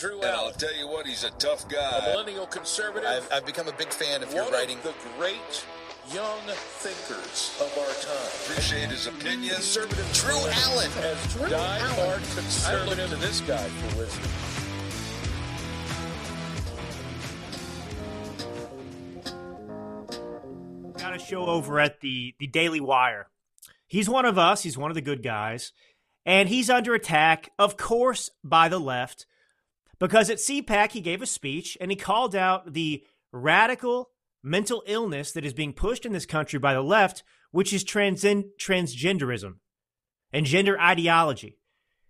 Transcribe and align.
Drew 0.00 0.18
And 0.22 0.30
I'll 0.30 0.50
tell 0.52 0.74
you 0.74 0.88
what, 0.88 1.06
he's 1.06 1.24
a 1.24 1.30
tough 1.32 1.68
guy. 1.68 1.98
a 1.98 2.12
millennial 2.12 2.46
conservative, 2.46 3.06
I've, 3.06 3.30
I've 3.30 3.44
become 3.44 3.68
a 3.68 3.72
big 3.72 3.92
fan 3.92 4.22
of 4.22 4.32
your 4.32 4.44
one 4.44 4.52
writing. 4.54 4.78
of 4.78 4.84
the 4.84 4.94
great 5.18 5.66
young 6.10 6.40
thinkers 6.78 7.54
of 7.60 7.76
our 7.76 7.92
time. 8.02 8.30
Appreciate 8.46 8.88
his 8.88 9.06
opinion. 9.06 9.54
Conservative 9.56 10.10
Drew 10.14 10.38
Allen. 10.38 10.90
as 11.00 11.34
die-hard 11.50 12.22
conservative. 12.34 12.98
I 12.98 13.02
look 13.02 13.10
to 13.10 13.16
this 13.16 13.42
guy 13.42 13.58
for 13.58 13.98
wisdom. 13.98 14.30
got 20.96 21.14
a 21.14 21.18
show 21.18 21.44
over 21.44 21.78
at 21.78 22.00
the 22.00 22.34
the 22.38 22.46
Daily 22.46 22.80
Wire. 22.80 23.28
He's 23.86 24.08
one 24.08 24.24
of 24.24 24.38
us. 24.38 24.62
He's 24.62 24.78
one 24.78 24.90
of 24.90 24.94
the 24.94 25.02
good 25.02 25.22
guys, 25.22 25.72
and 26.24 26.48
he's 26.48 26.70
under 26.70 26.94
attack, 26.94 27.50
of 27.58 27.76
course, 27.76 28.30
by 28.42 28.68
the 28.68 28.78
left, 28.78 29.26
because 30.00 30.30
at 30.30 30.38
CPAC 30.38 30.92
he 30.92 31.00
gave 31.00 31.22
a 31.22 31.26
speech 31.26 31.78
and 31.80 31.92
he 31.92 31.96
called 31.96 32.34
out 32.34 32.72
the 32.72 33.04
radical 33.30 34.10
mental 34.42 34.82
illness 34.86 35.30
that 35.32 35.44
is 35.44 35.52
being 35.52 35.72
pushed 35.72 36.04
in 36.04 36.12
this 36.12 36.26
country 36.26 36.58
by 36.58 36.74
the 36.74 36.82
left, 36.82 37.22
which 37.52 37.72
is 37.72 37.84
transgen- 37.84 38.48
transgenderism 38.58 39.56
and 40.32 40.46
gender 40.46 40.80
ideology, 40.80 41.58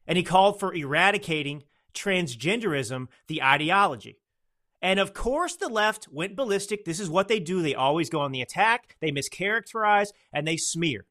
and 0.07 0.17
he 0.17 0.23
called 0.23 0.61
for 0.61 0.75
eradicating 0.75 1.65
transgenderism, 1.93 3.09
the 3.27 3.43
ideology. 3.43 4.19
And 4.83 4.99
of 4.99 5.13
course, 5.13 5.57
the 5.57 5.69
left 5.69 6.09
went 6.11 6.37
ballistic. 6.37 6.85
This 6.85 7.01
is 7.01 7.11
what 7.11 7.29
they 7.29 7.41
do. 7.41 7.61
They 7.61 7.75
always 7.75 8.09
go 8.09 8.21
on 8.21 8.33
the 8.33 8.41
attack, 8.41 8.97
they 9.01 9.11
mischaracterize, 9.11 10.09
and 10.33 10.47
they 10.47 10.57
smear. 10.57 11.07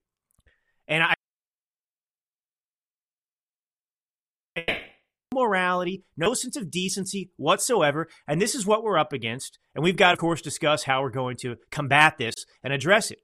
And 0.87 1.03
I. 1.03 1.13
Morality, 5.39 6.03
no 6.17 6.33
sense 6.33 6.55
of 6.55 6.71
decency 6.71 7.31
whatsoever. 7.37 8.07
And 8.27 8.41
this 8.41 8.55
is 8.55 8.65
what 8.65 8.83
we're 8.83 8.97
up 8.97 9.13
against. 9.13 9.59
And 9.73 9.83
we've 9.83 9.97
got, 9.97 10.13
of 10.13 10.19
course, 10.19 10.41
discuss 10.41 10.83
how 10.83 11.01
we're 11.01 11.09
going 11.09 11.37
to 11.37 11.57
combat 11.71 12.17
this 12.17 12.35
and 12.63 12.73
address 12.73 13.11
it. 13.11 13.19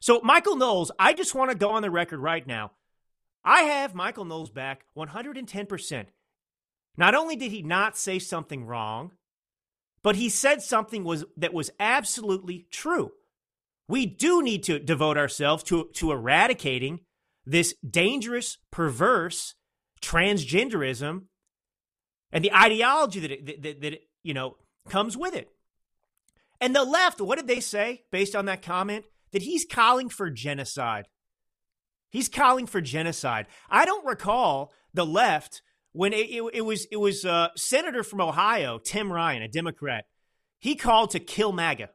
So, 0.00 0.20
Michael 0.22 0.56
Knowles, 0.56 0.92
I 0.98 1.12
just 1.12 1.34
want 1.34 1.50
to 1.50 1.56
go 1.56 1.70
on 1.70 1.82
the 1.82 1.90
record 1.90 2.20
right 2.20 2.46
now. 2.46 2.72
I 3.44 3.62
have 3.62 3.94
Michael 3.94 4.24
Knowles 4.24 4.50
back 4.50 4.84
110%. 4.96 6.06
Not 6.96 7.14
only 7.14 7.36
did 7.36 7.52
he 7.52 7.62
not 7.62 7.96
say 7.96 8.18
something 8.18 8.64
wrong, 8.64 9.12
but 10.02 10.16
he 10.16 10.28
said 10.28 10.62
something 10.62 11.04
was 11.04 11.24
that 11.36 11.54
was 11.54 11.70
absolutely 11.80 12.66
true. 12.70 13.12
We 13.88 14.04
do 14.04 14.42
need 14.42 14.64
to 14.64 14.78
devote 14.78 15.16
ourselves 15.16 15.62
to, 15.64 15.88
to 15.94 16.12
eradicating 16.12 17.00
this 17.46 17.74
dangerous, 17.88 18.58
perverse 18.70 19.54
transgenderism 20.02 21.22
and 22.32 22.44
the 22.44 22.52
ideology 22.52 23.20
that, 23.20 23.30
it, 23.30 23.46
that, 23.46 23.62
that, 23.62 23.80
that 23.80 23.92
it, 23.94 24.02
you 24.22 24.34
know 24.34 24.56
comes 24.88 25.16
with 25.16 25.34
it. 25.34 25.50
And 26.60 26.74
the 26.74 26.84
left, 26.84 27.20
what 27.20 27.38
did 27.38 27.46
they 27.46 27.60
say 27.60 28.02
based 28.10 28.34
on 28.34 28.46
that 28.46 28.62
comment? 28.62 29.04
That 29.32 29.42
he's 29.42 29.64
calling 29.64 30.08
for 30.08 30.30
genocide. 30.30 31.06
He's 32.10 32.28
calling 32.28 32.66
for 32.66 32.80
genocide. 32.80 33.46
I 33.68 33.84
don't 33.84 34.06
recall 34.06 34.72
the 34.94 35.04
left 35.04 35.62
when 35.92 36.12
it, 36.12 36.30
it, 36.30 36.42
it 36.54 36.60
was 36.62 36.86
it 36.90 36.96
was 36.96 37.24
uh, 37.24 37.48
Senator 37.56 38.02
from 38.02 38.20
Ohio, 38.20 38.78
Tim 38.78 39.12
Ryan, 39.12 39.42
a 39.42 39.48
Democrat. 39.48 40.06
He 40.58 40.74
called 40.74 41.10
to 41.10 41.20
kill 41.20 41.52
MAGA. 41.52 41.90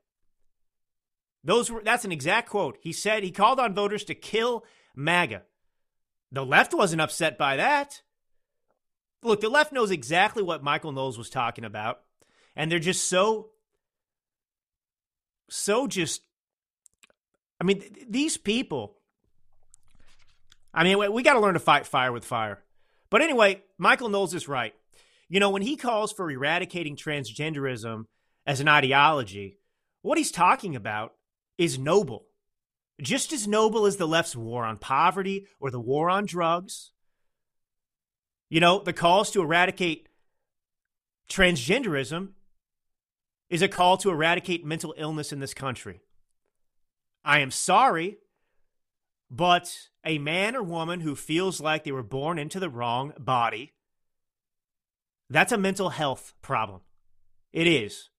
Those 1.43 1.71
were 1.71 1.81
that's 1.83 2.05
an 2.05 2.11
exact 2.11 2.49
quote. 2.49 2.77
He 2.81 2.93
said 2.93 3.23
he 3.23 3.31
called 3.31 3.59
on 3.59 3.73
voters 3.73 4.03
to 4.05 4.15
kill 4.15 4.65
MAGA. 4.95 5.43
The 6.31 6.45
left 6.45 6.73
wasn't 6.73 7.01
upset 7.01 7.37
by 7.37 7.57
that. 7.57 8.01
Look, 9.23 9.41
the 9.41 9.49
left 9.49 9.71
knows 9.71 9.91
exactly 9.91 10.43
what 10.43 10.63
Michael 10.63 10.91
Knowles 10.91 11.17
was 11.17 11.29
talking 11.29 11.63
about, 11.63 12.01
and 12.55 12.71
they're 12.71 12.79
just 12.79 13.07
so 13.07 13.49
so 15.49 15.87
just 15.87 16.21
I 17.59 17.63
mean, 17.63 17.79
th- 17.79 18.07
these 18.09 18.37
people 18.37 18.97
I 20.73 20.83
mean, 20.83 20.97
we, 20.97 21.07
we 21.07 21.23
got 21.23 21.33
to 21.33 21.39
learn 21.39 21.53
to 21.53 21.59
fight 21.59 21.85
fire 21.85 22.11
with 22.11 22.25
fire. 22.25 22.63
But 23.09 23.21
anyway, 23.21 23.61
Michael 23.77 24.09
Knowles 24.09 24.33
is 24.33 24.47
right. 24.47 24.73
You 25.29 25.39
know, 25.39 25.51
when 25.51 25.61
he 25.61 25.75
calls 25.75 26.11
for 26.11 26.29
eradicating 26.29 26.95
transgenderism 26.95 28.05
as 28.45 28.59
an 28.59 28.67
ideology, 28.67 29.59
what 30.01 30.17
he's 30.17 30.31
talking 30.31 30.75
about 30.75 31.13
is 31.57 31.77
noble. 31.77 32.25
Just 33.01 33.33
as 33.33 33.47
noble 33.47 33.85
as 33.85 33.97
the 33.97 34.07
left's 34.07 34.35
war 34.35 34.65
on 34.65 34.77
poverty 34.77 35.47
or 35.59 35.71
the 35.71 35.79
war 35.79 36.09
on 36.09 36.25
drugs. 36.25 36.91
You 38.53 38.59
know, 38.59 38.77
the 38.77 38.93
calls 38.93 39.31
to 39.31 39.41
eradicate 39.41 40.09
transgenderism 41.27 42.33
is 43.49 43.63
a 43.63 43.67
call 43.67 43.97
to 43.97 44.11
eradicate 44.11 44.63
mental 44.63 44.93
illness 44.95 45.33
in 45.33 45.39
this 45.39 45.55
country. 45.55 46.01
I 47.25 47.39
am 47.39 47.49
sorry, 47.49 48.19
but 49.31 49.75
a 50.05 50.19
man 50.19 50.55
or 50.55 50.61
woman 50.61 50.99
who 50.99 51.15
feels 51.15 51.61
like 51.61 51.83
they 51.83 51.91
were 51.91 52.03
born 52.03 52.37
into 52.37 52.59
the 52.59 52.69
wrong 52.69 53.13
body, 53.17 53.73
that's 55.31 55.51
a 55.51 55.57
mental 55.57 55.89
health 55.89 56.35
problem. 56.43 56.81
It 57.53 57.65
is. 57.65 58.11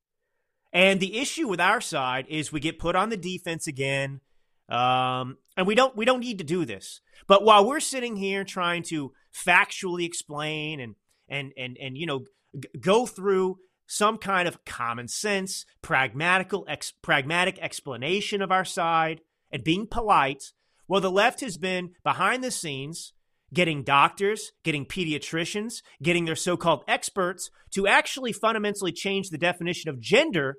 And 0.72 0.98
the 0.98 1.16
issue 1.16 1.46
with 1.46 1.60
our 1.60 1.80
side 1.80 2.26
is 2.28 2.50
we 2.50 2.58
get 2.58 2.80
put 2.80 2.96
on 2.96 3.10
the 3.10 3.16
defense 3.16 3.68
again. 3.68 4.20
Um, 4.68 5.36
and 5.56 5.66
we 5.66 5.74
don't 5.74 5.96
we 5.96 6.04
don't 6.04 6.20
need 6.20 6.38
to 6.38 6.44
do 6.44 6.64
this. 6.64 7.00
But 7.26 7.44
while 7.44 7.66
we're 7.66 7.80
sitting 7.80 8.16
here 8.16 8.44
trying 8.44 8.82
to 8.84 9.12
factually 9.34 10.04
explain 10.04 10.80
and 10.80 10.94
and 11.28 11.52
and 11.56 11.76
and 11.80 11.98
you 11.98 12.06
know 12.06 12.20
g- 12.58 12.68
go 12.80 13.06
through 13.06 13.58
some 13.86 14.16
kind 14.16 14.48
of 14.48 14.64
common 14.64 15.08
sense, 15.08 15.66
pragmatical 15.82 16.64
ex- 16.68 16.92
pragmatic 17.02 17.58
explanation 17.58 18.40
of 18.40 18.50
our 18.50 18.64
side 18.64 19.20
and 19.52 19.62
being 19.62 19.86
polite, 19.86 20.52
well 20.88 21.00
the 21.00 21.10
left 21.10 21.40
has 21.40 21.58
been 21.58 21.90
behind 22.02 22.42
the 22.42 22.50
scenes 22.50 23.12
getting 23.52 23.84
doctors, 23.84 24.52
getting 24.64 24.84
pediatricians, 24.84 25.82
getting 26.02 26.24
their 26.24 26.36
so-called 26.36 26.82
experts 26.88 27.50
to 27.70 27.86
actually 27.86 28.32
fundamentally 28.32 28.92
change 28.92 29.30
the 29.30 29.38
definition 29.38 29.88
of 29.88 30.00
gender 30.00 30.56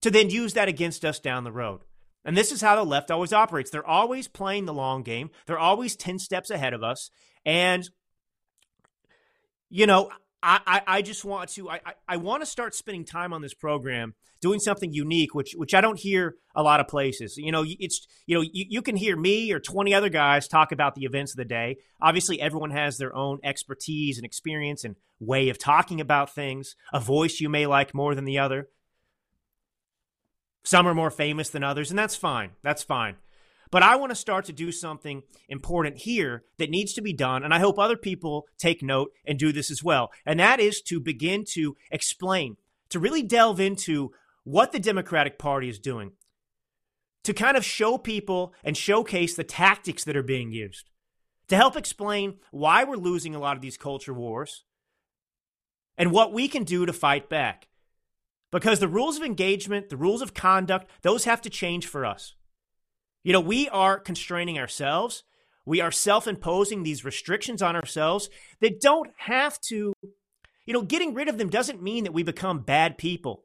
to 0.00 0.10
then 0.10 0.28
use 0.28 0.52
that 0.54 0.68
against 0.68 1.04
us 1.04 1.18
down 1.18 1.44
the 1.44 1.52
road. 1.52 1.80
And 2.24 2.36
this 2.36 2.52
is 2.52 2.60
how 2.60 2.76
the 2.76 2.84
left 2.84 3.10
always 3.10 3.32
operates. 3.32 3.70
They're 3.70 3.86
always 3.86 4.28
playing 4.28 4.66
the 4.66 4.74
long 4.74 5.02
game. 5.02 5.30
They're 5.46 5.58
always 5.58 5.96
10 5.96 6.18
steps 6.18 6.50
ahead 6.50 6.74
of 6.74 6.82
us. 6.82 7.10
And, 7.44 7.88
you 9.70 9.86
know, 9.86 10.10
I, 10.42 10.60
I, 10.66 10.82
I 10.86 11.02
just 11.02 11.24
want 11.24 11.50
to 11.50 11.68
I, 11.70 11.80
I, 11.84 11.92
I 12.08 12.16
want 12.16 12.42
to 12.42 12.46
start 12.46 12.74
spending 12.74 13.04
time 13.04 13.32
on 13.32 13.42
this 13.42 13.54
program 13.54 14.14
doing 14.40 14.60
something 14.60 14.92
unique, 14.92 15.34
which 15.34 15.54
which 15.56 15.74
I 15.74 15.80
don't 15.80 15.98
hear 15.98 16.36
a 16.54 16.62
lot 16.62 16.80
of 16.80 16.86
places. 16.86 17.36
You 17.36 17.50
know, 17.50 17.64
it's 17.66 18.06
you 18.26 18.36
know 18.36 18.42
you, 18.42 18.66
you 18.68 18.82
can 18.82 18.96
hear 18.96 19.16
me 19.16 19.52
or 19.52 19.58
twenty 19.58 19.94
other 19.94 20.08
guys 20.08 20.46
talk 20.46 20.70
about 20.70 20.94
the 20.94 21.04
events 21.04 21.32
of 21.32 21.38
the 21.38 21.44
day. 21.44 21.76
Obviously, 22.00 22.40
everyone 22.40 22.70
has 22.70 22.98
their 22.98 23.14
own 23.14 23.40
expertise 23.42 24.16
and 24.16 24.24
experience 24.24 24.84
and 24.84 24.96
way 25.18 25.48
of 25.48 25.58
talking 25.58 26.00
about 26.00 26.34
things. 26.34 26.76
A 26.92 27.00
voice 27.00 27.40
you 27.40 27.48
may 27.48 27.66
like 27.66 27.94
more 27.94 28.14
than 28.14 28.24
the 28.24 28.38
other. 28.38 28.68
Some 30.64 30.86
are 30.86 30.94
more 30.94 31.10
famous 31.10 31.50
than 31.50 31.64
others, 31.64 31.90
and 31.90 31.98
that's 31.98 32.16
fine. 32.16 32.50
That's 32.62 32.82
fine. 32.82 33.16
But 33.70 33.82
I 33.82 33.96
want 33.96 34.10
to 34.10 34.16
start 34.16 34.46
to 34.46 34.52
do 34.52 34.72
something 34.72 35.22
important 35.48 35.98
here 35.98 36.44
that 36.58 36.70
needs 36.70 36.94
to 36.94 37.02
be 37.02 37.12
done, 37.12 37.42
and 37.42 37.52
I 37.52 37.58
hope 37.58 37.78
other 37.78 37.96
people 37.96 38.46
take 38.58 38.82
note 38.82 39.12
and 39.26 39.38
do 39.38 39.52
this 39.52 39.70
as 39.70 39.84
well. 39.84 40.10
And 40.24 40.40
that 40.40 40.60
is 40.60 40.80
to 40.82 41.00
begin 41.00 41.44
to 41.52 41.76
explain, 41.90 42.56
to 42.90 42.98
really 42.98 43.22
delve 43.22 43.60
into 43.60 44.12
what 44.44 44.72
the 44.72 44.78
Democratic 44.78 45.38
Party 45.38 45.68
is 45.68 45.78
doing, 45.78 46.12
to 47.24 47.34
kind 47.34 47.56
of 47.56 47.64
show 47.64 47.98
people 47.98 48.54
and 48.64 48.76
showcase 48.76 49.36
the 49.36 49.44
tactics 49.44 50.04
that 50.04 50.16
are 50.16 50.22
being 50.22 50.50
used, 50.50 50.88
to 51.48 51.56
help 51.56 51.76
explain 51.76 52.38
why 52.50 52.84
we're 52.84 52.96
losing 52.96 53.34
a 53.34 53.38
lot 53.38 53.56
of 53.56 53.62
these 53.62 53.76
culture 53.76 54.14
wars 54.14 54.64
and 55.98 56.10
what 56.10 56.32
we 56.32 56.48
can 56.48 56.64
do 56.64 56.86
to 56.86 56.92
fight 56.92 57.28
back. 57.28 57.68
Because 58.50 58.80
the 58.80 58.88
rules 58.88 59.16
of 59.16 59.22
engagement, 59.22 59.88
the 59.90 59.96
rules 59.96 60.22
of 60.22 60.34
conduct, 60.34 60.90
those 61.02 61.24
have 61.24 61.42
to 61.42 61.50
change 61.50 61.86
for 61.86 62.06
us. 62.06 62.34
You 63.22 63.32
know, 63.32 63.40
we 63.40 63.68
are 63.68 63.98
constraining 63.98 64.58
ourselves. 64.58 65.24
We 65.66 65.80
are 65.82 65.90
self 65.90 66.26
imposing 66.26 66.82
these 66.82 67.04
restrictions 67.04 67.60
on 67.60 67.76
ourselves 67.76 68.30
that 68.60 68.80
don't 68.80 69.10
have 69.18 69.60
to, 69.62 69.92
you 70.64 70.72
know, 70.72 70.82
getting 70.82 71.12
rid 71.12 71.28
of 71.28 71.36
them 71.36 71.50
doesn't 71.50 71.82
mean 71.82 72.04
that 72.04 72.14
we 72.14 72.22
become 72.22 72.60
bad 72.60 72.96
people. 72.96 73.44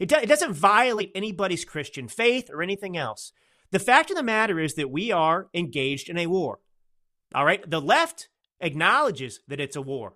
It, 0.00 0.08
do, 0.08 0.16
it 0.16 0.28
doesn't 0.28 0.54
violate 0.54 1.12
anybody's 1.14 1.64
Christian 1.64 2.08
faith 2.08 2.50
or 2.52 2.62
anything 2.62 2.96
else. 2.96 3.32
The 3.70 3.78
fact 3.78 4.10
of 4.10 4.16
the 4.16 4.22
matter 4.24 4.58
is 4.58 4.74
that 4.74 4.90
we 4.90 5.12
are 5.12 5.48
engaged 5.54 6.08
in 6.08 6.18
a 6.18 6.26
war. 6.26 6.58
All 7.34 7.44
right? 7.44 7.68
The 7.68 7.80
left 7.80 8.28
acknowledges 8.60 9.40
that 9.46 9.60
it's 9.60 9.76
a 9.76 9.82
war. 9.82 10.14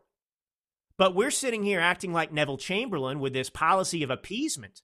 But 0.98 1.14
we're 1.14 1.30
sitting 1.30 1.62
here 1.62 1.80
acting 1.80 2.12
like 2.12 2.32
Neville 2.32 2.56
Chamberlain 2.56 3.20
with 3.20 3.32
this 3.32 3.50
policy 3.50 4.02
of 4.02 4.10
appeasement. 4.10 4.82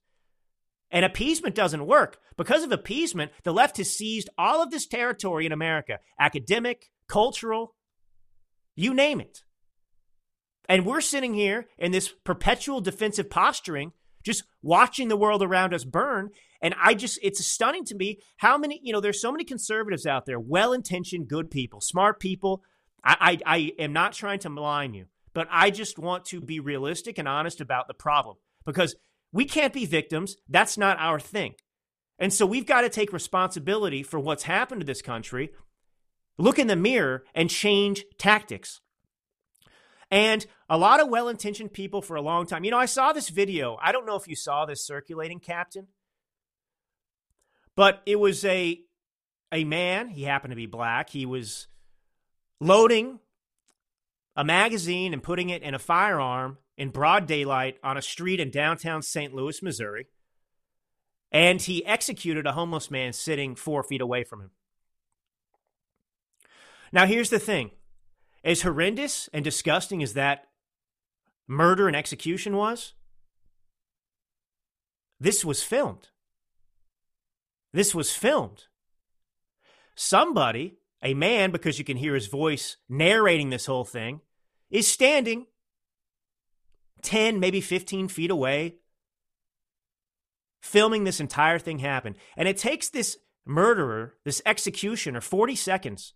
And 0.91 1.03
appeasement 1.03 1.55
doesn't 1.55 1.87
work. 1.87 2.19
Because 2.37 2.63
of 2.63 2.71
appeasement, 2.71 3.31
the 3.43 3.53
left 3.53 3.77
has 3.77 3.89
seized 3.89 4.29
all 4.37 4.61
of 4.61 4.69
this 4.69 4.85
territory 4.85 5.45
in 5.45 5.51
America 5.51 5.99
academic, 6.19 6.91
cultural, 7.07 7.75
you 8.75 8.93
name 8.93 9.19
it. 9.19 9.43
And 10.69 10.85
we're 10.85 11.01
sitting 11.01 11.33
here 11.33 11.67
in 11.77 11.91
this 11.91 12.13
perpetual 12.23 12.79
defensive 12.79 13.29
posturing, 13.29 13.91
just 14.23 14.43
watching 14.61 15.07
the 15.07 15.17
world 15.17 15.43
around 15.43 15.73
us 15.73 15.83
burn. 15.83 16.29
And 16.61 16.73
I 16.81 16.93
just, 16.93 17.19
it's 17.21 17.45
stunning 17.45 17.85
to 17.85 17.95
me 17.95 18.19
how 18.37 18.57
many, 18.57 18.79
you 18.83 18.93
know, 18.93 19.01
there's 19.01 19.21
so 19.21 19.31
many 19.31 19.43
conservatives 19.43 20.05
out 20.05 20.25
there, 20.25 20.39
well 20.39 20.73
intentioned, 20.73 21.27
good 21.27 21.51
people, 21.51 21.81
smart 21.81 22.19
people. 22.19 22.63
I, 23.03 23.39
I, 23.45 23.57
I 23.57 23.71
am 23.79 23.93
not 23.93 24.13
trying 24.13 24.39
to 24.39 24.49
malign 24.49 24.93
you, 24.93 25.07
but 25.33 25.47
I 25.51 25.69
just 25.69 25.97
want 25.99 26.25
to 26.25 26.39
be 26.39 26.59
realistic 26.59 27.17
and 27.17 27.27
honest 27.27 27.59
about 27.61 27.87
the 27.87 27.93
problem 27.93 28.37
because 28.65 28.95
we 29.31 29.45
can't 29.45 29.73
be 29.73 29.85
victims. 29.85 30.37
That's 30.47 30.77
not 30.77 30.99
our 30.99 31.19
thing. 31.19 31.55
And 32.19 32.31
so 32.31 32.45
we've 32.45 32.65
got 32.65 32.81
to 32.81 32.89
take 32.89 33.11
responsibility 33.11 34.03
for 34.03 34.19
what's 34.19 34.43
happened 34.43 34.81
to 34.81 34.85
this 34.85 35.01
country, 35.01 35.49
look 36.37 36.59
in 36.59 36.67
the 36.67 36.75
mirror, 36.75 37.23
and 37.33 37.49
change 37.49 38.05
tactics. 38.17 38.79
And 40.11 40.45
a 40.69 40.77
lot 40.77 41.01
of 41.01 41.09
well 41.09 41.27
intentioned 41.27 41.73
people 41.73 42.03
for 42.03 42.15
a 42.15 42.21
long 42.21 42.45
time. 42.45 42.63
You 42.63 42.71
know, 42.71 42.77
I 42.77 42.85
saw 42.85 43.13
this 43.13 43.29
video. 43.29 43.77
I 43.81 43.91
don't 43.91 44.05
know 44.05 44.15
if 44.15 44.27
you 44.27 44.35
saw 44.35 44.65
this 44.65 44.85
circulating, 44.85 45.39
Captain, 45.39 45.87
but 47.75 48.03
it 48.05 48.19
was 48.19 48.45
a, 48.45 48.79
a 49.51 49.63
man. 49.63 50.09
He 50.09 50.21
happened 50.23 50.51
to 50.51 50.55
be 50.55 50.67
black. 50.67 51.09
He 51.09 51.25
was 51.25 51.67
loading 52.61 53.19
a 54.35 54.43
magazine 54.43 55.13
and 55.13 55.21
putting 55.21 55.49
it 55.49 55.61
in 55.61 55.73
a 55.73 55.79
firearm 55.79 56.57
in 56.77 56.89
broad 56.89 57.27
daylight 57.27 57.77
on 57.83 57.97
a 57.97 58.01
street 58.01 58.39
in 58.39 58.49
downtown 58.49 59.01
St. 59.01 59.33
Louis, 59.33 59.61
Missouri. 59.61 60.07
And 61.31 61.61
he 61.61 61.85
executed 61.85 62.45
a 62.45 62.53
homeless 62.53 62.91
man 62.91 63.13
sitting 63.13 63.55
four 63.55 63.83
feet 63.83 64.01
away 64.01 64.23
from 64.23 64.41
him. 64.41 64.51
Now, 66.91 67.05
here's 67.05 67.29
the 67.29 67.39
thing 67.39 67.71
as 68.43 68.61
horrendous 68.61 69.29
and 69.33 69.43
disgusting 69.43 70.03
as 70.03 70.13
that 70.13 70.47
murder 71.47 71.87
and 71.87 71.95
execution 71.95 72.55
was, 72.55 72.93
this 75.19 75.43
was 75.43 75.63
filmed. 75.63 76.09
This 77.71 77.95
was 77.95 78.11
filmed. 78.11 78.65
Somebody, 79.95 80.77
a 81.03 81.13
man, 81.13 81.51
because 81.51 81.77
you 81.77 81.85
can 81.85 81.97
hear 81.97 82.15
his 82.15 82.27
voice 82.27 82.77
narrating 82.87 83.49
this 83.49 83.65
whole 83.65 83.83
thing, 83.83 84.21
is 84.71 84.87
standing 84.87 85.45
10, 87.01 87.39
maybe 87.39 87.59
15 87.61 88.07
feet 88.07 88.31
away, 88.31 88.75
filming 90.61 91.03
this 91.03 91.19
entire 91.19 91.59
thing 91.59 91.79
happen. 91.79 92.15
And 92.37 92.47
it 92.47 92.57
takes 92.57 92.89
this 92.89 93.17
murderer, 93.45 94.15
this 94.23 94.41
executioner, 94.45 95.19
40 95.19 95.55
seconds. 95.55 96.13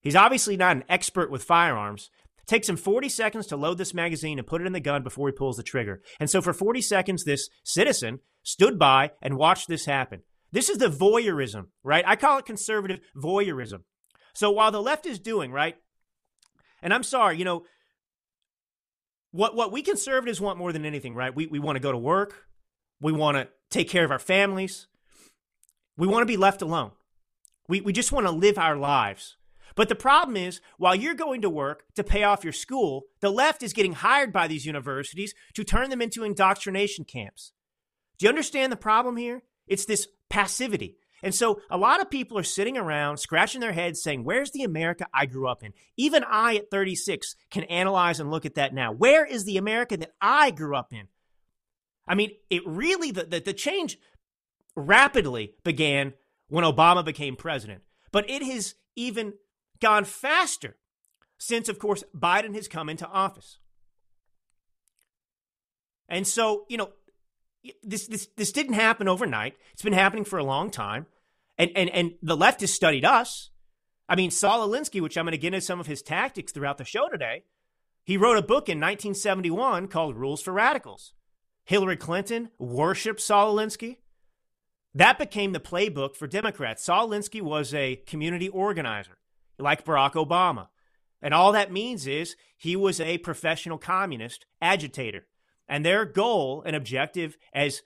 He's 0.00 0.16
obviously 0.16 0.56
not 0.56 0.76
an 0.76 0.84
expert 0.88 1.30
with 1.30 1.42
firearms. 1.42 2.10
It 2.38 2.46
takes 2.46 2.68
him 2.68 2.76
40 2.76 3.08
seconds 3.08 3.46
to 3.48 3.56
load 3.56 3.78
this 3.78 3.92
magazine 3.92 4.38
and 4.38 4.46
put 4.46 4.60
it 4.60 4.66
in 4.66 4.72
the 4.72 4.80
gun 4.80 5.02
before 5.02 5.28
he 5.28 5.32
pulls 5.32 5.56
the 5.56 5.62
trigger. 5.64 6.00
And 6.20 6.30
so 6.30 6.40
for 6.40 6.52
40 6.52 6.80
seconds, 6.80 7.24
this 7.24 7.50
citizen 7.64 8.20
stood 8.44 8.78
by 8.78 9.10
and 9.20 9.36
watched 9.36 9.68
this 9.68 9.86
happen. 9.86 10.22
This 10.52 10.68
is 10.68 10.78
the 10.78 10.88
voyeurism, 10.88 11.66
right? 11.82 12.04
I 12.06 12.16
call 12.16 12.38
it 12.38 12.46
conservative 12.46 13.00
voyeurism. 13.16 13.82
So 14.34 14.50
while 14.50 14.72
the 14.72 14.82
left 14.82 15.06
is 15.06 15.18
doing, 15.18 15.52
right? 15.52 15.76
And 16.82 16.94
I'm 16.94 17.02
sorry, 17.02 17.36
you 17.38 17.44
know, 17.44 17.64
what 19.32 19.54
what 19.54 19.72
we 19.72 19.82
conservatives 19.82 20.40
want 20.40 20.58
more 20.58 20.72
than 20.72 20.84
anything, 20.84 21.14
right? 21.14 21.34
We 21.34 21.46
we 21.46 21.58
want 21.58 21.76
to 21.76 21.80
go 21.80 21.92
to 21.92 21.98
work. 21.98 22.46
We 23.00 23.12
want 23.12 23.36
to 23.36 23.48
take 23.70 23.88
care 23.88 24.04
of 24.04 24.10
our 24.10 24.18
families. 24.18 24.88
We 25.96 26.06
want 26.06 26.22
to 26.22 26.26
be 26.26 26.36
left 26.36 26.62
alone. 26.62 26.92
We 27.68 27.80
we 27.80 27.92
just 27.92 28.12
want 28.12 28.26
to 28.26 28.32
live 28.32 28.58
our 28.58 28.76
lives. 28.76 29.36
But 29.76 29.88
the 29.88 29.94
problem 29.94 30.36
is, 30.36 30.60
while 30.78 30.96
you're 30.96 31.14
going 31.14 31.42
to 31.42 31.50
work 31.50 31.84
to 31.94 32.02
pay 32.02 32.24
off 32.24 32.42
your 32.42 32.52
school, 32.52 33.04
the 33.20 33.30
left 33.30 33.62
is 33.62 33.72
getting 33.72 33.92
hired 33.92 34.32
by 34.32 34.48
these 34.48 34.66
universities 34.66 35.32
to 35.54 35.62
turn 35.62 35.90
them 35.90 36.02
into 36.02 36.24
indoctrination 36.24 37.04
camps. 37.04 37.52
Do 38.18 38.26
you 38.26 38.30
understand 38.30 38.72
the 38.72 38.76
problem 38.76 39.16
here? 39.16 39.42
It's 39.70 39.86
this 39.86 40.08
passivity. 40.28 40.96
And 41.22 41.34
so 41.34 41.60
a 41.70 41.78
lot 41.78 42.00
of 42.00 42.10
people 42.10 42.36
are 42.38 42.42
sitting 42.42 42.76
around 42.76 43.18
scratching 43.18 43.60
their 43.60 43.72
heads 43.72 44.02
saying, 44.02 44.24
Where's 44.24 44.50
the 44.50 44.64
America 44.64 45.06
I 45.14 45.26
grew 45.26 45.48
up 45.48 45.62
in? 45.62 45.72
Even 45.96 46.24
I 46.24 46.56
at 46.56 46.70
36 46.70 47.36
can 47.50 47.64
analyze 47.64 48.20
and 48.20 48.30
look 48.30 48.44
at 48.44 48.56
that 48.56 48.74
now. 48.74 48.92
Where 48.92 49.24
is 49.24 49.44
the 49.44 49.56
America 49.56 49.96
that 49.96 50.12
I 50.20 50.50
grew 50.50 50.76
up 50.76 50.92
in? 50.92 51.08
I 52.06 52.14
mean, 52.14 52.32
it 52.50 52.66
really, 52.66 53.10
the, 53.10 53.24
the, 53.24 53.40
the 53.40 53.52
change 53.52 53.98
rapidly 54.74 55.54
began 55.62 56.14
when 56.48 56.64
Obama 56.64 57.04
became 57.04 57.36
president, 57.36 57.82
but 58.10 58.28
it 58.28 58.42
has 58.42 58.74
even 58.96 59.34
gone 59.80 60.04
faster 60.04 60.76
since, 61.38 61.68
of 61.68 61.78
course, 61.78 62.02
Biden 62.16 62.54
has 62.54 62.66
come 62.66 62.88
into 62.88 63.06
office. 63.06 63.58
And 66.08 66.26
so, 66.26 66.64
you 66.68 66.76
know, 66.76 66.90
this 67.82 68.06
this 68.06 68.28
this 68.36 68.52
didn't 68.52 68.74
happen 68.74 69.08
overnight. 69.08 69.56
It's 69.72 69.82
been 69.82 69.92
happening 69.92 70.24
for 70.24 70.38
a 70.38 70.44
long 70.44 70.70
time, 70.70 71.06
and 71.58 71.70
and 71.76 71.90
and 71.90 72.14
the 72.22 72.36
left 72.36 72.60
has 72.60 72.72
studied 72.72 73.04
us. 73.04 73.50
I 74.08 74.16
mean, 74.16 74.30
Saul 74.30 74.68
Alinsky, 74.68 75.00
which 75.00 75.16
I'm 75.16 75.24
going 75.24 75.32
to 75.32 75.38
get 75.38 75.54
into 75.54 75.64
some 75.64 75.78
of 75.78 75.86
his 75.86 76.02
tactics 76.02 76.52
throughout 76.52 76.78
the 76.78 76.84
show 76.84 77.08
today. 77.08 77.44
He 78.02 78.16
wrote 78.16 78.38
a 78.38 78.42
book 78.42 78.68
in 78.68 78.78
1971 78.78 79.86
called 79.88 80.16
Rules 80.16 80.42
for 80.42 80.52
Radicals. 80.52 81.12
Hillary 81.64 81.96
Clinton 81.96 82.50
worshipped 82.58 83.20
Saul 83.20 83.54
Alinsky. 83.54 83.98
That 84.94 85.18
became 85.18 85.52
the 85.52 85.60
playbook 85.60 86.16
for 86.16 86.26
Democrats. 86.26 86.82
Saul 86.82 87.08
Alinsky 87.08 87.40
was 87.40 87.72
a 87.72 87.96
community 88.06 88.48
organizer, 88.48 89.18
like 89.58 89.84
Barack 89.84 90.14
Obama. 90.14 90.68
And 91.22 91.32
all 91.32 91.52
that 91.52 91.70
means 91.70 92.06
is 92.06 92.34
he 92.56 92.74
was 92.74 93.00
a 93.00 93.18
professional 93.18 93.78
communist 93.78 94.46
agitator. 94.60 95.26
And 95.70 95.86
their 95.86 96.04
goal 96.04 96.64
and 96.66 96.74
objective, 96.74 97.38
as 97.54 97.82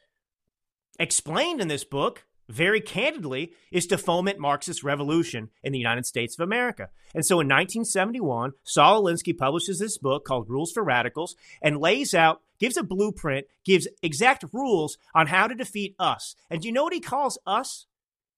explained 0.98 1.60
in 1.60 1.68
this 1.68 1.84
book 1.84 2.24
very 2.48 2.80
candidly, 2.80 3.52
is 3.70 3.86
to 3.86 3.98
foment 3.98 4.38
Marxist 4.38 4.82
revolution 4.82 5.50
in 5.62 5.72
the 5.72 5.78
United 5.78 6.06
States 6.06 6.34
of 6.34 6.42
America. 6.42 6.88
And 7.14 7.24
so 7.24 7.34
in 7.34 7.46
1971, 7.46 8.52
Saul 8.64 9.02
Alinsky 9.02 9.36
publishes 9.36 9.78
this 9.78 9.98
book 9.98 10.24
called 10.24 10.48
Rules 10.48 10.72
for 10.72 10.82
Radicals 10.82 11.36
and 11.60 11.78
lays 11.78 12.14
out, 12.14 12.40
gives 12.58 12.78
a 12.78 12.82
blueprint, 12.82 13.46
gives 13.66 13.86
exact 14.02 14.44
rules 14.52 14.96
on 15.14 15.26
how 15.26 15.46
to 15.46 15.54
defeat 15.54 15.94
us. 15.98 16.34
And 16.48 16.62
do 16.62 16.68
you 16.68 16.72
know 16.72 16.84
what 16.84 16.94
he 16.94 17.00
calls 17.00 17.38
us? 17.46 17.86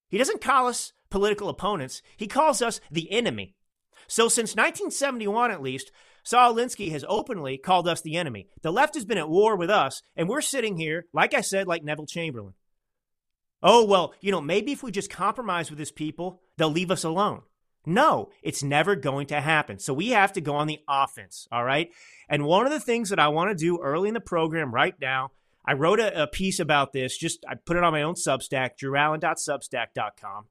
He 0.08 0.19
doesn't 0.19 0.40
call 0.40 0.66
us 0.66 0.93
political 1.08 1.48
opponents, 1.48 2.02
he 2.16 2.26
calls 2.26 2.60
us 2.60 2.81
the 2.90 3.10
enemy. 3.12 3.54
So 4.08 4.28
since 4.28 4.56
1971, 4.56 5.50
at 5.50 5.62
least, 5.62 5.93
Saul 6.26 6.55
Alinsky 6.55 6.90
has 6.90 7.05
openly 7.08 7.56
called 7.56 7.87
us 7.87 8.00
the 8.00 8.17
enemy. 8.17 8.49
The 8.62 8.73
left 8.73 8.96
has 8.96 9.05
been 9.05 9.17
at 9.17 9.28
war 9.28 9.55
with 9.55 9.70
us, 9.70 10.02
and 10.17 10.28
we're 10.28 10.40
sitting 10.40 10.77
here, 10.77 11.06
like 11.12 11.34
I 11.34 11.41
said, 11.41 11.69
like 11.69 11.84
Neville 11.84 12.06
Chamberlain. 12.06 12.55
Oh, 13.62 13.84
well, 13.84 14.12
you 14.20 14.32
know, 14.32 14.41
maybe 14.41 14.72
if 14.72 14.82
we 14.82 14.91
just 14.91 15.08
compromise 15.08 15.70
with 15.70 15.79
these 15.79 15.93
people, 15.93 16.41
they'll 16.56 16.69
leave 16.69 16.91
us 16.91 17.05
alone. 17.05 17.43
No, 17.86 18.31
it's 18.43 18.65
never 18.65 18.96
going 18.96 19.29
to 19.29 19.41
happen. 19.41 19.79
So 19.79 19.94
we 19.94 20.08
have 20.08 20.32
to 20.32 20.41
go 20.41 20.56
on 20.56 20.67
the 20.67 20.81
offense, 20.89 21.46
all 21.53 21.62
right? 21.62 21.91
And 22.29 22.44
one 22.44 22.67
of 22.67 22.72
the 22.72 22.81
things 22.81 23.10
that 23.10 23.20
I 23.20 23.29
want 23.29 23.51
to 23.51 23.65
do 23.65 23.81
early 23.81 24.08
in 24.08 24.15
the 24.15 24.20
program 24.20 24.74
right 24.74 24.96
now, 25.01 25.31
I 25.65 25.74
wrote 25.74 26.01
a, 26.01 26.24
a 26.24 26.27
piece 26.27 26.58
about 26.58 26.93
this, 26.93 27.17
just 27.17 27.44
I 27.48 27.55
put 27.55 27.77
it 27.77 27.84
on 27.84 27.93
my 27.93 28.03
own 28.03 28.15
Substack, 28.15 28.70
drewallen.substack.com. 28.82 30.46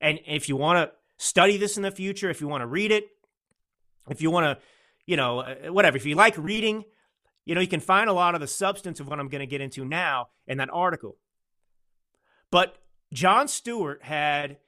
And 0.00 0.20
if 0.28 0.48
you 0.48 0.54
want 0.54 0.78
to 0.78 0.96
study 1.16 1.56
this 1.56 1.76
in 1.76 1.82
the 1.82 1.90
future, 1.90 2.30
if 2.30 2.40
you 2.40 2.46
want 2.46 2.62
to 2.62 2.68
read 2.68 2.92
it, 2.92 3.08
if 4.08 4.22
you 4.22 4.30
want 4.30 4.46
to, 4.46 4.64
you 5.08 5.16
know, 5.16 5.38
uh, 5.38 5.72
whatever, 5.72 5.96
if 5.96 6.04
you 6.04 6.14
like 6.14 6.36
reading, 6.36 6.84
you 7.46 7.54
know, 7.54 7.62
you 7.62 7.66
can 7.66 7.80
find 7.80 8.10
a 8.10 8.12
lot 8.12 8.34
of 8.34 8.42
the 8.42 8.46
substance 8.46 9.00
of 9.00 9.08
what 9.08 9.18
I'm 9.18 9.30
going 9.30 9.40
to 9.40 9.46
get 9.46 9.62
into 9.62 9.86
now 9.86 10.28
in 10.46 10.58
that 10.58 10.68
article. 10.70 11.16
But 12.50 12.76
Jon 13.10 13.48
Stewart 13.48 14.02
had 14.02 14.58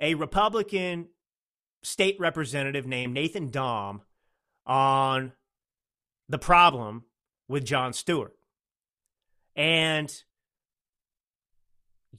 a 0.00 0.14
Republican 0.14 1.08
state 1.82 2.16
representative 2.20 2.86
named 2.86 3.12
Nathan 3.12 3.50
Dahm 3.50 4.02
on 4.64 5.32
the 6.28 6.38
problem 6.38 7.02
with 7.48 7.64
Jon 7.64 7.92
Stewart. 7.92 8.36
And, 9.56 10.12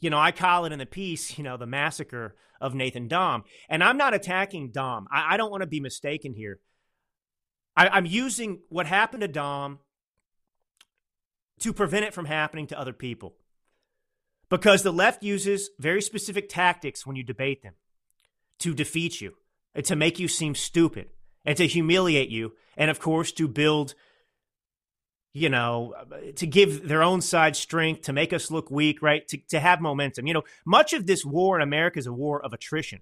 you 0.01 0.09
know, 0.09 0.19
I 0.19 0.33
call 0.33 0.65
it 0.65 0.73
in 0.73 0.79
the 0.79 0.85
piece, 0.85 1.37
you 1.37 1.45
know, 1.45 1.55
the 1.55 1.65
massacre 1.65 2.35
of 2.59 2.75
Nathan 2.75 3.07
Dahm. 3.07 3.43
And 3.69 3.81
I'm 3.81 3.95
not 3.95 4.13
attacking 4.13 4.73
Dahm. 4.73 5.05
I, 5.09 5.35
I 5.35 5.37
don't 5.37 5.49
want 5.49 5.61
to 5.61 5.67
be 5.67 5.79
mistaken 5.79 6.33
here. 6.33 6.59
I, 7.79 7.87
I'm 7.87 8.05
using 8.05 8.59
what 8.67 8.85
happened 8.85 9.21
to 9.21 9.29
Dahm 9.29 9.77
to 11.61 11.73
prevent 11.73 12.05
it 12.05 12.13
from 12.13 12.25
happening 12.25 12.67
to 12.67 12.79
other 12.79 12.93
people. 12.93 13.35
Because 14.49 14.83
the 14.83 14.91
left 14.91 15.23
uses 15.23 15.69
very 15.79 16.01
specific 16.01 16.49
tactics 16.49 17.05
when 17.05 17.15
you 17.15 17.23
debate 17.23 17.63
them 17.63 17.75
to 18.59 18.73
defeat 18.73 19.21
you, 19.21 19.35
and 19.73 19.85
to 19.85 19.95
make 19.95 20.19
you 20.19 20.27
seem 20.27 20.53
stupid, 20.55 21.07
and 21.45 21.55
to 21.55 21.65
humiliate 21.67 22.29
you, 22.29 22.53
and 22.75 22.91
of 22.91 22.99
course, 22.99 23.31
to 23.31 23.47
build, 23.47 23.95
you 25.33 25.47
know, 25.47 25.93
to 26.35 26.45
give 26.45 26.87
their 26.87 27.01
own 27.01 27.21
side 27.21 27.55
strength, 27.55 28.01
to 28.01 28.11
make 28.11 28.33
us 28.33 28.51
look 28.51 28.69
weak, 28.69 29.01
right? 29.01 29.25
To, 29.29 29.37
to 29.49 29.59
have 29.61 29.79
momentum. 29.79 30.27
You 30.27 30.33
know, 30.33 30.43
much 30.65 30.91
of 30.91 31.05
this 31.05 31.23
war 31.23 31.55
in 31.55 31.61
America 31.61 31.99
is 31.99 32.07
a 32.07 32.11
war 32.11 32.43
of 32.43 32.51
attrition. 32.51 32.99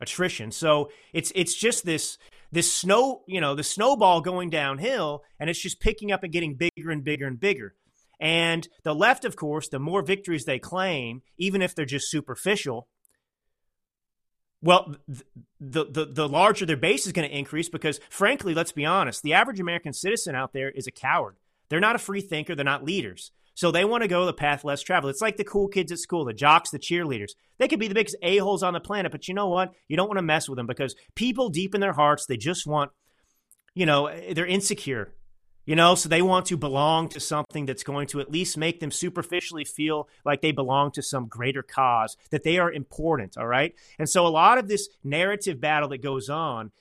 Attrition. 0.00 0.52
So 0.52 0.90
it's 1.12 1.32
it's 1.34 1.54
just 1.54 1.84
this 1.84 2.16
this 2.52 2.72
snow, 2.72 3.22
you 3.26 3.40
know, 3.40 3.54
the 3.54 3.62
snowball 3.62 4.20
going 4.20 4.50
downhill, 4.50 5.22
and 5.38 5.48
it's 5.48 5.60
just 5.60 5.80
picking 5.80 6.12
up 6.12 6.22
and 6.24 6.32
getting 6.32 6.54
bigger 6.54 6.90
and 6.90 7.04
bigger 7.04 7.26
and 7.26 7.38
bigger. 7.38 7.74
And 8.20 8.68
the 8.82 8.94
left, 8.94 9.24
of 9.24 9.36
course, 9.36 9.68
the 9.68 9.78
more 9.78 10.02
victories 10.02 10.44
they 10.44 10.58
claim, 10.58 11.22
even 11.38 11.62
if 11.62 11.74
they're 11.74 11.86
just 11.86 12.10
superficial, 12.10 12.88
well, 14.62 14.96
the, 15.58 15.86
the, 15.86 16.06
the 16.06 16.28
larger 16.28 16.66
their 16.66 16.76
base 16.76 17.06
is 17.06 17.12
going 17.12 17.28
to 17.28 17.36
increase 17.36 17.70
because, 17.70 17.98
frankly, 18.10 18.52
let's 18.52 18.72
be 18.72 18.84
honest, 18.84 19.22
the 19.22 19.32
average 19.32 19.58
American 19.58 19.94
citizen 19.94 20.34
out 20.34 20.52
there 20.52 20.70
is 20.70 20.86
a 20.86 20.92
coward. 20.92 21.36
They're 21.70 21.80
not 21.80 21.96
a 21.96 22.00
free 22.00 22.20
thinker, 22.20 22.54
they're 22.54 22.64
not 22.64 22.84
leaders. 22.84 23.32
So 23.54 23.70
they 23.70 23.84
want 23.84 24.02
to 24.02 24.08
go 24.08 24.24
the 24.26 24.32
path 24.32 24.64
less 24.64 24.82
traveled. 24.82 25.10
It's 25.10 25.20
like 25.20 25.36
the 25.36 25.44
cool 25.44 25.68
kids 25.68 25.92
at 25.92 25.98
school, 25.98 26.24
the 26.24 26.32
jocks, 26.32 26.70
the 26.70 26.78
cheerleaders. 26.78 27.32
They 27.58 27.68
could 27.68 27.80
be 27.80 27.88
the 27.88 27.94
biggest 27.94 28.16
a-holes 28.22 28.62
on 28.62 28.72
the 28.72 28.80
planet, 28.80 29.12
but 29.12 29.28
you 29.28 29.34
know 29.34 29.48
what? 29.48 29.74
You 29.88 29.96
don't 29.96 30.08
want 30.08 30.18
to 30.18 30.22
mess 30.22 30.48
with 30.48 30.56
them 30.56 30.66
because 30.66 30.94
people 31.14 31.50
deep 31.50 31.74
in 31.74 31.80
their 31.80 31.92
hearts, 31.92 32.26
they 32.26 32.36
just 32.36 32.66
want, 32.66 32.90
you 33.74 33.86
know, 33.86 34.06
eh, 34.06 34.32
they're 34.32 34.46
insecure. 34.46 35.14
You 35.66 35.76
know, 35.76 35.94
so 35.94 36.08
they 36.08 36.22
want 36.22 36.46
to 36.46 36.56
belong 36.56 37.10
to 37.10 37.20
something 37.20 37.66
that's 37.66 37.84
going 37.84 38.08
to 38.08 38.20
at 38.20 38.30
least 38.30 38.56
make 38.56 38.80
them 38.80 38.90
superficially 38.90 39.64
feel 39.64 40.08
like 40.24 40.40
they 40.40 40.52
belong 40.52 40.90
to 40.92 41.02
some 41.02 41.28
greater 41.28 41.62
cause, 41.62 42.16
that 42.30 42.42
they 42.42 42.58
are 42.58 42.72
important, 42.72 43.36
all 43.36 43.46
right? 43.46 43.74
And 43.98 44.08
so 44.08 44.26
a 44.26 44.28
lot 44.28 44.58
of 44.58 44.66
this 44.66 44.88
narrative 45.04 45.60
battle 45.60 45.90
that 45.90 46.02
goes 46.02 46.28
on 46.28 46.72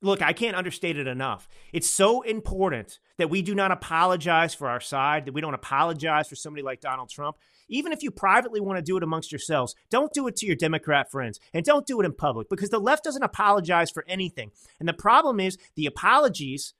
look, 0.00 0.22
I 0.22 0.32
can't 0.32 0.56
understate 0.56 0.98
it 0.98 1.06
enough. 1.06 1.48
It's 1.72 1.90
so 1.90 2.22
important 2.22 2.98
that 3.18 3.30
we 3.30 3.42
do 3.42 3.54
not 3.54 3.72
apologize 3.72 4.54
for 4.54 4.68
our 4.68 4.80
side, 4.80 5.26
that 5.26 5.34
we 5.34 5.40
don't 5.40 5.54
apologize 5.54 6.28
for 6.28 6.36
somebody 6.36 6.62
like 6.62 6.80
Donald 6.80 7.10
Trump. 7.10 7.36
Even 7.68 7.92
if 7.92 8.02
you 8.02 8.10
privately 8.10 8.60
want 8.60 8.78
to 8.78 8.82
do 8.82 8.96
it 8.96 9.02
amongst 9.02 9.30
yourselves, 9.30 9.74
don't 9.90 10.12
do 10.12 10.26
it 10.26 10.36
to 10.36 10.46
your 10.46 10.56
Democrat 10.56 11.10
friends 11.10 11.38
and 11.52 11.64
don't 11.64 11.86
do 11.86 12.00
it 12.00 12.06
in 12.06 12.14
public 12.14 12.48
because 12.48 12.70
the 12.70 12.78
left 12.78 13.04
doesn't 13.04 13.22
apologize 13.22 13.90
for 13.90 14.04
anything. 14.08 14.50
And 14.80 14.88
the 14.88 14.94
problem 14.94 15.40
is 15.40 15.58
the 15.74 15.86
apologies 15.86 16.74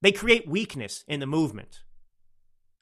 they 0.00 0.12
create 0.12 0.48
weakness 0.48 1.04
in 1.08 1.18
the 1.18 1.26
movement. 1.26 1.80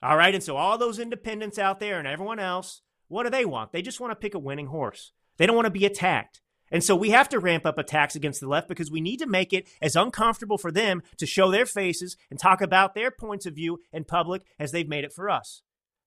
All 0.03 0.17
right. 0.17 0.35
And 0.35 0.45
so 0.45 0.57
all 0.57 0.77
those 0.77 0.99
independents 0.99 1.59
out 1.59 1.81
there 1.81 1.99
and 1.99 2.07
everyone 2.07 2.39
else, 2.39 2.83
what 3.09 3.23
do 3.23 3.31
they 3.31 3.47
want? 3.47 3.73
They 3.73 3.81
just 3.81 4.01
want 4.01 4.11
to 4.11 4.17
pick 4.17 4.35
a 4.35 4.39
winning 4.39 4.67
horse. 4.67 5.13
They 5.39 5.47
don't 5.47 5.57
want 5.57 5.67
to 5.67 5.71
be 5.71 5.87
attacked. 5.87 6.43
And 6.71 6.83
so 6.83 6.97
we 6.97 7.11
have 7.11 7.29
to 7.31 7.39
ramp 7.39 7.65
up 7.65 7.79
attacks 7.79 8.17
against 8.17 8.41
the 8.41 8.49
left 8.49 8.69
because 8.69 8.91
we 8.91 9.01
need 9.01 9.19
to 9.19 9.27
make 9.27 9.53
it 9.53 9.69
as 9.81 9.97
uncomfortable 9.97 10.59
for 10.59 10.73
them 10.73 11.03
to 11.19 11.27
show 11.27 11.51
their 11.51 11.67
faces 11.67 12.17
and 12.31 12.39
talk 12.39 12.61
about 12.61 12.95
their 12.95 13.11
points 13.11 13.47
of 13.47 13.55
view 13.55 13.79
in 13.93 14.05
public 14.05 14.43
as 14.59 14.73
they've 14.73 14.89
made 14.89 15.05
it 15.05 15.13
for 15.13 15.31
us. 15.31 15.63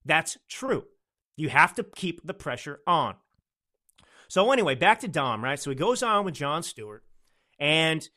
That's 0.05 0.37
true. 0.49 0.83
You 1.37 1.49
have 1.49 1.73
to 1.75 1.83
keep 1.83 2.25
the 2.25 2.33
pressure 2.33 2.79
on. 2.85 3.15
So, 4.27 4.51
anyway, 4.51 4.75
back 4.75 4.99
to 4.99 5.07
Dahm, 5.07 5.41
right? 5.41 5.59
So 5.59 5.69
he 5.71 5.75
goes 5.75 6.03
on 6.03 6.25
with 6.25 6.35
Jon 6.35 6.61
Stewart 6.61 7.03
and 7.57 8.07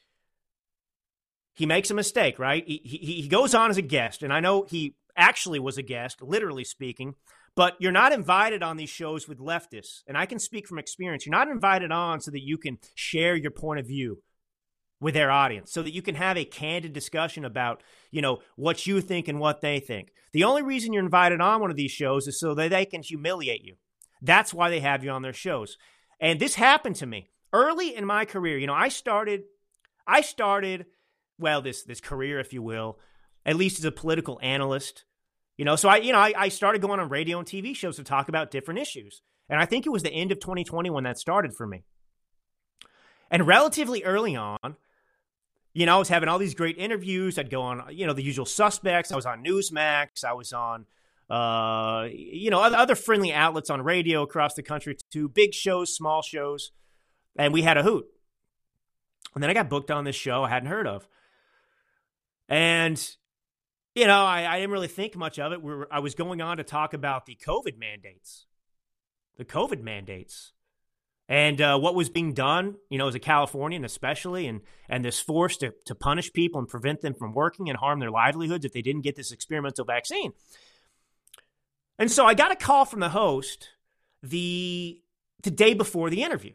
he 1.55 1.67
makes 1.67 1.91
a 1.91 1.95
mistake, 1.95 2.39
right? 2.39 2.65
He, 2.67 2.81
he, 2.85 3.23
he 3.23 3.29
goes 3.29 3.55
on 3.55 3.71
as 3.71 3.77
a 3.77 3.83
guest, 3.83 4.23
and 4.23 4.33
I 4.33 4.41
know 4.41 4.65
he 4.65 4.97
actually 5.17 5.59
was 5.59 5.79
a 5.79 5.83
guest, 5.83 6.23
literally 6.23 6.65
speaking, 6.65 7.15
but 7.55 7.77
you're 7.79 7.93
not 7.93 8.13
invited 8.13 8.63
on 8.63 8.77
these 8.77 8.89
shows 8.89 9.29
with 9.29 9.39
leftists. 9.39 10.03
And 10.07 10.17
I 10.17 10.27
can 10.27 10.39
speak 10.39 10.67
from 10.67 10.79
experience. 10.79 11.27
You're 11.27 11.37
not 11.37 11.49
invited 11.49 11.93
on 11.93 12.21
so 12.21 12.31
that 12.31 12.43
you 12.43 12.57
can 12.57 12.79
share 12.95 13.37
your 13.37 13.51
point 13.51 13.81
of 13.81 13.87
view 13.87 14.23
with 15.01 15.15
their 15.15 15.33
audience 15.33 15.73
so 15.73 15.83
that 15.83 15.93
you 15.93 16.01
can 16.01 16.15
have 16.15 16.39
a 16.39 16.45
candid 16.45 16.93
discussion 16.93 17.45
about, 17.45 17.83
you 18.11 18.23
know, 18.23 18.39
what 18.55 18.87
you 18.87 19.01
think 19.01 19.27
and 19.27 19.41
what 19.41 19.61
they 19.61 19.81
think. 19.81 20.13
The 20.33 20.45
only 20.45 20.63
reason 20.63 20.93
you're 20.93 21.03
invited 21.03 21.41
on 21.41 21.61
one 21.61 21.71
of 21.71 21.77
these 21.77 21.91
shows 21.91 22.29
is 22.29 22.39
so 22.39 22.55
that 22.55 22.71
they 22.71 22.87
can 22.87 23.03
humiliate 23.03 23.65
you. 23.65 23.75
That's 24.23 24.55
why 24.55 24.71
they 24.71 24.81
have 24.81 25.03
you 25.03 25.11
on 25.11 25.23
their 25.23 25.33
shows. 25.33 25.77
And 26.21 26.39
this 26.39 26.55
happened 26.55 26.97
to 26.97 27.07
me 27.07 27.31
early 27.53 27.95
in 27.95 28.07
my 28.07 28.25
career. 28.25 28.57
You 28.57 28.69
know, 28.69 28.75
I 28.75 28.89
started 28.89 29.43
I 30.07 30.21
started 30.21 30.87
well 31.39 31.61
this 31.61 31.83
this 31.83 32.01
career 32.01 32.39
if 32.39 32.53
you 32.53 32.63
will, 32.63 32.99
at 33.45 33.57
least 33.57 33.81
as 33.81 33.85
a 33.85 33.93
political 33.93 34.39
analyst 34.41 35.05
you 35.57 35.65
know, 35.65 35.77
so 35.77 35.89
I, 35.89 35.99
you 35.99 36.13
know, 36.13 36.19
I, 36.19 36.33
I 36.37 36.49
started 36.49 36.81
going 36.81 37.01
on 37.01 37.09
radio 37.09 37.39
and 37.39 37.47
TV 37.47 37.75
shows 37.77 37.97
to 37.97 38.05
talk 38.05 38.29
about 38.29 38.51
different 38.51 38.81
issues. 38.81 39.23
And 39.49 39.61
I 39.61 39.67
think 39.67 39.87
it 39.87 39.91
was 39.91 40.03
the 40.03 40.13
end 40.13 40.33
of 40.33 40.41
2020 40.41 40.91
when 40.91 41.05
that 41.05 41.19
started 41.19 41.55
for 41.55 41.67
me. 41.67 41.85
And 43.31 43.47
relatively 43.47 44.05
early 44.05 44.37
on, 44.37 44.77
you 45.75 45.87
know, 45.87 45.97
I 45.97 45.99
was 45.99 46.09
having 46.09 46.29
all 46.29 46.39
these 46.39 46.55
great 46.55 46.77
interviews. 46.79 47.39
I'd 47.39 47.51
go 47.51 47.63
on, 47.63 47.83
you 47.91 48.07
know, 48.07 48.13
the 48.13 48.23
usual 48.23 48.45
suspects. 48.45 49.11
I 49.11 49.17
was 49.17 49.27
on 49.27 49.43
Newsmax. 49.43 50.25
I 50.25 50.35
was 50.35 50.53
on, 50.53 50.87
uh, 51.31 52.09
you 52.13 52.51
know, 52.51 52.61
other 52.61 52.95
friendly 52.95 53.33
outlets 53.33 53.71
on 53.71 53.83
radio 53.83 54.23
across 54.23 54.55
the 54.55 54.63
country 54.63 54.97
too. 55.11 55.29
Big 55.29 55.55
shows, 55.55 55.95
small 55.95 56.21
shows, 56.23 56.73
and 57.37 57.55
we 57.55 57.63
had 57.63 57.79
a 57.79 57.83
hoot. 57.83 58.07
And 59.35 59.43
then 59.43 59.49
I 59.49 59.55
got 59.55 59.71
booked 59.71 59.91
on 59.91 60.05
this 60.05 60.17
show 60.17 60.45
I 60.45 60.51
hadn't 60.51 60.69
heard 60.69 60.87
of, 60.87 61.09
and 62.51 63.17
you 63.95 64.07
know, 64.07 64.25
I, 64.25 64.47
I 64.47 64.59
didn't 64.59 64.73
really 64.73 64.89
think 64.89 65.17
much 65.17 65.39
of 65.39 65.53
it. 65.53 65.63
We 65.63 65.75
were, 65.75 65.89
I 65.91 66.01
was 66.01 66.15
going 66.15 66.41
on 66.41 66.57
to 66.57 66.65
talk 66.65 66.95
about 66.95 67.27
the 67.27 67.39
COVID 67.47 67.79
mandates, 67.79 68.47
the 69.37 69.45
COVID 69.45 69.83
mandates, 69.83 70.53
and 71.29 71.61
uh, 71.61 71.79
what 71.79 71.95
was 71.95 72.09
being 72.09 72.33
done, 72.33 72.77
you 72.91 72.99
know, 72.99 73.09
as 73.09 73.15
a 73.15 73.21
Californian 73.21 73.85
especially, 73.85 74.47
and 74.47 74.61
and 74.89 75.05
this 75.05 75.21
force 75.21 75.57
to, 75.59 75.73
to 75.87 75.95
punish 75.95 76.33
people 76.33 76.59
and 76.59 76.69
prevent 76.69 77.01
them 77.01 77.15
from 77.15 77.33
working 77.33 77.69
and 77.69 77.79
harm 77.79 78.01
their 78.01 78.11
livelihoods 78.11 78.65
if 78.65 78.73
they 78.73 78.83
didn't 78.83 79.03
get 79.03 79.17
this 79.17 79.33
experimental 79.33 79.85
vaccine. 79.85 80.33
And 81.99 82.11
so 82.11 82.27
I 82.27 82.35
got 82.35 82.53
a 82.53 82.57
call 82.57 82.85
from 82.85 83.01
the 83.01 83.11
host 83.11 83.71
the 84.23 85.01
the 85.43 85.51
day 85.51 85.75
before 85.75 86.09
the 86.09 86.23
interview 86.23 86.55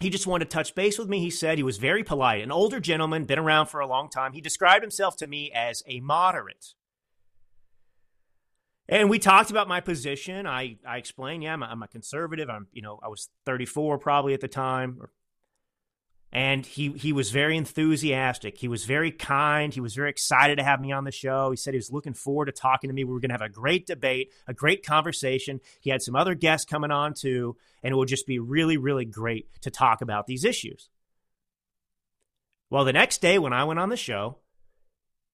he 0.00 0.10
just 0.10 0.26
wanted 0.26 0.48
to 0.48 0.54
touch 0.54 0.74
base 0.74 0.98
with 0.98 1.08
me. 1.08 1.20
He 1.20 1.30
said 1.30 1.58
he 1.58 1.64
was 1.64 1.78
very 1.78 2.04
polite, 2.04 2.42
an 2.42 2.52
older 2.52 2.78
gentleman, 2.78 3.24
been 3.24 3.38
around 3.38 3.66
for 3.66 3.80
a 3.80 3.86
long 3.86 4.08
time. 4.08 4.32
He 4.32 4.40
described 4.40 4.82
himself 4.82 5.16
to 5.16 5.26
me 5.26 5.50
as 5.52 5.82
a 5.86 6.00
moderate. 6.00 6.74
And 8.88 9.10
we 9.10 9.18
talked 9.18 9.50
about 9.50 9.68
my 9.68 9.80
position. 9.80 10.46
I, 10.46 10.78
I 10.86 10.96
explained, 10.96 11.42
yeah, 11.42 11.52
I'm 11.52 11.62
a, 11.62 11.66
I'm 11.66 11.82
a 11.82 11.88
conservative. 11.88 12.48
I'm, 12.48 12.68
you 12.72 12.80
know, 12.80 12.98
I 13.02 13.08
was 13.08 13.28
34 13.44 13.98
probably 13.98 14.34
at 14.34 14.40
the 14.40 14.48
time, 14.48 14.98
or 15.00 15.10
and 16.30 16.66
he 16.66 16.90
he 16.90 17.12
was 17.12 17.30
very 17.30 17.56
enthusiastic. 17.56 18.58
He 18.58 18.68
was 18.68 18.84
very 18.84 19.10
kind. 19.10 19.72
He 19.72 19.80
was 19.80 19.94
very 19.94 20.10
excited 20.10 20.56
to 20.56 20.64
have 20.64 20.80
me 20.80 20.92
on 20.92 21.04
the 21.04 21.12
show. 21.12 21.50
He 21.50 21.56
said 21.56 21.72
he 21.72 21.78
was 21.78 21.90
looking 21.90 22.14
forward 22.14 22.46
to 22.46 22.52
talking 22.52 22.88
to 22.88 22.94
me. 22.94 23.04
We 23.04 23.12
were 23.12 23.20
going 23.20 23.30
to 23.30 23.34
have 23.34 23.42
a 23.42 23.48
great 23.48 23.86
debate, 23.86 24.32
a 24.46 24.52
great 24.52 24.84
conversation. 24.84 25.60
He 25.80 25.90
had 25.90 26.02
some 26.02 26.14
other 26.14 26.34
guests 26.34 26.66
coming 26.66 26.90
on 26.90 27.14
too, 27.14 27.56
and 27.82 27.92
it 27.92 27.96
would 27.96 28.08
just 28.08 28.26
be 28.26 28.38
really 28.38 28.76
really 28.76 29.06
great 29.06 29.48
to 29.62 29.70
talk 29.70 30.02
about 30.02 30.26
these 30.26 30.44
issues. 30.44 30.90
Well, 32.70 32.84
the 32.84 32.92
next 32.92 33.22
day 33.22 33.38
when 33.38 33.54
I 33.54 33.64
went 33.64 33.80
on 33.80 33.88
the 33.88 33.96
show, 33.96 34.38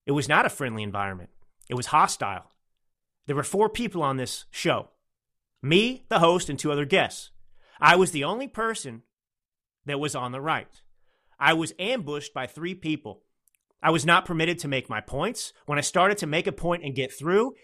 it 0.06 0.12
was 0.12 0.28
not 0.28 0.46
a 0.46 0.50
friendly 0.50 0.84
environment. 0.84 1.30
It 1.68 1.74
was 1.74 1.86
hostile. 1.86 2.52
There 3.26 3.34
were 3.34 3.42
four 3.42 3.68
people 3.68 4.02
on 4.02 4.16
this 4.16 4.44
show. 4.50 4.90
Me, 5.62 6.04
the 6.08 6.18
host, 6.20 6.48
and 6.48 6.58
two 6.58 6.70
other 6.70 6.84
guests. 6.84 7.30
I 7.80 7.96
was 7.96 8.12
the 8.12 8.22
only 8.22 8.46
person 8.46 9.02
that 9.86 9.98
was 9.98 10.14
on 10.14 10.30
the 10.30 10.40
right. 10.40 10.82
I 11.38 11.54
was 11.54 11.72
ambushed 11.78 12.34
by 12.34 12.46
three 12.46 12.74
people. 12.74 13.22
I 13.82 13.90
was 13.90 14.06
not 14.06 14.24
permitted 14.24 14.58
to 14.60 14.68
make 14.68 14.88
my 14.88 15.00
points. 15.00 15.52
When 15.66 15.78
I 15.78 15.82
started 15.82 16.18
to 16.18 16.26
make 16.26 16.46
a 16.46 16.52
point 16.52 16.84
and 16.84 16.94
get 16.94 17.12
through 17.12 17.54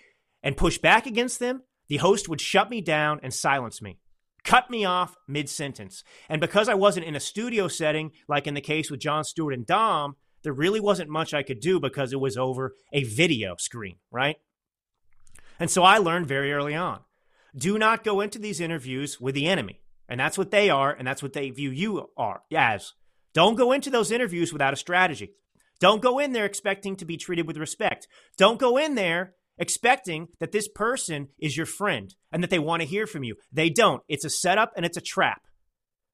and 0.42 0.56
push 0.56 0.78
back 0.78 1.06
against 1.06 1.38
them, 1.38 1.62
the 1.88 1.96
host 1.98 2.28
would 2.28 2.40
shut 2.40 2.70
me 2.70 2.80
down 2.80 3.20
and 3.22 3.32
silence 3.32 3.80
me, 3.80 3.98
cut 4.44 4.70
me 4.70 4.84
off 4.84 5.16
mid 5.26 5.48
sentence. 5.48 6.04
And 6.28 6.40
because 6.40 6.68
I 6.68 6.74
wasn't 6.74 7.06
in 7.06 7.16
a 7.16 7.20
studio 7.20 7.68
setting, 7.68 8.12
like 8.28 8.46
in 8.46 8.54
the 8.54 8.60
case 8.60 8.90
with 8.90 9.00
Jon 9.00 9.24
Stewart 9.24 9.54
and 9.54 9.66
Dahm, 9.66 10.14
there 10.42 10.52
really 10.52 10.80
wasn't 10.80 11.10
much 11.10 11.34
I 11.34 11.42
could 11.42 11.60
do 11.60 11.80
because 11.80 12.12
it 12.12 12.20
was 12.20 12.36
over 12.36 12.74
a 12.92 13.04
video 13.04 13.56
screen, 13.58 13.96
right? 14.10 14.36
And 15.58 15.70
so 15.70 15.82
I 15.82 15.98
learned 15.98 16.26
very 16.26 16.52
early 16.52 16.74
on 16.74 17.00
do 17.56 17.78
not 17.78 18.04
go 18.04 18.20
into 18.20 18.38
these 18.38 18.60
interviews 18.60 19.20
with 19.20 19.34
the 19.34 19.46
enemy. 19.46 19.80
And 20.08 20.18
that's 20.18 20.38
what 20.38 20.50
they 20.50 20.70
are, 20.70 20.92
and 20.92 21.06
that's 21.06 21.22
what 21.22 21.32
they 21.32 21.50
view 21.50 21.70
you 21.70 22.10
are 22.16 22.42
as. 22.54 22.94
Don't 23.34 23.56
go 23.56 23.72
into 23.72 23.90
those 23.90 24.10
interviews 24.10 24.52
without 24.52 24.72
a 24.72 24.76
strategy. 24.76 25.32
Don't 25.78 26.02
go 26.02 26.18
in 26.18 26.32
there 26.32 26.44
expecting 26.44 26.96
to 26.96 27.04
be 27.04 27.16
treated 27.16 27.46
with 27.46 27.56
respect. 27.56 28.06
Don't 28.36 28.58
go 28.58 28.76
in 28.76 28.94
there 28.94 29.34
expecting 29.58 30.28
that 30.38 30.52
this 30.52 30.68
person 30.68 31.28
is 31.38 31.56
your 31.56 31.66
friend 31.66 32.14
and 32.32 32.42
that 32.42 32.50
they 32.50 32.58
want 32.58 32.82
to 32.82 32.88
hear 32.88 33.06
from 33.06 33.24
you. 33.24 33.36
They 33.52 33.70
don't. 33.70 34.02
It's 34.08 34.24
a 34.24 34.30
setup 34.30 34.72
and 34.76 34.84
it's 34.84 34.96
a 34.96 35.02
trap. 35.02 35.42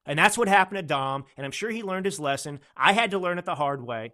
And 0.04 0.18
that's 0.18 0.38
what 0.38 0.48
happened 0.48 0.86
to 0.86 0.94
Dahm. 0.94 1.24
And 1.36 1.44
I'm 1.44 1.52
sure 1.52 1.70
he 1.70 1.82
learned 1.82 2.06
his 2.06 2.20
lesson. 2.20 2.60
I 2.76 2.92
had 2.92 3.10
to 3.10 3.18
learn 3.18 3.38
it 3.38 3.44
the 3.44 3.56
hard 3.56 3.84
way, 3.84 4.12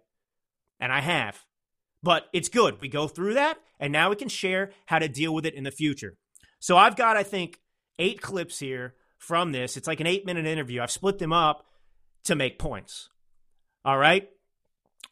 and 0.79 0.91
I 0.91 1.01
have. 1.01 1.39
But 2.01 2.25
it's 2.33 2.49
good. 2.49 2.81
We 2.81 2.89
go 2.89 3.07
through 3.07 3.35
that, 3.35 3.57
and 3.79 3.93
now 3.93 4.09
we 4.09 4.15
can 4.15 4.27
share 4.27 4.71
how 4.87 4.99
to 4.99 5.07
deal 5.07 5.33
with 5.33 5.45
it 5.45 5.53
in 5.53 5.63
the 5.63 5.71
future. 5.71 6.15
So 6.59 6.77
I've 6.77 6.95
got, 6.95 7.15
I 7.15 7.23
think, 7.23 7.59
eight 7.99 8.21
clips 8.21 8.59
here 8.59 8.95
from 9.19 9.51
this. 9.51 9.77
It's 9.77 9.87
like 9.87 9.99
an 9.99 10.07
eight 10.07 10.25
minute 10.25 10.45
interview. 10.45 10.81
I've 10.81 10.91
split 10.91 11.19
them 11.19 11.31
up 11.31 11.65
to 12.25 12.35
make 12.35 12.59
points. 12.59 13.09
All 13.85 13.97
right. 13.97 14.29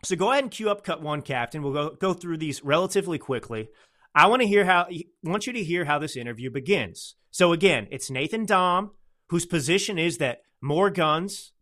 So 0.03 0.15
go 0.15 0.31
ahead 0.31 0.43
and 0.43 0.51
cue 0.51 0.69
up 0.69 0.83
cut 0.83 1.01
one, 1.01 1.21
Captain. 1.21 1.61
We'll 1.61 1.73
go, 1.73 1.89
go 1.91 2.13
through 2.13 2.37
these 2.37 2.63
relatively 2.63 3.17
quickly. 3.17 3.69
I 4.15 4.27
want 4.27 4.41
to 4.41 4.47
hear 4.47 4.65
how 4.65 4.87
want 5.23 5.47
you 5.47 5.53
to 5.53 5.63
hear 5.63 5.85
how 5.85 5.99
this 5.99 6.17
interview 6.17 6.49
begins. 6.49 7.15
So 7.29 7.53
again, 7.53 7.87
it's 7.91 8.09
Nathan 8.09 8.45
Dahm, 8.45 8.91
whose 9.29 9.45
position 9.45 9.97
is 9.97 10.17
that 10.17 10.41
more 10.61 10.89
guns 10.89 11.53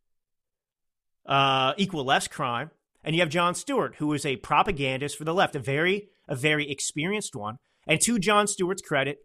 uh, 1.26 1.74
equal 1.78 2.04
less 2.04 2.28
crime. 2.28 2.72
And 3.04 3.16
you 3.16 3.22
have 3.22 3.30
Jon 3.30 3.56
Stewart, 3.56 3.96
who 3.98 4.12
is 4.14 4.26
a 4.26 4.36
propagandist 4.38 5.18
for 5.18 5.24
the 5.24 5.34
left, 5.34 5.56
a 5.56 5.60
very, 5.60 6.10
a 6.28 6.36
very 6.36 6.70
experienced 6.70 7.36
one. 7.36 7.58
And 7.88 8.02
to 8.02 8.20
Jon 8.20 8.46
Stewart's 8.48 8.82
credit, 8.82 9.20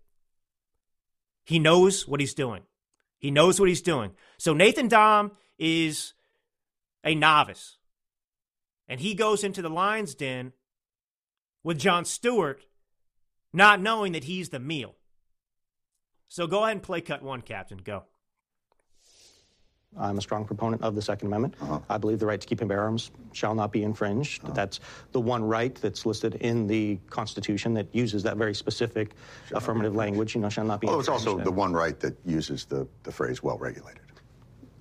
he 1.44 1.58
knows 1.58 2.06
what 2.06 2.20
he's 2.20 2.34
doing. 2.34 2.62
He 3.18 3.30
knows 3.30 3.58
what 3.58 3.68
he's 3.68 3.82
doing. 3.82 4.12
So 4.38 4.54
Nathan 4.54 4.88
Dahm 4.88 5.32
is 5.58 6.14
a 7.02 7.14
novice. 7.14 7.78
And 8.88 9.00
he 9.00 9.14
goes 9.14 9.44
into 9.44 9.62
the 9.62 9.70
lion's 9.70 10.14
den 10.14 10.52
with 11.62 11.78
Jon 11.78 12.04
Stewart, 12.04 12.64
not 13.52 13.80
knowing 13.80 14.12
that 14.12 14.24
he's 14.24 14.50
the 14.50 14.58
meal. 14.58 14.94
So 16.28 16.46
go 16.46 16.64
ahead 16.64 16.72
and 16.72 16.82
play 16.82 17.00
cut 17.00 17.22
one, 17.22 17.40
Captain. 17.40 17.78
Go. 17.78 18.04
I'm 19.96 20.18
a 20.18 20.20
strong 20.20 20.44
proponent 20.44 20.82
of 20.82 20.94
the 20.94 21.02
Second 21.02 21.28
Amendment. 21.28 21.54
Uh-huh. 21.60 21.78
I 21.88 21.98
believe 21.98 22.18
the 22.18 22.26
right 22.26 22.40
to 22.40 22.46
keep 22.46 22.60
and 22.60 22.68
bear 22.68 22.80
arms 22.80 23.12
shall 23.32 23.54
not 23.54 23.70
be 23.70 23.84
infringed. 23.84 24.42
Uh-huh. 24.42 24.52
That's 24.52 24.80
the 25.12 25.20
one 25.20 25.44
right 25.44 25.74
that's 25.74 26.04
listed 26.04 26.34
in 26.36 26.66
the 26.66 26.98
Constitution 27.10 27.74
that 27.74 27.86
uses 27.94 28.22
that 28.24 28.36
very 28.36 28.54
specific 28.54 29.12
shall 29.48 29.58
affirmative 29.58 29.94
language, 29.94 30.34
you 30.34 30.40
know, 30.40 30.48
shall 30.48 30.64
not 30.64 30.80
be 30.80 30.88
Oh, 30.88 30.98
it's 30.98 31.08
also 31.08 31.38
the 31.38 31.52
one 31.52 31.72
right 31.72 31.98
that 32.00 32.16
uses 32.24 32.64
the, 32.64 32.88
the 33.04 33.12
phrase 33.12 33.42
well 33.42 33.58
regulated. 33.58 34.02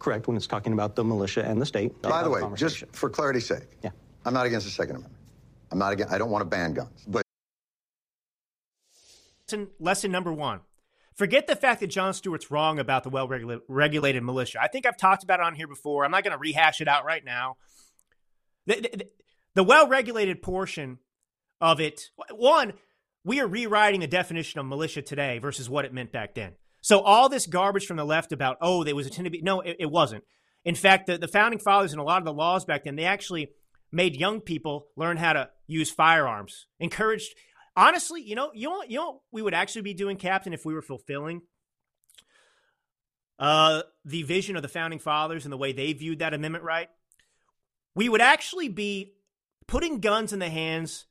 Correct, 0.03 0.27
when 0.27 0.36
it's 0.36 0.48
talking 0.48 0.74
about 0.74 0.95
the 0.95 1.03
militia 1.03 1.43
and 1.45 1.62
the 1.62 1.65
state. 1.65 2.01
By 2.01 2.24
the 2.24 2.29
way, 2.29 2.41
just 2.55 2.83
for 2.91 3.10
clarity's 3.10 3.48
sake, 3.48 3.63
yeah. 3.81 3.91
I'm 4.25 4.33
not 4.33 4.45
against 4.45 4.65
the 4.65 4.72
Second 4.72 4.98
Amendment. 4.98 5.22
I'm 5.72 5.79
not 5.79 5.93
against, 5.93 6.13
I 6.13 6.17
don't 6.17 6.29
want 6.29 6.41
to 6.41 6.45
ban 6.45 6.74
guns. 6.74 7.03
But 7.07 7.24
lesson, 9.48 9.69
lesson 9.79 10.12
number 10.12 10.31
one 10.31 10.60
Forget 11.15 11.45
the 11.45 11.55
fact 11.55 11.81
that 11.81 11.88
Jon 11.88 12.13
Stewart's 12.13 12.50
wrong 12.50 12.79
about 12.79 13.03
the 13.03 13.10
well 13.10 13.27
regulated 13.27 14.24
militia. 14.24 14.60
I 14.62 14.67
think 14.67 14.86
I've 14.86 14.98
talked 14.98 15.24
about 15.24 15.39
it 15.39 15.45
on 15.45 15.53
here 15.53 15.67
before. 15.67 16.05
I'm 16.05 16.12
not 16.12 16.24
going 16.24 16.31
to 16.31 16.39
rehash 16.39 16.81
it 16.81 16.88
out 16.88 17.05
right 17.05 17.24
now. 17.24 17.57
The, 18.65 18.81
the, 18.81 19.07
the 19.53 19.63
well 19.63 19.88
regulated 19.88 20.41
portion 20.41 20.98
of 21.62 21.79
it, 21.79 22.10
one, 22.31 22.74
we 23.24 23.39
are 23.39 23.48
rewriting 23.48 24.00
the 24.00 24.07
definition 24.07 24.60
of 24.60 24.65
militia 24.65 25.01
today 25.01 25.38
versus 25.38 25.69
what 25.69 25.86
it 25.86 25.93
meant 25.93 26.12
back 26.12 26.33
then. 26.33 26.53
So 26.84 27.00
all 27.00 27.30
this 27.30 27.48
garbage 27.48 27.88
from 27.88 27.98
the 27.98 28.06
left 28.06 28.32
about, 28.32 28.58
oh, 28.62 28.84
there 28.84 28.96
was 28.96 29.08
intended 29.08 29.32
to 29.32 29.38
be, 29.40 29.42
no, 29.42 29.62
it, 29.62 29.78
it 29.80 29.90
wasn't. 29.90 30.25
In 30.66 30.75
fact, 30.75 31.08
the, 31.08 31.18
the 31.18 31.28
founding 31.28 31.60
fathers 31.60 31.94
and 31.94 32.00
a 32.00 32.04
lot 32.04 32.20
of 32.20 32.25
the 32.25 32.34
laws 32.34 32.66
back 32.66 32.84
then, 32.84 32.98
they 32.98 33.06
actually 33.06 33.50
made 33.92 34.16
young 34.16 34.42
people 34.42 34.88
learn 34.96 35.18
how 35.18 35.34
to 35.34 35.50
use 35.66 35.90
firearms, 35.90 36.68
encouraged 36.80 37.34
honestly, 37.75 38.22
you 38.22 38.36
know, 38.36 38.52
you 38.54 38.70
know, 38.70 38.84
you 38.88 38.98
know, 38.98 39.22
we 39.32 39.42
would 39.42 39.54
actually 39.54 39.82
be 39.82 39.94
doing, 39.94 40.18
Captain, 40.18 40.54
if 40.54 40.66
we 40.66 40.74
were 40.74 40.82
fulfilling 40.82 41.42
uh, 43.40 43.84
the 44.06 44.24
vision 44.24 44.56
of 44.56 44.62
the 44.62 44.68
founding 44.68 45.00
fathers 45.00 45.46
and 45.46 45.54
the 45.54 45.58
way 45.58 45.72
they 45.72 45.94
viewed 45.94 46.20
that 46.20 46.34
amendment 46.34 46.63
right. 46.63 46.90
We 47.96 48.10
would 48.10 48.22
actually 48.22 48.70
be 48.70 49.13
putting 49.68 50.00
guns 50.00 50.34
in 50.34 50.40
the 50.40 50.50
hands 50.50 51.06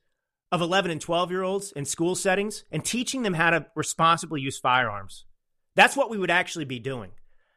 of 0.51 0.61
11 0.61 0.91
and 0.91 1.01
12 1.01 1.31
year 1.31 1.43
olds 1.43 1.71
in 1.71 1.85
school 1.85 2.15
settings 2.15 2.63
and 2.71 2.85
teaching 2.85 3.23
them 3.23 3.33
how 3.33 3.49
to 3.49 3.65
responsibly 3.75 4.41
use 4.41 4.59
firearms. 4.59 5.25
That's 5.75 5.95
what 5.97 6.09
we 6.09 6.17
would 6.17 6.31
actually 6.31 6.65
be 6.65 6.79
doing. 6.79 7.11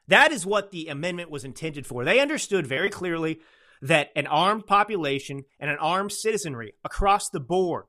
That 0.09 0.33
is 0.33 0.47
what 0.47 0.71
the 0.71 0.89
amendment 0.89 1.31
was 1.31 1.45
intended 1.45 1.87
for. 1.87 2.05
They 2.05 2.21
understood 2.21 2.67
very 2.67 2.91
clearly 2.91 3.41
that 3.83 4.11
an 4.17 4.27
armed 4.27 4.67
population 4.67 5.45
and 5.59 5.71
an 5.71 5.79
armed 5.79 6.13
citizenry 6.13 6.75
across 6.85 7.29
the 7.29 7.41
board 7.41 7.87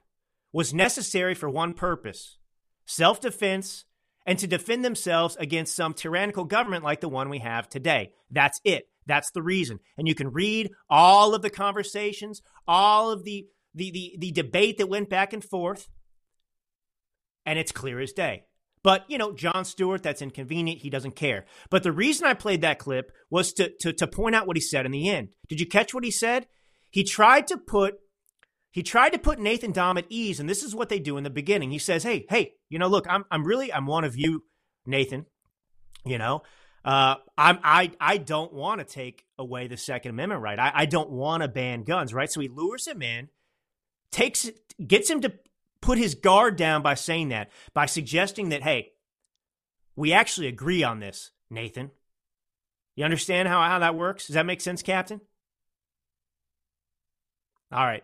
was 0.51 0.73
necessary 0.73 1.35
for 1.35 1.49
one 1.49 1.73
purpose 1.73 2.37
self 2.85 3.21
defense 3.21 3.85
and 4.25 4.37
to 4.39 4.47
defend 4.47 4.83
themselves 4.83 5.37
against 5.37 5.75
some 5.75 5.93
tyrannical 5.93 6.43
government 6.43 6.83
like 6.83 6.99
the 6.99 7.09
one 7.09 7.29
we 7.29 7.39
have 7.39 7.69
today. 7.69 8.11
That's 8.29 8.59
it. 8.63 8.89
That's 9.05 9.31
the 9.31 9.41
reason. 9.41 9.79
And 9.97 10.07
you 10.07 10.15
can 10.15 10.31
read 10.31 10.71
all 10.89 11.33
of 11.33 11.41
the 11.41 11.49
conversations, 11.49 12.41
all 12.67 13.09
of 13.09 13.23
the, 13.23 13.47
the, 13.73 13.91
the, 13.91 14.15
the 14.19 14.31
debate 14.31 14.79
that 14.79 14.89
went 14.89 15.09
back 15.09 15.31
and 15.31 15.43
forth, 15.43 15.87
and 17.45 17.57
it's 17.57 17.71
clear 17.71 18.01
as 18.01 18.11
day. 18.11 18.43
But, 18.83 19.05
you 19.09 19.17
know, 19.17 19.33
Jon 19.33 19.65
Stewart, 19.65 20.03
that's 20.03 20.21
inconvenient. 20.21 20.81
He 20.81 20.89
doesn't 20.89 21.15
care. 21.15 21.45
But 21.69 21.83
the 21.83 21.91
reason 21.91 22.25
I 22.25 22.33
played 22.33 22.61
that 22.61 22.79
clip 22.79 23.11
was 23.29 23.51
to, 23.53 23.71
to, 23.81 23.91
to 23.93 24.07
point 24.07 24.35
out 24.35 24.47
what 24.47 24.55
he 24.57 24.61
said 24.61 24.85
in 24.85 24.91
the 24.91 25.09
end. 25.09 25.29
Did 25.49 25.59
you 25.59 25.65
catch 25.65 25.93
what 25.93 26.03
he 26.03 26.11
said? 26.11 26.47
He 26.89 27.03
tried 27.03 27.47
to 27.47 27.57
put 27.57 27.99
he 28.71 28.83
tried 28.83 29.13
to 29.13 29.17
put 29.17 29.39
Nathan 29.39 29.73
Dahm 29.73 29.97
at 29.97 30.05
ease, 30.07 30.39
and 30.39 30.47
this 30.47 30.61
is 30.61 30.75
what 30.75 30.89
they 30.89 30.99
do 30.99 31.17
in 31.17 31.23
the 31.23 31.31
beginning. 31.31 31.71
He 31.71 31.79
says, 31.79 32.03
"Hey, 32.03 32.27
hey, 32.29 32.53
you 32.69 32.77
know, 32.77 32.87
look, 32.87 33.07
I'm 33.09 33.25
I'm 33.31 33.43
really 33.43 33.73
I'm 33.73 33.87
one 33.87 34.03
of 34.03 34.15
you, 34.15 34.43
Nathan. 34.85 35.25
You 36.05 36.19
know, 36.19 36.43
uh, 36.85 37.15
I'm 37.37 37.57
I 37.63 37.91
I 37.99 38.17
don't 38.17 38.53
want 38.53 38.79
to 38.79 38.85
take 38.85 39.25
away 39.39 39.67
the 39.67 39.77
Second 39.77 40.11
Amendment 40.11 40.41
right. 40.41 40.59
I, 40.59 40.71
I 40.75 40.85
don't 40.85 41.09
want 41.09 41.41
to 41.41 41.47
ban 41.47 41.85
guns, 41.85 42.13
right? 42.13 42.31
So 42.31 42.39
he 42.39 42.49
lures 42.49 42.87
him 42.87 43.01
in, 43.01 43.29
takes 44.11 44.49
gets 44.85 45.09
him 45.09 45.21
to 45.21 45.33
put 45.87 45.97
his 45.97 46.15
guard 46.15 46.57
down 46.57 46.81
by 46.81 46.95
saying 46.95 47.29
that, 47.29 47.49
by 47.73 47.85
suggesting 47.85 48.49
that, 48.49 48.61
hey, 48.61 48.91
we 49.95 50.11
actually 50.11 50.47
agree 50.47 50.83
on 50.83 50.99
this, 50.99 51.31
Nathan. 51.49 51.91
You 52.97 53.05
understand 53.05 53.47
how, 53.47 53.63
how 53.63 53.79
that 53.79 53.95
works? 53.95 54.27
Does 54.27 54.33
that 54.33 54.45
make 54.45 54.59
sense, 54.59 54.83
Captain? 54.83 55.21
All 57.71 57.85
right. 57.85 58.03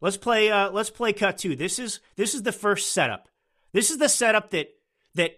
Let's 0.00 0.16
play. 0.16 0.48
Uh, 0.48 0.70
let's 0.70 0.90
play 0.90 1.12
cut 1.12 1.38
two. 1.38 1.56
This 1.56 1.80
is 1.80 1.98
this 2.14 2.34
is 2.34 2.42
the 2.42 2.52
first 2.52 2.92
setup. 2.92 3.28
This 3.72 3.90
is 3.90 3.98
the 3.98 4.08
setup 4.08 4.50
that 4.50 4.68
that. 5.16 5.32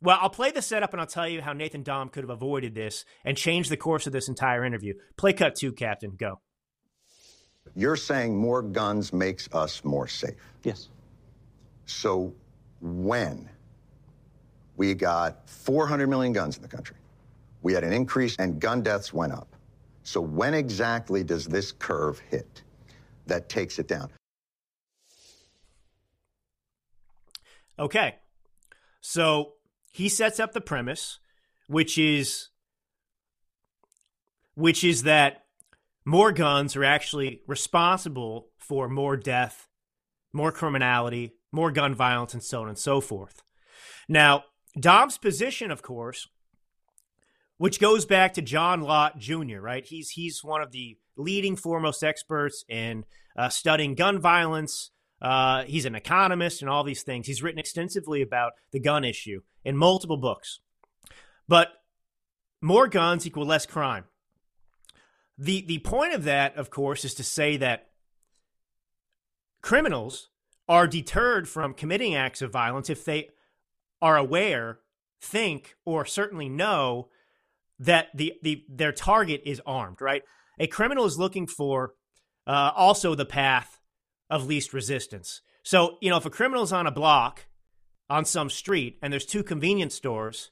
Well, 0.00 0.18
I'll 0.20 0.30
play 0.30 0.50
the 0.50 0.62
setup 0.62 0.92
and 0.92 1.00
I'll 1.00 1.06
tell 1.06 1.28
you 1.28 1.40
how 1.42 1.52
Nathan 1.52 1.84
Dahm 1.84 2.10
could 2.10 2.24
have 2.24 2.30
avoided 2.30 2.74
this 2.74 3.04
and 3.24 3.36
changed 3.36 3.70
the 3.70 3.76
course 3.76 4.06
of 4.06 4.12
this 4.12 4.28
entire 4.28 4.64
interview. 4.64 4.94
Play 5.16 5.34
cut 5.34 5.54
two, 5.54 5.72
Captain. 5.72 6.16
Go. 6.16 6.40
You're 7.74 7.96
saying 7.96 8.36
more 8.36 8.62
guns 8.62 9.12
makes 9.12 9.48
us 9.52 9.84
more 9.84 10.08
safe. 10.08 10.34
Yes. 10.64 10.88
So 11.86 12.34
when 12.80 13.48
we 14.76 14.94
got 14.94 15.48
400 15.48 16.08
million 16.08 16.32
guns 16.32 16.56
in 16.56 16.62
the 16.62 16.68
country, 16.68 16.96
we 17.62 17.72
had 17.72 17.84
an 17.84 17.92
increase 17.92 18.36
and 18.38 18.60
gun 18.60 18.82
deaths 18.82 19.12
went 19.12 19.32
up. 19.32 19.54
So 20.02 20.20
when 20.20 20.54
exactly 20.54 21.22
does 21.22 21.46
this 21.46 21.72
curve 21.72 22.18
hit? 22.30 22.62
that 23.30 23.48
takes 23.48 23.78
it 23.78 23.88
down. 23.88 24.10
Okay. 27.78 28.16
So 29.00 29.54
he 29.90 30.08
sets 30.08 30.38
up 30.38 30.52
the 30.52 30.60
premise, 30.60 31.18
which 31.66 31.96
is 31.96 32.48
which 34.54 34.84
is 34.84 35.04
that 35.04 35.39
more 36.10 36.32
guns 36.32 36.74
are 36.74 36.82
actually 36.82 37.40
responsible 37.46 38.48
for 38.58 38.88
more 38.88 39.16
death, 39.16 39.68
more 40.32 40.50
criminality, 40.50 41.34
more 41.52 41.70
gun 41.70 41.94
violence, 41.94 42.34
and 42.34 42.42
so 42.42 42.62
on 42.62 42.68
and 42.68 42.76
so 42.76 43.00
forth. 43.00 43.44
Now, 44.08 44.42
Dahm's 44.76 45.18
position, 45.18 45.70
of 45.70 45.82
course, 45.82 46.26
which 47.58 47.78
goes 47.78 48.06
back 48.06 48.34
to 48.34 48.42
John 48.42 48.80
Lott 48.80 49.18
Jr., 49.18 49.60
right? 49.60 49.86
He's 49.86 50.10
he's 50.10 50.42
one 50.42 50.62
of 50.62 50.72
the 50.72 50.98
leading 51.16 51.54
foremost 51.54 52.02
experts 52.02 52.64
in 52.68 53.04
uh, 53.36 53.48
studying 53.48 53.94
gun 53.94 54.18
violence. 54.18 54.90
Uh, 55.22 55.62
he's 55.62 55.84
an 55.84 55.94
economist 55.94 56.60
and 56.60 56.68
all 56.68 56.82
these 56.82 57.04
things. 57.04 57.28
He's 57.28 57.40
written 57.40 57.60
extensively 57.60 58.20
about 58.20 58.54
the 58.72 58.80
gun 58.80 59.04
issue 59.04 59.42
in 59.64 59.76
multiple 59.76 60.16
books. 60.16 60.58
But 61.46 61.68
more 62.60 62.88
guns 62.88 63.28
equal 63.28 63.46
less 63.46 63.64
crime. 63.64 64.06
The, 65.40 65.64
the 65.66 65.78
point 65.78 66.12
of 66.12 66.24
that, 66.24 66.56
of 66.56 66.70
course, 66.70 67.02
is 67.04 67.14
to 67.14 67.24
say 67.24 67.56
that 67.56 67.88
criminals 69.62 70.28
are 70.68 70.86
deterred 70.86 71.48
from 71.48 71.72
committing 71.72 72.14
acts 72.14 72.42
of 72.42 72.52
violence 72.52 72.90
if 72.90 73.06
they 73.06 73.30
are 74.02 74.18
aware, 74.18 74.80
think, 75.20 75.76
or 75.86 76.04
certainly 76.04 76.50
know 76.50 77.08
that 77.78 78.08
the, 78.14 78.34
the 78.42 78.64
their 78.68 78.92
target 78.92 79.40
is 79.46 79.62
armed, 79.64 80.02
right? 80.02 80.22
A 80.58 80.66
criminal 80.66 81.06
is 81.06 81.18
looking 81.18 81.46
for 81.46 81.94
uh, 82.46 82.72
also 82.76 83.14
the 83.14 83.24
path 83.24 83.80
of 84.28 84.46
least 84.46 84.74
resistance. 84.74 85.40
So, 85.62 85.96
you 86.02 86.10
know, 86.10 86.18
if 86.18 86.26
a 86.26 86.30
criminal's 86.30 86.72
on 86.72 86.86
a 86.86 86.92
block 86.92 87.46
on 88.10 88.26
some 88.26 88.50
street 88.50 88.98
and 89.00 89.10
there's 89.10 89.24
two 89.24 89.42
convenience 89.42 89.94
stores 89.94 90.50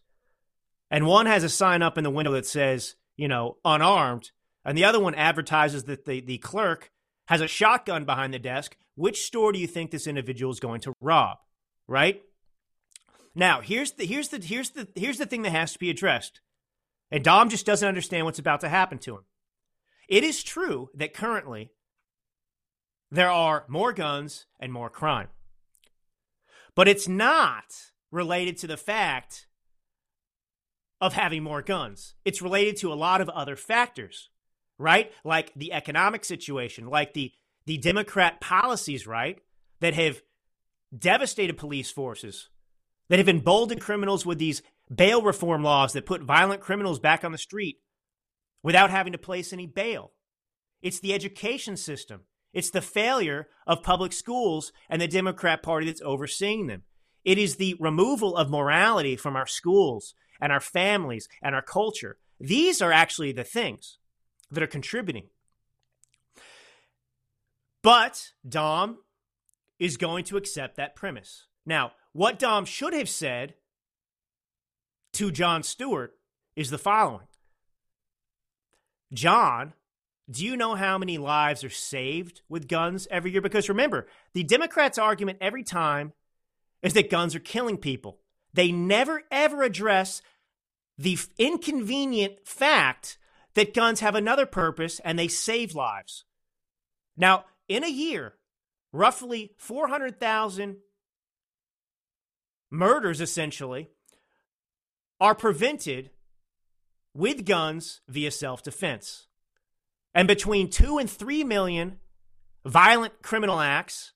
and 0.91 1.07
one 1.07 1.27
has 1.27 1.45
a 1.45 1.51
sign 1.51 1.83
up 1.83 1.99
in 1.99 2.05
the 2.05 2.11
window 2.11 2.33
that 2.33 2.47
says, 2.47 2.95
you 3.17 3.29
know, 3.29 3.59
unarmed, 3.65 4.31
and 4.69 4.77
the 4.77 4.85
other 4.85 5.01
one 5.01 5.15
advertises 5.15 5.85
that 5.85 6.05
the, 6.05 6.21
the 6.21 6.37
clerk 6.37 6.91
has 7.29 7.41
a 7.41 7.49
shotgun 7.49 8.05
behind 8.05 8.35
the 8.35 8.39
desk, 8.39 8.77
which 8.97 9.23
store 9.23 9.51
do 9.51 9.59
you 9.59 9.67
think 9.67 9.91
this 9.91 10.07
individual 10.07 10.53
is 10.53 10.61
going 10.61 10.83
to 10.83 10.93
rob? 11.01 11.39
Right? 11.87 12.21
Now, 13.35 13.63
here's 13.63 13.93
the 13.93 14.05
here's 14.05 14.29
the 14.29 14.39
here's 14.39 14.71
the 14.71 14.87
here's 14.95 15.17
the 15.17 15.25
thing 15.25 15.41
that 15.43 15.53
has 15.53 15.73
to 15.73 15.79
be 15.79 15.89
addressed. 15.89 16.43
And 17.11 17.25
Dahm 17.25 17.49
just 17.49 17.65
doesn't 17.65 17.89
understand 17.89 18.27
what's 18.27 18.39
about 18.39 18.61
to 18.61 18.69
happen 18.69 18.99
to 18.99 19.15
him. 19.15 19.25
It 20.07 20.23
is 20.23 20.43
true 20.43 20.91
that 20.95 21.15
currently 21.15 21.73
there 23.11 23.31
are 23.31 23.65
more 23.69 23.95
guns 23.95 24.45
and 24.61 24.71
more 24.71 24.91
crime. 24.91 25.29
But 26.75 26.89
it's 26.89 27.09
not 27.09 27.65
related 28.11 28.59
to 28.59 28.67
the 28.67 28.77
fact 28.77 29.47
of 31.01 31.15
having 31.15 31.43
more 31.43 31.63
guns. 31.63 32.17
It's 32.27 32.43
related 32.43 32.77
to 32.79 32.93
a 32.93 32.95
lot 32.95 33.23
of 33.23 33.31
other 33.31 33.57
factors, 33.57 34.29
right? 34.79 35.13
Like 35.25 35.53
the 35.55 35.73
economic 35.73 36.25
situation, 36.25 36.87
like 36.87 37.13
the 37.15 37.33
the 37.67 37.77
Democrat 37.77 38.41
policies, 38.41 39.07
right, 39.07 39.39
that 39.81 39.93
have 39.93 40.23
devastated 40.97 41.59
police 41.59 41.91
forces, 41.91 42.49
that 43.09 43.19
have 43.19 43.29
emboldened 43.29 43.83
criminals 43.83 44.25
with 44.25 44.39
these 44.39 44.63
bail 44.95 45.21
reform 45.21 45.63
laws 45.63 45.93
that 45.93 46.07
put 46.07 46.23
violent 46.23 46.63
criminals 46.63 46.99
back 46.99 47.25
on 47.25 47.33
the 47.33 47.39
street 47.39 47.77
without 48.63 48.91
having 48.91 49.13
to 49.13 49.19
place 49.19 49.53
any 49.53 49.67
bail. 49.67 50.13
It's 50.81 51.01
the 51.01 51.13
education 51.13 51.77
system. 51.77 52.23
It's 52.55 52.71
the 52.71 52.81
failure 52.81 53.49
of 53.67 53.83
public 53.83 54.13
schools 54.13 54.73
and 54.89 55.03
the 55.03 55.09
Democrat 55.09 55.63
Party 55.63 55.87
that's 55.87 56.01
overseeing 56.03 56.67
them. 56.67 56.85
It 57.25 57.37
is 57.37 57.57
the 57.57 57.77
removal 57.79 58.37
of 58.37 58.49
morality 58.49 59.17
from 59.17 59.37
our 59.37 59.47
schools 59.47 60.15
and 60.41 60.53
our 60.53 60.61
families 60.61 61.29
and 61.43 61.55
our 61.55 61.63
culture. 61.63 62.17
These 62.41 62.81
are 62.81 62.93
actually 62.93 63.33
the 63.33 63.45
things 63.45 63.98
that 64.51 64.63
are 64.63 64.69
contributing. 64.69 65.25
But 67.83 68.33
Dahm 68.47 68.97
is 69.79 69.97
going 69.97 70.25
to 70.25 70.37
accept 70.37 70.77
that 70.77 70.97
premise. 70.97 71.47
Now, 71.65 71.93
what 72.13 72.39
Dahm 72.39 72.67
should 72.67 72.93
have 72.95 73.09
said 73.09 73.55
to 75.15 75.31
Jon 75.31 75.63
Stewart 75.63 76.15
is 76.57 76.71
the 76.71 76.79
following 76.79 77.27
Jon, 79.13 79.73
do 80.31 80.45
you 80.45 80.57
know 80.57 80.75
how 80.75 80.99
many 80.99 81.17
lives 81.17 81.65
are 81.65 81.71
saved 81.71 82.43
with 82.49 82.69
guns 82.69 83.09
every 83.11 83.31
year? 83.31 83.41
Because 83.41 83.69
remember, 83.69 84.07
the 84.35 84.43
Democrats' 84.43 84.99
argument 84.99 85.39
every 85.41 85.63
time 85.63 86.13
is 86.83 86.93
that 86.95 87.11
guns 87.11 87.35
are 87.35 87.41
killing 87.41 87.79
people. 87.79 88.19
They 88.53 88.71
never, 88.73 89.23
ever 89.31 89.63
address 89.63 90.21
the 90.99 91.19
inconvenient 91.39 92.47
fact 92.47 93.19
that 93.59 93.75
guns 93.75 94.01
have 94.01 94.15
another 94.15 94.47
purpose 94.47 95.01
and 95.05 95.19
they 95.19 95.29
save 95.29 95.75
lives. 95.75 96.25
Now, 97.17 97.45
in 97.69 97.83
a 97.83 97.91
year, 97.91 98.35
roughly 98.93 99.53
400,000 99.59 100.77
murders 102.71 103.21
essentially 103.21 103.89
are 105.21 105.35
prevented 105.35 106.11
with 107.13 107.45
guns 107.45 108.01
via 108.09 108.31
self 108.31 108.63
defense. 108.63 109.27
And 110.15 110.29
between 110.29 110.71
2 110.71 110.99
and 110.99 111.11
3 111.11 111.43
million 111.45 111.99
violent 112.65 113.23
criminal 113.23 113.61
acts 113.61 114.13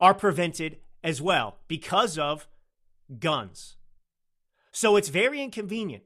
are 0.00 0.14
prevented 0.14 0.78
as 1.02 1.20
well 1.20 1.58
because 1.66 2.18
of 2.18 2.46
guns. 3.18 3.76
So 4.70 4.96
it's 4.96 5.08
very 5.08 5.42
inconvenient. 5.42 6.04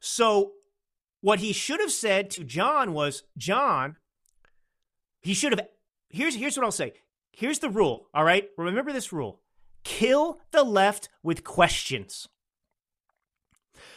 So 0.00 0.52
what 1.22 1.38
he 1.38 1.52
should 1.52 1.80
have 1.80 1.92
said 1.92 2.28
to 2.30 2.44
Jon 2.44 2.92
was, 2.92 3.22
Jon, 3.38 3.96
he 5.22 5.32
should 5.32 5.52
have 5.52 5.66
here's 6.10 6.34
here's 6.34 6.56
what 6.56 6.64
I'll 6.64 6.72
say. 6.72 6.92
Here's 7.32 7.60
the 7.60 7.70
rule, 7.70 8.08
all 8.12 8.24
right? 8.24 8.48
Remember 8.58 8.92
this 8.92 9.12
rule. 9.12 9.40
Kill 9.84 10.38
the 10.50 10.62
left 10.64 11.08
with 11.22 11.44
questions. 11.44 12.28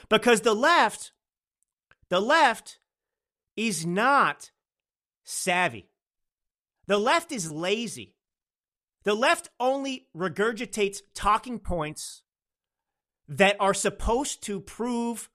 Because 0.08 0.42
the 0.42 0.56
left 0.56 1.12
the 2.10 2.22
left 2.22 2.80
is 3.58 3.86
not 3.86 4.52
savvy. 5.24 5.90
The 6.88 7.00
left 7.00 7.32
is 7.32 7.52
lazy. 7.52 8.16
The 9.04 9.16
left 9.16 9.50
only 9.60 10.08
regurgitates 10.16 11.00
talking 11.14 11.60
points 11.60 12.24
that 13.28 13.56
are 13.60 13.74
supposed 13.74 14.44
to 14.44 14.60
prove, 14.60 15.30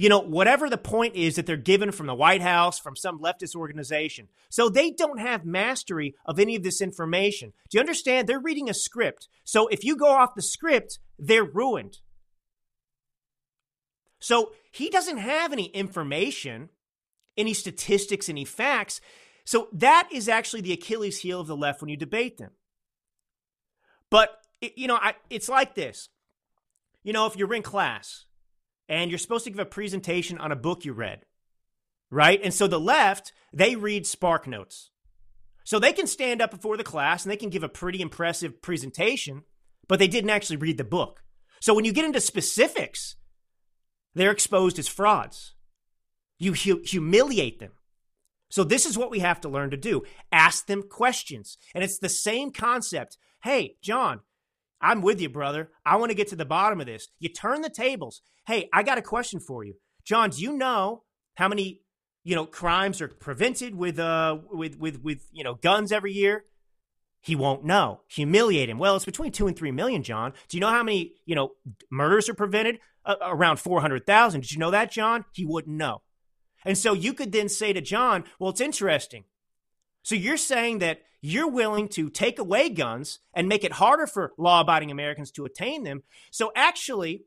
you 0.00 0.08
know, 0.08 0.18
whatever 0.18 0.70
the 0.70 0.78
point 0.78 1.14
is 1.14 1.36
that 1.36 1.44
they're 1.44 1.58
given 1.58 1.92
from 1.92 2.06
the 2.06 2.14
White 2.14 2.40
House, 2.40 2.78
from 2.78 2.96
some 2.96 3.18
leftist 3.18 3.54
organization. 3.54 4.28
So 4.48 4.70
they 4.70 4.90
don't 4.90 5.20
have 5.20 5.44
mastery 5.44 6.14
of 6.24 6.38
any 6.38 6.56
of 6.56 6.62
this 6.62 6.80
information. 6.80 7.52
Do 7.68 7.76
you 7.76 7.80
understand? 7.80 8.26
They're 8.26 8.40
reading 8.40 8.70
a 8.70 8.72
script. 8.72 9.28
So 9.44 9.66
if 9.66 9.84
you 9.84 9.98
go 9.98 10.06
off 10.06 10.34
the 10.34 10.40
script, 10.40 11.00
they're 11.18 11.44
ruined. 11.44 11.98
So 14.20 14.52
he 14.72 14.88
doesn't 14.88 15.18
have 15.18 15.52
any 15.52 15.66
information, 15.66 16.70
any 17.36 17.52
statistics, 17.52 18.30
any 18.30 18.46
facts. 18.46 19.02
So 19.44 19.68
that 19.70 20.08
is 20.10 20.30
actually 20.30 20.62
the 20.62 20.72
Achilles 20.72 21.20
heel 21.20 21.42
of 21.42 21.46
the 21.46 21.54
left 21.54 21.82
when 21.82 21.90
you 21.90 21.98
debate 21.98 22.38
them. 22.38 22.52
But, 24.08 24.30
you 24.62 24.88
know, 24.88 24.96
I, 24.96 25.16
it's 25.28 25.50
like 25.50 25.74
this 25.74 26.08
you 27.02 27.12
know, 27.12 27.26
if 27.26 27.36
you're 27.36 27.52
in 27.52 27.62
class 27.62 28.24
and 28.90 29.08
you're 29.08 29.18
supposed 29.18 29.44
to 29.44 29.50
give 29.50 29.60
a 29.60 29.64
presentation 29.64 30.36
on 30.36 30.50
a 30.50 30.56
book 30.56 30.84
you 30.84 30.92
read, 30.92 31.24
right? 32.10 32.40
And 32.42 32.52
so 32.52 32.66
the 32.66 32.80
left, 32.80 33.32
they 33.52 33.76
read 33.76 34.04
Spark 34.04 34.48
Notes. 34.48 34.90
So 35.64 35.78
they 35.78 35.92
can 35.92 36.08
stand 36.08 36.42
up 36.42 36.50
before 36.50 36.76
the 36.76 36.82
class 36.82 37.24
and 37.24 37.30
they 37.30 37.36
can 37.36 37.50
give 37.50 37.62
a 37.62 37.68
pretty 37.68 38.02
impressive 38.02 38.60
presentation, 38.60 39.44
but 39.86 40.00
they 40.00 40.08
didn't 40.08 40.30
actually 40.30 40.56
read 40.56 40.76
the 40.76 40.84
book. 40.84 41.22
So 41.60 41.72
when 41.72 41.84
you 41.84 41.92
get 41.92 42.04
into 42.04 42.20
specifics, 42.20 43.14
they're 44.14 44.32
exposed 44.32 44.78
as 44.80 44.88
frauds. 44.88 45.54
You 46.38 46.54
hu- 46.54 46.82
humiliate 46.84 47.60
them. 47.60 47.72
So 48.48 48.64
this 48.64 48.86
is 48.86 48.98
what 48.98 49.12
we 49.12 49.20
have 49.20 49.40
to 49.42 49.48
learn 49.48 49.70
to 49.70 49.76
do. 49.76 50.02
Ask 50.32 50.66
them 50.66 50.82
questions. 50.82 51.58
And 51.76 51.84
it's 51.84 51.98
the 51.98 52.08
same 52.08 52.50
concept. 52.50 53.18
Hey, 53.44 53.76
Jon, 53.80 54.20
I'm 54.80 55.02
with 55.02 55.20
you, 55.20 55.28
brother. 55.28 55.70
I 55.84 55.96
want 55.96 56.10
to 56.10 56.16
get 56.16 56.28
to 56.28 56.36
the 56.36 56.44
bottom 56.44 56.80
of 56.80 56.86
this. 56.86 57.08
You 57.18 57.28
turn 57.28 57.62
the 57.62 57.70
tables. 57.70 58.22
Hey, 58.46 58.68
I 58.72 58.82
got 58.82 58.98
a 58.98 59.02
question 59.02 59.40
for 59.40 59.64
you. 59.64 59.74
Jon, 60.04 60.30
do 60.30 60.40
you 60.40 60.56
know 60.56 61.04
how 61.34 61.48
many, 61.48 61.82
you 62.24 62.34
know, 62.34 62.46
crimes 62.46 63.00
are 63.00 63.08
prevented 63.08 63.74
with 63.74 63.98
uh 63.98 64.38
with 64.50 64.78
with 64.78 65.02
with, 65.02 65.28
you 65.32 65.44
know, 65.44 65.54
guns 65.54 65.92
every 65.92 66.12
year? 66.12 66.44
He 67.22 67.36
won't 67.36 67.64
know. 67.64 68.00
Humiliate 68.08 68.70
him. 68.70 68.78
Well, 68.78 68.96
it's 68.96 69.04
between 69.04 69.30
2 69.30 69.46
and 69.46 69.56
3 69.56 69.72
million, 69.72 70.02
Jon. 70.02 70.32
Do 70.48 70.56
you 70.56 70.60
know 70.62 70.70
how 70.70 70.82
many, 70.82 71.12
you 71.26 71.34
know, 71.34 71.50
murders 71.90 72.28
are 72.30 72.34
prevented? 72.34 72.78
Uh, 73.04 73.16
around 73.22 73.58
400,000. 73.58 74.42
Did 74.42 74.52
you 74.52 74.58
know 74.58 74.70
that, 74.70 74.90
Jon? 74.90 75.24
He 75.32 75.46
wouldn't 75.46 75.74
know. 75.74 76.02
And 76.66 76.76
so 76.76 76.92
you 76.92 77.14
could 77.14 77.32
then 77.32 77.48
say 77.48 77.72
to 77.72 77.80
Jon, 77.80 78.24
well, 78.38 78.50
it's 78.50 78.60
interesting. 78.60 79.24
So 80.02 80.14
you're 80.14 80.36
saying 80.36 80.80
that 80.80 81.02
you're 81.20 81.50
willing 81.50 81.88
to 81.88 82.08
take 82.08 82.38
away 82.38 82.68
guns 82.68 83.18
and 83.34 83.48
make 83.48 83.64
it 83.64 83.72
harder 83.72 84.06
for 84.06 84.32
law 84.38 84.60
abiding 84.60 84.90
Americans 84.90 85.30
to 85.32 85.44
attain 85.44 85.84
them. 85.84 86.02
So, 86.30 86.52
actually, 86.56 87.24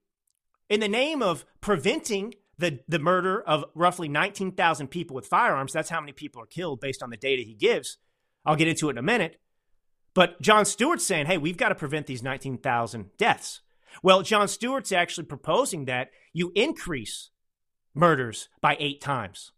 in 0.70 0.80
the 0.80 0.88
name 0.88 1.22
of 1.22 1.46
preventing 1.62 2.34
the, 2.58 2.80
the 2.88 3.00
murder 3.00 3.42
of 3.42 3.66
roughly 3.76 4.08
19,000 4.08 4.88
people 4.88 5.16
with 5.16 5.28
firearms, 5.28 5.74
that's 5.74 5.90
how 5.90 6.00
many 6.00 6.12
people 6.12 6.42
are 6.42 6.48
killed 6.48 6.80
based 6.80 7.04
on 7.04 7.10
the 7.10 7.18
data 7.18 7.44
he 7.44 7.54
gives. 7.54 7.98
I'll 8.46 8.56
get 8.56 8.68
into 8.68 8.90
it 8.90 8.94
in 8.94 8.98
a 8.98 9.04
minute. 9.04 9.40
But 10.14 10.42
Jon 10.42 10.66
Stewart's 10.66 11.06
saying, 11.06 11.26
hey, 11.26 11.38
we've 11.38 11.58
got 11.58 11.70
to 11.70 11.76
prevent 11.76 12.08
these 12.08 12.24
19,000 12.24 13.10
deaths. 13.18 13.62
Well, 14.02 14.22
Jon 14.22 14.48
Stewart's 14.48 14.92
actually 14.92 15.26
proposing 15.26 15.86
that 15.86 16.10
you 16.34 16.52
increase 16.56 17.30
murders 17.94 18.50
by 18.62 18.76
eight 18.80 19.02
times 19.02 19.52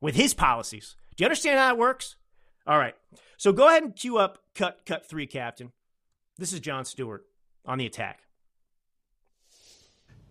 with 0.00 0.14
his 0.14 0.34
policies. 0.34 0.96
Do 1.16 1.22
you 1.22 1.26
understand 1.26 1.58
how 1.58 1.74
it 1.74 1.78
works? 1.78 2.16
All 2.66 2.78
right. 2.78 2.94
So 3.36 3.52
go 3.52 3.68
ahead 3.68 3.84
and 3.84 3.94
cue 3.94 4.18
up 4.18 4.38
cut 4.54 4.80
cut 4.86 5.08
three, 5.08 5.26
Captain. 5.26 5.72
This 6.36 6.52
is 6.52 6.60
Jon 6.60 6.84
Stewart 6.84 7.24
on 7.64 7.78
the 7.78 7.86
attack. 7.86 8.20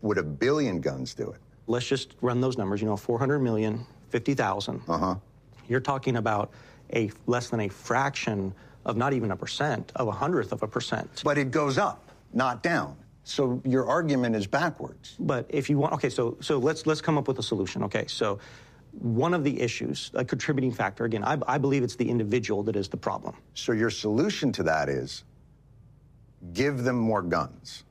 Would 0.02 0.17
a 0.17 0.24
billion 0.24 0.82
guns 0.82 1.13
do 1.13 1.32
it? 1.32 1.39
Let's 1.67 1.88
just 1.88 2.15
run 2.21 2.41
those 2.41 2.58
numbers. 2.58 2.82
You 2.82 2.88
know, 2.88 2.98
400 2.98 3.39
million, 3.39 3.86
50,000. 4.10 4.82
Uh 4.88 4.98
huh. 4.98 5.15
You're 5.67 5.80
talking 5.80 6.17
about 6.17 6.52
a 6.93 7.10
less 7.26 7.50
than 7.50 7.62
a 7.62 7.69
fraction 7.69 8.54
of 8.86 8.98
not 8.98 9.13
even 9.13 9.32
a 9.32 9.36
percent 9.36 9.91
of 9.95 10.08
a 10.08 10.12
hundredth 10.12 10.52
of 10.52 10.62
a 10.62 10.67
percent. 10.67 11.21
But 11.24 11.38
it 11.38 11.52
goes 11.52 11.78
up, 11.78 12.12
not 12.34 12.62
down. 12.62 12.98
So 13.24 13.60
your 13.65 13.88
argument 13.88 14.36
is 14.36 14.45
backwards. 14.45 15.15
But 15.19 15.48
if 15.50 15.69
you 15.69 15.80
want, 15.80 15.93
okay, 15.93 16.10
so 16.10 16.38
so 16.41 16.60
let's 16.60 16.86
let's 16.86 17.02
come 17.02 17.17
up 17.17 17.28
with 17.28 17.39
a 17.39 17.43
solution. 17.43 17.82
Okay, 17.84 18.06
so 18.08 18.39
one 18.99 19.34
of 19.34 19.43
the 19.43 19.62
issues, 19.62 20.12
a 20.13 20.25
contributing 20.25 20.71
factor, 20.71 21.05
again, 21.05 21.23
I, 21.23 21.38
I 21.47 21.58
believe 21.58 21.84
it's 21.84 21.95
the 21.95 22.10
individual 22.10 22.63
that 22.63 22.75
is 22.75 22.88
the 22.88 22.97
problem. 22.97 23.36
So 23.53 23.71
your 23.71 23.89
solution 23.89 24.51
to 24.53 24.63
that 24.63 24.89
is 24.89 25.23
give 26.53 26.84
them 26.84 26.97
more 26.97 27.21
guns. 27.21 27.84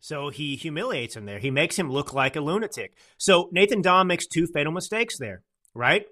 So 0.00 0.30
he 0.30 0.56
humiliates 0.56 1.16
him 1.16 1.26
there. 1.26 1.38
He 1.38 1.50
makes 1.50 1.78
him 1.78 1.90
look 1.90 2.14
like 2.14 2.36
a 2.36 2.40
lunatic. 2.40 2.94
So 3.18 3.48
Nathan 3.52 3.82
Dahm 3.82 4.06
makes 4.06 4.26
two 4.26 4.46
fatal 4.46 4.72
mistakes 4.72 5.18
there, 5.18 5.42
right? 5.74 6.06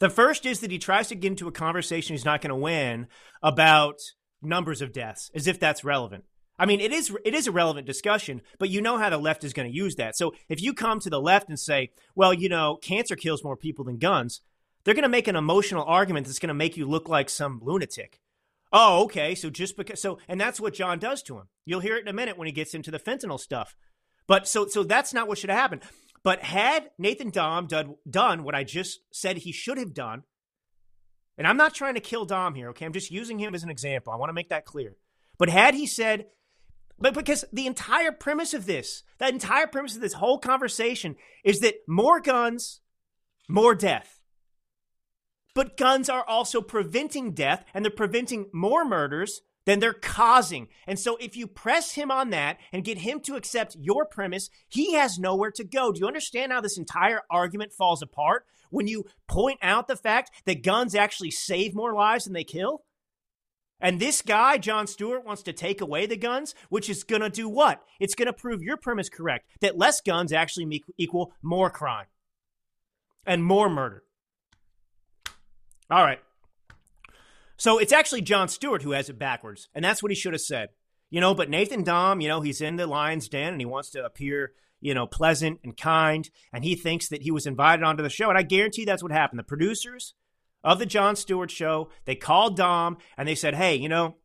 The 0.00 0.10
first 0.10 0.46
is 0.46 0.60
that 0.60 0.72
he 0.72 0.78
tries 0.78 1.08
to 1.08 1.14
get 1.14 1.30
into 1.30 1.46
a 1.46 1.52
conversation 1.52 2.14
he's 2.14 2.24
not 2.24 2.40
going 2.40 2.48
to 2.50 2.56
win 2.56 3.06
about 3.40 4.00
numbers 4.42 4.82
of 4.82 4.92
deaths, 4.92 5.30
as 5.32 5.46
if 5.46 5.60
that's 5.60 5.84
relevant. 5.84 6.24
I 6.62 6.64
mean, 6.64 6.80
it 6.80 6.92
is 6.92 7.12
it 7.24 7.34
is 7.34 7.48
a 7.48 7.52
relevant 7.52 7.88
discussion, 7.88 8.40
but 8.60 8.70
you 8.70 8.80
know 8.80 8.96
how 8.96 9.10
the 9.10 9.18
left 9.18 9.42
is 9.42 9.52
going 9.52 9.68
to 9.68 9.76
use 9.76 9.96
that. 9.96 10.16
So 10.16 10.32
if 10.48 10.62
you 10.62 10.72
come 10.72 11.00
to 11.00 11.10
the 11.10 11.20
left 11.20 11.48
and 11.48 11.58
say, 11.58 11.90
"Well, 12.14 12.32
you 12.32 12.48
know, 12.48 12.78
cancer 12.80 13.16
kills 13.16 13.42
more 13.42 13.56
people 13.56 13.84
than 13.84 13.98
guns," 13.98 14.42
they're 14.84 14.94
going 14.94 15.02
to 15.02 15.08
make 15.08 15.26
an 15.26 15.34
emotional 15.34 15.82
argument 15.82 16.28
that's 16.28 16.38
going 16.38 16.46
to 16.46 16.54
make 16.54 16.76
you 16.76 16.86
look 16.86 17.08
like 17.08 17.28
some 17.30 17.58
lunatic. 17.64 18.20
Oh, 18.72 19.02
okay. 19.02 19.34
So 19.34 19.50
just 19.50 19.76
because 19.76 20.00
so 20.00 20.20
and 20.28 20.40
that's 20.40 20.60
what 20.60 20.74
Jon 20.74 21.00
does 21.00 21.20
to 21.24 21.36
him. 21.36 21.48
You'll 21.64 21.80
hear 21.80 21.96
it 21.96 22.02
in 22.02 22.08
a 22.08 22.12
minute 22.12 22.38
when 22.38 22.46
he 22.46 22.52
gets 22.52 22.74
into 22.74 22.92
the 22.92 23.00
fentanyl 23.00 23.40
stuff. 23.40 23.74
But 24.28 24.46
so 24.46 24.68
so 24.68 24.84
that's 24.84 25.12
not 25.12 25.26
what 25.26 25.38
should 25.38 25.50
have 25.50 25.58
happened. 25.58 25.82
But 26.22 26.44
had 26.44 26.90
Nathan 26.96 27.32
Dahm 27.32 27.66
done, 27.66 27.96
done 28.08 28.44
what 28.44 28.54
I 28.54 28.62
just 28.62 29.00
said 29.10 29.38
he 29.38 29.50
should 29.50 29.78
have 29.78 29.94
done, 29.94 30.22
and 31.36 31.44
I'm 31.48 31.56
not 31.56 31.74
trying 31.74 31.94
to 31.94 32.00
kill 32.00 32.24
Dahm 32.24 32.54
here, 32.54 32.68
okay? 32.68 32.86
I'm 32.86 32.92
just 32.92 33.10
using 33.10 33.40
him 33.40 33.52
as 33.52 33.64
an 33.64 33.70
example. 33.70 34.12
I 34.12 34.16
want 34.16 34.30
to 34.30 34.34
make 34.34 34.50
that 34.50 34.64
clear. 34.64 34.94
But 35.38 35.48
had 35.48 35.74
he 35.74 35.86
said, 35.88 36.26
but 37.02 37.14
because 37.14 37.44
the 37.52 37.66
entire 37.66 38.12
premise 38.12 38.54
of 38.54 38.64
this, 38.64 39.02
that 39.18 39.32
entire 39.32 39.66
premise 39.66 39.96
of 39.96 40.00
this 40.00 40.12
whole 40.12 40.38
conversation 40.38 41.16
is 41.42 41.58
that 41.60 41.74
more 41.88 42.20
guns, 42.20 42.80
more 43.48 43.74
death. 43.74 44.20
But 45.52 45.76
guns 45.76 46.08
are 46.08 46.24
also 46.26 46.60
preventing 46.62 47.32
death 47.32 47.64
and 47.74 47.84
they're 47.84 47.90
preventing 47.90 48.46
more 48.52 48.84
murders 48.84 49.40
than 49.64 49.80
they're 49.80 49.92
causing. 49.92 50.68
And 50.86 50.96
so 50.96 51.16
if 51.16 51.36
you 51.36 51.48
press 51.48 51.92
him 51.92 52.12
on 52.12 52.30
that 52.30 52.58
and 52.72 52.84
get 52.84 52.98
him 52.98 53.18
to 53.22 53.34
accept 53.34 53.76
your 53.80 54.06
premise, 54.06 54.48
he 54.68 54.94
has 54.94 55.18
nowhere 55.18 55.50
to 55.52 55.64
go. 55.64 55.90
Do 55.90 55.98
you 55.98 56.06
understand 56.06 56.52
how 56.52 56.60
this 56.60 56.78
entire 56.78 57.22
argument 57.28 57.72
falls 57.72 58.00
apart 58.00 58.46
when 58.70 58.86
you 58.86 59.06
point 59.26 59.58
out 59.60 59.88
the 59.88 59.96
fact 59.96 60.30
that 60.46 60.62
guns 60.62 60.94
actually 60.94 61.32
save 61.32 61.74
more 61.74 61.94
lives 61.94 62.24
than 62.24 62.32
they 62.32 62.44
kill? 62.44 62.84
And 63.82 63.98
this 63.98 64.22
guy, 64.22 64.58
Jon 64.58 64.86
Stewart, 64.86 65.26
wants 65.26 65.42
to 65.42 65.52
take 65.52 65.80
away 65.80 66.06
the 66.06 66.16
guns, 66.16 66.54
which 66.68 66.88
is 66.88 67.02
going 67.02 67.20
to 67.20 67.28
do 67.28 67.48
what? 67.48 67.82
It's 67.98 68.14
going 68.14 68.26
to 68.26 68.32
prove 68.32 68.62
your 68.62 68.76
premise 68.76 69.08
correct 69.08 69.48
that 69.60 69.76
less 69.76 70.00
guns 70.00 70.32
actually 70.32 70.84
equal 70.96 71.34
more 71.42 71.68
crime 71.68 72.06
and 73.26 73.44
more 73.44 73.68
murder. 73.68 74.04
All 75.90 76.04
right. 76.04 76.20
So 77.56 77.78
it's 77.78 77.92
actually 77.92 78.22
Jon 78.22 78.48
Stewart 78.48 78.82
who 78.82 78.92
has 78.92 79.08
it 79.08 79.18
backwards, 79.18 79.68
and 79.74 79.84
that's 79.84 80.02
what 80.02 80.10
he 80.10 80.16
should 80.16 80.32
have 80.32 80.40
said. 80.40 80.70
You 81.10 81.20
know, 81.20 81.34
but 81.34 81.50
Nathan 81.50 81.84
Dahm, 81.84 82.22
you 82.22 82.28
know, 82.28 82.40
he's 82.40 82.60
in 82.60 82.76
the 82.76 82.86
lion's 82.86 83.28
den 83.28 83.52
and 83.52 83.60
he 83.60 83.66
wants 83.66 83.90
to 83.90 84.04
appear, 84.04 84.52
you 84.80 84.94
know, 84.94 85.06
pleasant 85.06 85.60
and 85.62 85.76
kind, 85.76 86.30
and 86.52 86.64
he 86.64 86.74
thinks 86.74 87.08
that 87.08 87.22
he 87.22 87.30
was 87.30 87.46
invited 87.46 87.82
onto 87.82 88.02
the 88.02 88.08
show, 88.08 88.30
and 88.30 88.38
I 88.38 88.42
guarantee 88.42 88.84
that's 88.84 89.02
what 89.02 89.12
happened. 89.12 89.38
The 89.38 89.44
producers 89.44 90.14
of 90.64 90.78
the 90.78 90.86
Jon 90.86 91.16
Stewart 91.16 91.50
show, 91.50 91.90
they 92.04 92.14
called 92.14 92.58
Dahm 92.58 92.96
and 93.16 93.28
they 93.28 93.34
said, 93.34 93.54
"Hey, 93.54 93.76
you 93.76 93.88
know, 93.88 94.16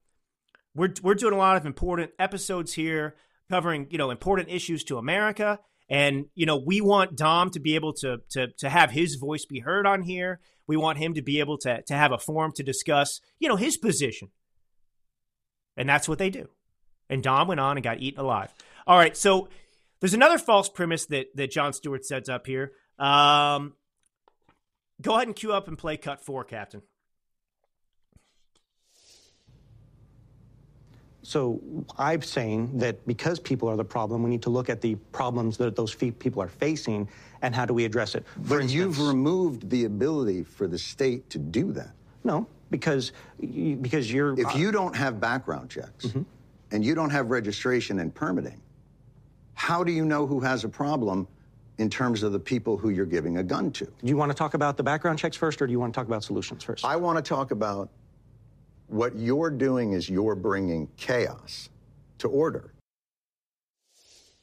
we're 0.76 0.94
we're 1.02 1.16
doing 1.16 1.34
a 1.34 1.38
lot 1.38 1.58
of 1.58 1.66
important 1.66 2.12
episodes 2.20 2.74
here 2.74 3.16
covering, 3.50 3.88
you 3.90 3.98
know, 3.98 4.12
important 4.12 4.50
issues 4.50 4.84
to 4.86 4.98
America, 4.98 5.60
and 5.90 6.26
you 6.36 6.46
know, 6.46 6.58
we 6.58 6.82
want 6.82 7.16
Dahm 7.16 7.52
to 7.52 7.60
be 7.60 7.76
able 7.76 7.94
to 7.94 8.18
to 8.32 8.48
to 8.60 8.70
have 8.70 8.92
his 8.92 9.16
voice 9.16 9.46
be 9.46 9.60
heard 9.60 9.86
on 9.86 10.04
here." 10.04 10.40
We 10.68 10.76
want 10.76 10.98
him 10.98 11.14
to 11.14 11.22
be 11.22 11.40
able 11.40 11.58
to, 11.60 11.82
to 11.84 11.94
have 11.94 12.12
a 12.12 12.18
forum 12.18 12.52
to 12.56 12.64
discuss, 12.64 13.22
you 13.40 13.48
know, 13.48 13.56
his 13.56 13.78
position. 13.78 14.30
And 15.78 15.88
that's 15.88 16.10
what 16.10 16.20
they 16.20 16.30
do. 16.30 16.50
And 17.10 17.24
Dahm 17.24 17.48
went 17.48 17.62
on 17.62 17.78
and 17.78 17.84
got 17.84 18.02
eaten 18.02 18.20
alive. 18.20 18.54
All 18.86 18.98
right, 18.98 19.16
so 19.16 19.48
there's 20.02 20.14
another 20.14 20.38
false 20.38 20.68
premise 20.68 21.06
that, 21.06 21.28
that 21.36 21.52
Jon 21.52 21.72
Stewart 21.72 22.06
sets 22.06 22.28
up 22.28 22.46
here. 22.46 22.74
Um, 23.00 23.74
go 25.02 25.16
ahead 25.16 25.28
and 25.28 25.36
cue 25.36 25.54
up 25.54 25.68
and 25.68 25.78
play 25.78 25.98
cut 25.98 26.22
four, 26.22 26.44
Captain. 26.44 26.82
So 31.28 31.60
I'm 31.98 32.22
saying 32.22 32.78
that 32.78 33.06
because 33.06 33.38
people 33.38 33.68
are 33.68 33.76
the 33.76 33.84
problem, 33.84 34.24
we 34.24 34.30
need 34.30 34.42
to 34.44 34.50
look 34.50 34.70
at 34.70 34.80
the 34.80 34.96
problems 35.12 35.58
that 35.58 35.76
those 35.76 35.94
people 35.94 36.42
are 36.42 36.48
facing 36.48 37.10
and 37.42 37.54
how 37.54 37.66
do 37.66 37.74
we 37.74 37.84
address 37.84 38.16
it. 38.16 38.26
For 38.26 38.42
but 38.42 38.56
instance, 38.62 38.74
you've 38.74 39.02
removed 39.06 39.70
the 39.70 39.84
ability 39.84 40.44
for 40.44 40.68
the 40.68 40.78
state 40.78 41.30
to 41.32 41.38
do 41.38 41.74
that. 41.74 41.92
No, 42.24 42.48
because 42.72 43.12
because 43.40 44.12
you're. 44.12 44.40
If 44.40 44.56
you 44.56 44.72
don't 44.72 44.96
have 44.96 45.20
background 45.20 45.70
checks 45.70 46.06
mm-hmm. 46.06 46.22
and 46.72 46.86
you 46.86 46.96
don't 46.96 47.10
have 47.10 47.30
registration 47.30 48.00
and 48.00 48.16
permitting, 48.16 48.62
how 49.54 49.84
do 49.84 49.92
you 49.92 50.06
know 50.06 50.26
who 50.26 50.40
has 50.40 50.64
a 50.64 50.70
problem 50.70 51.28
in 51.78 51.90
terms 51.90 52.24
of 52.24 52.32
the 52.32 52.40
people 52.40 52.78
who 52.78 52.90
you're 52.90 53.06
giving 53.06 53.38
a 53.38 53.44
gun 53.44 53.72
to? 53.72 53.86
Do 53.86 54.08
you 54.08 54.18
want 54.18 54.32
to 54.32 54.38
talk 54.38 54.54
about 54.54 54.78
the 54.78 54.84
background 54.84 55.20
checks 55.20 55.38
first, 55.38 55.62
or 55.62 55.68
do 55.68 55.72
you 55.72 55.80
want 55.80 55.94
to 55.94 55.98
talk 55.98 56.08
about 56.08 56.24
solutions 56.24 56.64
first? 56.64 56.86
I 56.86 56.96
want 56.96 57.24
to 57.24 57.28
talk 57.28 57.52
about 57.52 57.90
what 58.88 59.16
you're 59.16 59.52
doing 59.52 59.94
is 59.94 60.10
you're 60.10 60.36
bringing 60.36 60.88
chaos 60.98 61.70
to 62.20 62.28
order. 62.28 62.74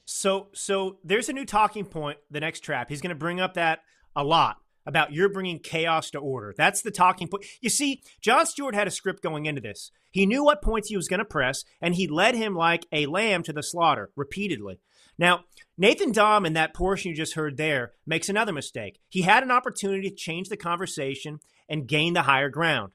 So, 0.05 0.49
so 0.53 0.99
there's 1.03 1.29
a 1.29 1.33
new 1.33 1.47
talking 1.47 1.85
point. 1.85 2.18
The 2.31 2.40
next 2.40 2.61
trap, 2.61 2.88
he's 2.90 3.01
going 3.01 3.11
to 3.11 3.16
bring 3.16 3.40
up 3.40 3.55
that 3.55 3.81
a 4.14 4.23
lot 4.23 4.59
about 4.87 5.12
you're 5.12 5.31
bringing 5.31 5.59
chaos 5.59 6.11
to 6.11 6.18
order. 6.18 6.55
That's 6.57 6.83
the 6.83 6.90
talking 6.90 7.27
point. 7.29 7.44
You 7.61 7.70
see, 7.70 8.03
Jon 8.20 8.47
Stewart 8.47 8.75
had 8.75 8.87
a 8.87 8.90
script 8.90 9.23
going 9.23 9.47
into 9.47 9.61
this. 9.61 9.90
He 10.11 10.27
knew 10.27 10.44
what 10.44 10.62
points 10.62 10.88
he 10.88 10.97
was 10.97 11.09
going 11.09 11.18
to 11.18 11.25
press, 11.25 11.64
and 11.81 11.94
he 11.94 12.07
led 12.07 12.35
him 12.35 12.55
like 12.55 12.87
a 12.92 13.07
lamb 13.07 13.42
to 13.44 13.53
the 13.53 13.62
slaughter 13.62 14.11
repeatedly. 14.14 14.79
Now, 15.18 15.44
Nathan 15.77 16.12
Dahm 16.12 16.46
in 16.46 16.53
that 16.55 16.74
portion 16.74 17.11
you 17.11 17.16
just 17.16 17.35
heard 17.35 17.57
there 17.57 17.92
makes 18.07 18.29
another 18.29 18.53
mistake. 18.53 19.00
He 19.09 19.22
had 19.22 19.42
an 19.42 19.50
opportunity 19.50 20.09
to 20.09 20.14
change 20.14 20.48
the 20.48 20.57
conversation 20.57 21.40
and 21.68 21.88
gain 21.88 22.12
the 22.12 22.22
higher 22.22 22.48
ground. 22.48 22.92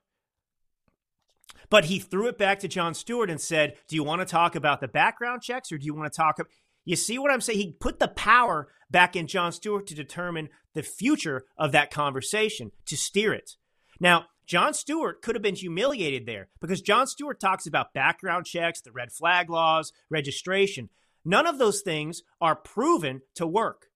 But 1.69 1.85
he 1.85 1.99
threw 1.99 2.27
it 2.27 2.37
back 2.37 2.59
to 2.59 2.67
Jon 2.67 2.93
Stewart 2.93 3.29
and 3.29 3.39
said, 3.39 3.75
Do 3.87 3.95
you 3.95 4.03
want 4.03 4.21
to 4.21 4.25
talk 4.25 4.55
about 4.55 4.81
the 4.81 4.87
background 4.87 5.41
checks 5.41 5.71
or 5.71 5.77
do 5.77 5.85
you 5.85 5.93
want 5.93 6.11
to 6.11 6.17
talk? 6.17 6.39
About... 6.39 6.51
You 6.85 6.95
see 6.95 7.19
what 7.19 7.31
I'm 7.31 7.41
saying? 7.41 7.59
He 7.59 7.75
put 7.79 7.99
the 7.99 8.07
power 8.07 8.69
back 8.89 9.15
in 9.15 9.27
Jon 9.27 9.51
Stewart 9.51 9.85
to 9.87 9.95
determine 9.95 10.49
the 10.73 10.83
future 10.83 11.45
of 11.57 11.71
that 11.71 11.91
conversation, 11.91 12.71
to 12.85 12.97
steer 12.97 13.33
it. 13.33 13.57
Now, 13.99 14.25
Jon 14.47 14.73
Stewart 14.73 15.21
could 15.21 15.35
have 15.35 15.43
been 15.43 15.55
humiliated 15.55 16.25
there 16.25 16.47
because 16.59 16.81
Jon 16.81 17.05
Stewart 17.05 17.39
talks 17.39 17.67
about 17.67 17.93
background 17.93 18.47
checks, 18.47 18.81
the 18.81 18.91
red 18.91 19.11
flag 19.11 19.49
laws, 19.49 19.93
registration. 20.09 20.89
None 21.25 21.47
of 21.47 21.57
those 21.57 21.81
things 21.81 22.23
are 22.39 22.55
proven 22.55 23.21
to 23.35 23.45
work 23.45 23.89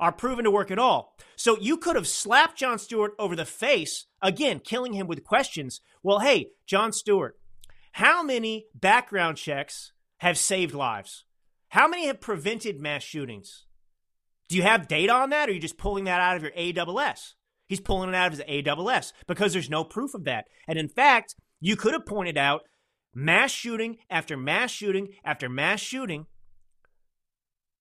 are 0.00 0.10
proven 0.10 0.44
to 0.44 0.50
work 0.50 0.70
at 0.70 0.78
all. 0.78 1.14
So 1.36 1.56
you 1.58 1.76
could 1.76 1.94
have 1.94 2.08
slapped 2.08 2.58
Jon 2.58 2.78
Stewart 2.78 3.12
over 3.18 3.36
the 3.36 3.44
face, 3.44 4.06
again, 4.22 4.58
killing 4.58 4.94
him 4.94 5.06
with 5.06 5.22
questions. 5.22 5.82
Well, 6.02 6.20
hey, 6.20 6.48
Jon 6.66 6.92
Stewart, 6.92 7.36
how 7.92 8.22
many 8.22 8.66
background 8.74 9.36
checks 9.36 9.92
have 10.18 10.38
saved 10.38 10.74
lives? 10.74 11.24
How 11.68 11.86
many 11.86 12.06
have 12.06 12.20
prevented 12.20 12.80
mass 12.80 13.02
shootings? 13.02 13.66
Do 14.48 14.56
you 14.56 14.62
have 14.62 14.88
data 14.88 15.12
on 15.12 15.30
that, 15.30 15.48
or 15.48 15.52
are 15.52 15.54
you 15.54 15.60
just 15.60 15.78
pulling 15.78 16.04
that 16.04 16.20
out 16.20 16.36
of 16.36 16.42
your 16.42 16.52
AWS? 16.52 17.34
He's 17.68 17.78
pulling 17.78 18.08
it 18.08 18.16
out 18.16 18.32
of 18.32 18.38
his 18.38 18.46
AWS 18.48 19.12
because 19.28 19.52
there's 19.52 19.70
no 19.70 19.84
proof 19.84 20.14
of 20.14 20.24
that. 20.24 20.46
And 20.66 20.76
in 20.76 20.88
fact, 20.88 21.36
you 21.60 21.76
could 21.76 21.92
have 21.92 22.06
pointed 22.06 22.36
out 22.36 22.62
mass 23.14 23.50
shooting 23.50 23.98
after 24.08 24.36
mass 24.36 24.70
shooting 24.70 25.08
after 25.24 25.48
mass 25.48 25.80
shooting, 25.80 26.26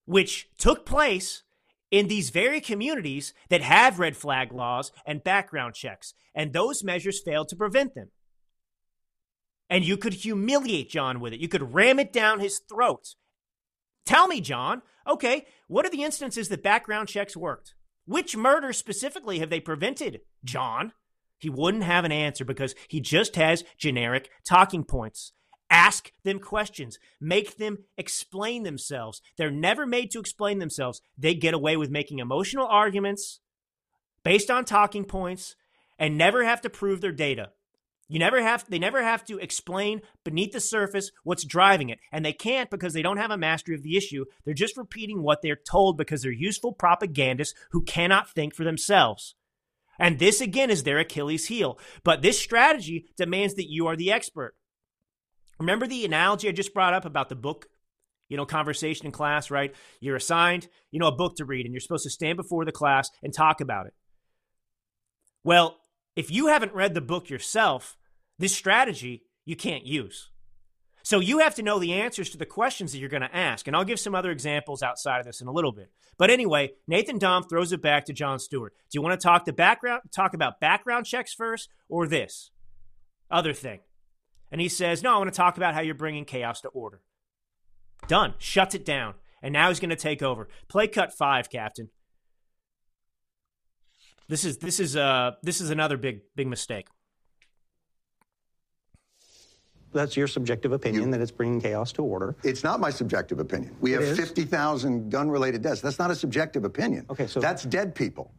which 0.05 0.49
took 0.57 0.85
place 0.85 1.43
in 1.91 2.07
these 2.07 2.29
very 2.29 2.61
communities 2.61 3.33
that 3.49 3.61
have 3.61 3.99
red 3.99 4.15
flag 4.15 4.51
laws 4.51 4.91
and 5.05 5.23
background 5.23 5.73
checks, 5.73 6.13
and 6.35 6.53
those 6.53 6.83
measures 6.83 7.21
failed 7.21 7.49
to 7.49 7.55
prevent 7.55 7.95
them. 7.95 8.09
And 9.69 9.85
you 9.85 9.97
could 9.97 10.13
humiliate 10.13 10.89
Jon 10.89 11.19
with 11.19 11.33
it. 11.33 11.39
You 11.39 11.47
could 11.47 11.73
ram 11.73 11.99
it 11.99 12.11
down 12.11 12.39
his 12.39 12.59
throat. 12.67 13.15
Tell 14.05 14.27
me, 14.27 14.41
Jon, 14.41 14.81
okay, 15.07 15.45
what 15.67 15.85
are 15.85 15.91
the 15.91 16.03
instances 16.03 16.49
that 16.49 16.63
background 16.63 17.07
checks 17.07 17.37
worked? 17.37 17.75
Which 18.05 18.35
murders 18.35 18.77
specifically 18.77 19.37
have 19.39 19.51
they 19.51 19.59
prevented, 19.59 20.21
Jon? 20.43 20.93
He 21.39 21.49
wouldn't 21.49 21.83
have 21.83 22.05
an 22.05 22.11
answer 22.11 22.45
because 22.45 22.75
he 22.87 22.99
just 22.99 23.35
has 23.35 23.63
generic 23.77 24.29
talking 24.47 24.83
points. 24.83 25.33
Ask 25.69 26.11
them 26.23 26.39
questions. 26.39 26.97
Make 27.21 27.57
them 27.57 27.77
explain 27.97 28.63
themselves. 28.63 29.21
They're 29.37 29.51
never 29.51 29.85
made 29.85 30.11
to 30.11 30.19
explain 30.19 30.59
themselves. 30.59 31.01
They 31.17 31.35
get 31.35 31.53
away 31.53 31.77
with 31.77 31.91
making 31.91 32.19
emotional 32.19 32.67
arguments 32.67 33.39
based 34.23 34.49
on 34.49 34.65
talking 34.65 35.05
points 35.05 35.55
and 35.99 36.17
never 36.17 36.43
have 36.43 36.61
to 36.61 36.69
prove 36.69 37.01
their 37.01 37.11
data. 37.11 37.51
You 38.07 38.17
never 38.17 38.41
have 38.41 38.67
they 38.67 38.79
never 38.79 39.03
have 39.03 39.23
to 39.25 39.37
explain 39.37 40.01
beneath 40.25 40.51
the 40.51 40.59
surface 40.59 41.11
what's 41.23 41.45
driving 41.45 41.89
it. 41.89 41.99
And 42.11 42.25
they 42.25 42.33
can't 42.33 42.71
because 42.71 42.93
they 42.93 43.03
don't 43.03 43.17
have 43.17 43.29
a 43.29 43.37
mastery 43.37 43.75
of 43.75 43.83
the 43.83 43.95
issue. 43.95 44.25
They're 44.43 44.55
just 44.55 44.77
repeating 44.77 45.21
what 45.21 45.43
they're 45.43 45.55
told 45.55 45.97
because 45.97 46.23
they're 46.23 46.31
useful 46.31 46.73
propagandists 46.73 47.53
who 47.69 47.83
cannot 47.83 48.27
think 48.31 48.55
for 48.55 48.63
themselves. 48.63 49.35
And 49.99 50.17
this 50.17 50.41
again 50.41 50.69
is 50.69 50.83
their 50.83 50.97
Achilles 50.97 51.47
heel. 51.47 51.77
But 52.03 52.21
this 52.21 52.39
strategy 52.39 53.07
demands 53.17 53.55
that 53.55 53.69
you 53.69 53.87
are 53.87 53.95
the 53.95 54.11
expert. 54.11 54.55
Remember 55.59 55.85
the 55.85 56.05
analogy 56.05 56.47
I 56.47 56.53
just 56.53 56.73
brought 56.73 56.93
up 56.93 57.05
about 57.05 57.27
the 57.27 57.35
book, 57.35 57.67
you 58.29 58.37
know, 58.37 58.45
conversation 58.45 59.05
in 59.05 59.11
class, 59.11 59.51
right? 59.51 59.75
You're 59.99 60.15
assigned, 60.15 60.69
you 60.89 60.99
know, 60.99 61.07
a 61.07 61.15
book 61.15 61.35
to 61.35 61.45
read 61.45 61.65
and 61.65 61.73
you're 61.73 61.81
supposed 61.81 62.05
to 62.05 62.09
stand 62.09 62.37
before 62.37 62.63
the 62.63 62.71
class 62.71 63.09
and 63.21 63.33
talk 63.33 63.59
about 63.59 63.87
it. 63.87 63.93
Well, 65.43 65.77
if 66.15 66.31
you 66.31 66.47
haven't 66.47 66.73
read 66.73 66.93
the 66.93 67.01
book 67.01 67.29
yourself, 67.29 67.97
this 68.37 68.55
strategy 68.55 69.23
you 69.45 69.55
can't 69.55 69.85
use. 69.85 70.29
So 71.03 71.19
you 71.19 71.39
have 71.39 71.55
to 71.55 71.63
know 71.63 71.79
the 71.79 71.93
answers 71.93 72.29
to 72.31 72.37
the 72.37 72.45
questions 72.45 72.91
that 72.91 72.99
you're 72.99 73.09
going 73.09 73.21
to 73.21 73.35
ask. 73.35 73.67
And 73.67 73.75
I'll 73.75 73.85
give 73.85 73.99
some 73.99 74.13
other 74.15 74.31
examples 74.31 74.83
outside 74.83 75.19
of 75.19 75.25
this 75.25 75.41
in 75.41 75.47
a 75.47 75.51
little 75.51 75.71
bit. 75.71 75.89
But 76.17 76.29
anyway, 76.29 76.73
Nathan 76.87 77.19
Dahm 77.19 77.47
throws 77.49 77.71
it 77.71 77.81
back 77.81 78.05
to 78.05 78.13
Jon 78.13 78.37
Stewart. 78.39 78.73
Do 78.91 78.97
you 78.97 79.01
want 79.01 79.19
to 79.19 79.23
talk 79.23 79.45
the 79.45 79.53
background 79.53 80.01
talk 80.11 80.33
about 80.33 80.59
background 80.59 81.05
checks 81.05 81.33
first 81.33 81.69
or 81.87 82.07
this 82.07 82.51
other 83.31 83.53
thing? 83.53 83.79
And 84.51 84.59
he 84.59 84.67
says, 84.69 85.01
No, 85.01 85.15
I 85.15 85.17
want 85.17 85.31
to 85.31 85.37
talk 85.37 85.57
about 85.57 85.73
how 85.73 85.81
you're 85.81 85.95
bringing 85.95 86.25
chaos 86.25 86.61
to 86.61 86.69
order. 86.69 87.01
Done. 88.07 88.33
Shuts 88.37 88.75
it 88.75 88.85
down. 88.85 89.15
and 89.41 89.53
now 89.53 89.69
he's 89.69 89.79
going 89.79 89.89
to 89.89 89.95
take 89.95 90.21
over. 90.21 90.47
Play 90.67 90.87
cut 90.87 91.13
five, 91.17 91.49
Captain. 91.49 91.89
This 94.27 94.45
is 94.45 94.57
this 94.57 94.79
is 94.79 94.95
uh 94.95 95.31
this 95.41 95.59
is 95.59 95.71
another 95.71 95.97
big 95.97 96.21
big 96.35 96.47
mistake. 96.47 96.87
That's 99.91 100.15
your 100.15 100.27
subjective 100.27 100.71
opinion 100.71 101.05
You- 101.05 101.11
that 101.11 101.21
it's 101.21 101.31
bringing 101.31 101.59
chaos 101.59 101.91
to 101.93 102.03
order. 102.03 102.35
It's 102.43 102.63
not 102.63 102.79
my 102.79 102.89
subjective 102.91 103.39
opinion. 103.39 103.75
We 103.81 103.93
It 103.93 104.01
have 104.01 104.09
is? 104.09 104.17
50,000 104.19 105.09
gun-related 105.09 105.61
deaths. 105.61 105.81
That's 105.81 105.97
not 105.99 106.11
a 106.11 106.15
subjective 106.15 106.63
opinion. 106.63 107.05
Okay, 107.09 107.25
so- 107.27 107.39
that's 107.39 107.63
dead 107.63 107.95
people. 107.95 108.31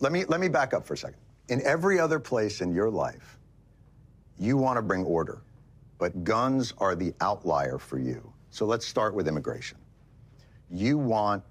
Let 0.00 0.12
me 0.12 0.24
let 0.26 0.40
me 0.40 0.48
back 0.48 0.74
up 0.74 0.84
for 0.86 0.94
a 0.94 0.98
second. 0.98 1.18
In 1.48 1.62
every 1.62 1.98
other 2.00 2.18
place 2.18 2.60
in 2.60 2.72
your 2.74 2.90
life, 2.90 3.38
you 4.38 4.56
want 4.56 4.76
to 4.76 4.82
bring 4.82 5.04
order, 5.04 5.42
but 5.98 6.24
guns 6.24 6.74
are 6.78 6.94
the 6.94 7.14
outlier 7.20 7.78
for 7.78 7.98
you. 7.98 8.32
So 8.50 8.66
let's 8.66 8.86
start 8.86 9.14
with 9.14 9.28
immigration. 9.28 9.78
You 10.70 10.98
want 10.98 11.42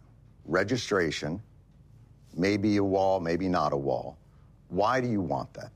registration, 0.45 1.41
maybe 2.35 2.77
a 2.77 2.83
wall, 2.83 3.19
maybe 3.19 3.47
not 3.47 3.73
a 3.73 3.77
wall. 3.77 4.17
Why 4.67 4.99
do 4.99 5.07
you 5.07 5.21
want 5.21 5.51
that? 5.53 5.71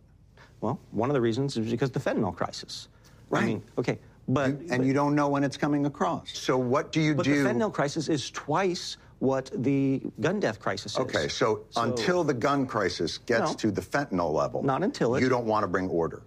Well, 0.62 0.80
one 0.92 1.10
of 1.10 1.14
the 1.14 1.22
reasons 1.22 1.56
is 1.58 1.72
because 1.72 1.90
the 1.92 2.00
fentanyl 2.00 2.36
crisis. 2.36 2.90
I 3.32 3.36
Right. 3.36 3.46
mean, 3.46 3.64
okay, 3.78 4.00
but 4.28 4.62
You- 4.62 4.68
and 4.72 4.86
you 4.86 4.94
don't 4.94 5.16
know 5.16 5.28
when 5.30 5.44
it's 5.44 5.58
coming 5.58 5.86
across. 5.86 6.38
So 6.38 6.58
what 6.58 6.92
do 6.92 7.00
you 7.02 7.16
but 7.16 7.26
do? 7.26 7.44
the 7.44 7.50
fentanyl 7.50 7.72
crisis 7.74 8.10
is 8.10 8.30
twice 8.32 8.98
what 9.20 9.52
the 9.54 10.02
gun 10.22 10.40
death 10.40 10.60
crisis 10.60 10.94
is. 10.94 11.00
Okay, 11.00 11.28
so, 11.28 11.66
until 11.76 12.24
the 12.24 12.34
gun 12.34 12.66
crisis 12.66 13.18
gets 13.20 13.52
No. 13.52 13.54
to 13.56 13.72
the 13.72 13.82
fentanyl 13.82 14.32
level, 14.34 14.64
Not 14.64 14.82
until 14.84 15.16
it- 15.16 15.22
you 15.22 15.30
don't 15.30 15.46
want 15.46 15.64
to 15.64 15.68
bring 15.68 15.90
order. 15.90 16.24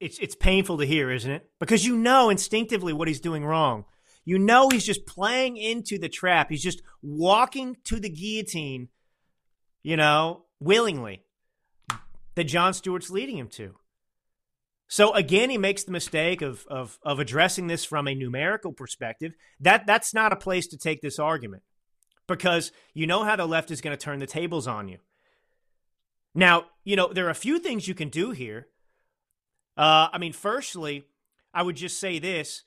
It's 0.00 0.18
it's 0.18 0.34
painful 0.34 0.78
to 0.78 0.84
hear, 0.86 1.10
isn't 1.10 1.30
it? 1.30 1.50
Because 1.58 1.86
you 1.86 1.96
know 1.96 2.28
instinctively 2.28 2.92
what 2.92 3.08
he's 3.08 3.20
doing 3.20 3.44
wrong. 3.44 3.84
You 4.24 4.38
know 4.38 4.68
he's 4.68 4.84
just 4.84 5.06
playing 5.06 5.56
into 5.56 5.98
the 5.98 6.08
trap. 6.08 6.50
He's 6.50 6.62
just 6.62 6.82
walking 7.02 7.76
to 7.84 7.98
the 8.00 8.08
guillotine, 8.10 8.88
you 9.82 9.96
know, 9.96 10.44
willingly 10.60 11.24
that 12.34 12.44
Jon 12.44 12.74
Stewart's 12.74 13.08
leading 13.10 13.38
him 13.38 13.48
to. 13.50 13.74
So 14.88 15.12
again, 15.14 15.50
he 15.50 15.58
makes 15.58 15.84
the 15.84 15.92
mistake 15.92 16.42
of 16.42 16.66
of 16.68 16.98
of 17.02 17.18
addressing 17.18 17.66
this 17.66 17.84
from 17.84 18.06
a 18.06 18.14
numerical 18.14 18.72
perspective. 18.72 19.34
That 19.60 19.86
that's 19.86 20.14
not 20.14 20.32
a 20.32 20.36
place 20.36 20.66
to 20.68 20.78
take 20.78 21.00
this 21.00 21.18
argument 21.18 21.62
because 22.28 22.72
you 22.94 23.06
know 23.06 23.24
how 23.24 23.36
the 23.36 23.46
left 23.46 23.70
is 23.70 23.80
going 23.80 23.96
to 23.96 24.02
turn 24.02 24.20
the 24.20 24.26
tables 24.26 24.66
on 24.66 24.88
you. 24.88 24.98
Now, 26.34 26.66
you 26.84 26.96
know 26.96 27.12
there 27.12 27.26
are 27.26 27.30
a 27.30 27.34
few 27.34 27.58
things 27.58 27.88
you 27.88 27.94
can 27.94 28.10
do 28.10 28.30
here. 28.30 28.68
Uh, 29.76 30.08
I 30.12 30.18
mean, 30.18 30.32
firstly, 30.32 31.06
I 31.52 31.62
would 31.62 31.76
just 31.76 31.98
say 31.98 32.20
this: 32.20 32.62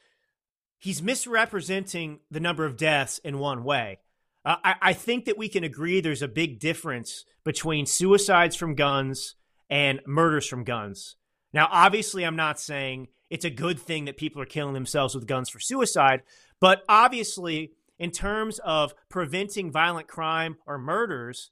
he's 0.78 1.02
misrepresenting 1.02 2.20
the 2.30 2.42
number 2.42 2.66
of 2.66 2.76
deaths 2.76 3.20
in 3.20 3.40
one 3.40 3.64
way. 3.64 4.00
Uh, 4.44 4.58
I, 4.64 4.76
I 4.82 4.94
think 4.94 5.26
that 5.26 5.38
we 5.38 5.48
can 5.48 5.64
agree 5.64 6.02
there's 6.02 6.22
a 6.22 6.28
big 6.28 6.60
difference 6.60 7.24
between 7.44 7.86
suicides 7.86 8.56
from 8.56 8.76
guns 8.76 9.36
and 9.70 10.02
murders 10.06 10.48
from 10.48 10.64
guns. 10.64 11.16
Now, 11.54 11.68
obviously, 11.72 12.24
I'm 12.24 12.36
not 12.36 12.60
saying 12.60 13.08
it's 13.30 13.46
a 13.46 13.50
good 13.50 13.80
thing 13.80 14.06
that 14.06 14.18
people 14.18 14.42
are 14.42 14.46
killing 14.46 14.74
themselves 14.74 15.16
with 15.16 15.28
guns 15.28 15.50
for 15.50 15.60
suicide, 15.60 16.22
but 16.60 16.84
obviously, 16.88 17.72
in 17.98 18.12
terms 18.12 18.60
of 18.60 18.94
preventing 19.10 19.72
violent 19.72 20.08
crime 20.08 20.58
or 20.66 20.78
murders, 20.78 21.52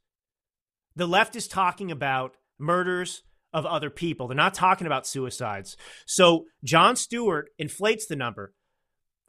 the 0.95 1.07
left 1.07 1.35
is 1.35 1.47
talking 1.47 1.91
about 1.91 2.35
murders 2.57 3.23
of 3.53 3.65
other 3.65 3.89
people. 3.89 4.27
They're 4.27 4.35
not 4.35 4.53
talking 4.53 4.87
about 4.87 5.07
suicides. 5.07 5.77
So 6.05 6.45
Jon 6.63 6.95
Stewart 6.95 7.49
inflates 7.57 8.05
the 8.05 8.15
number, 8.15 8.53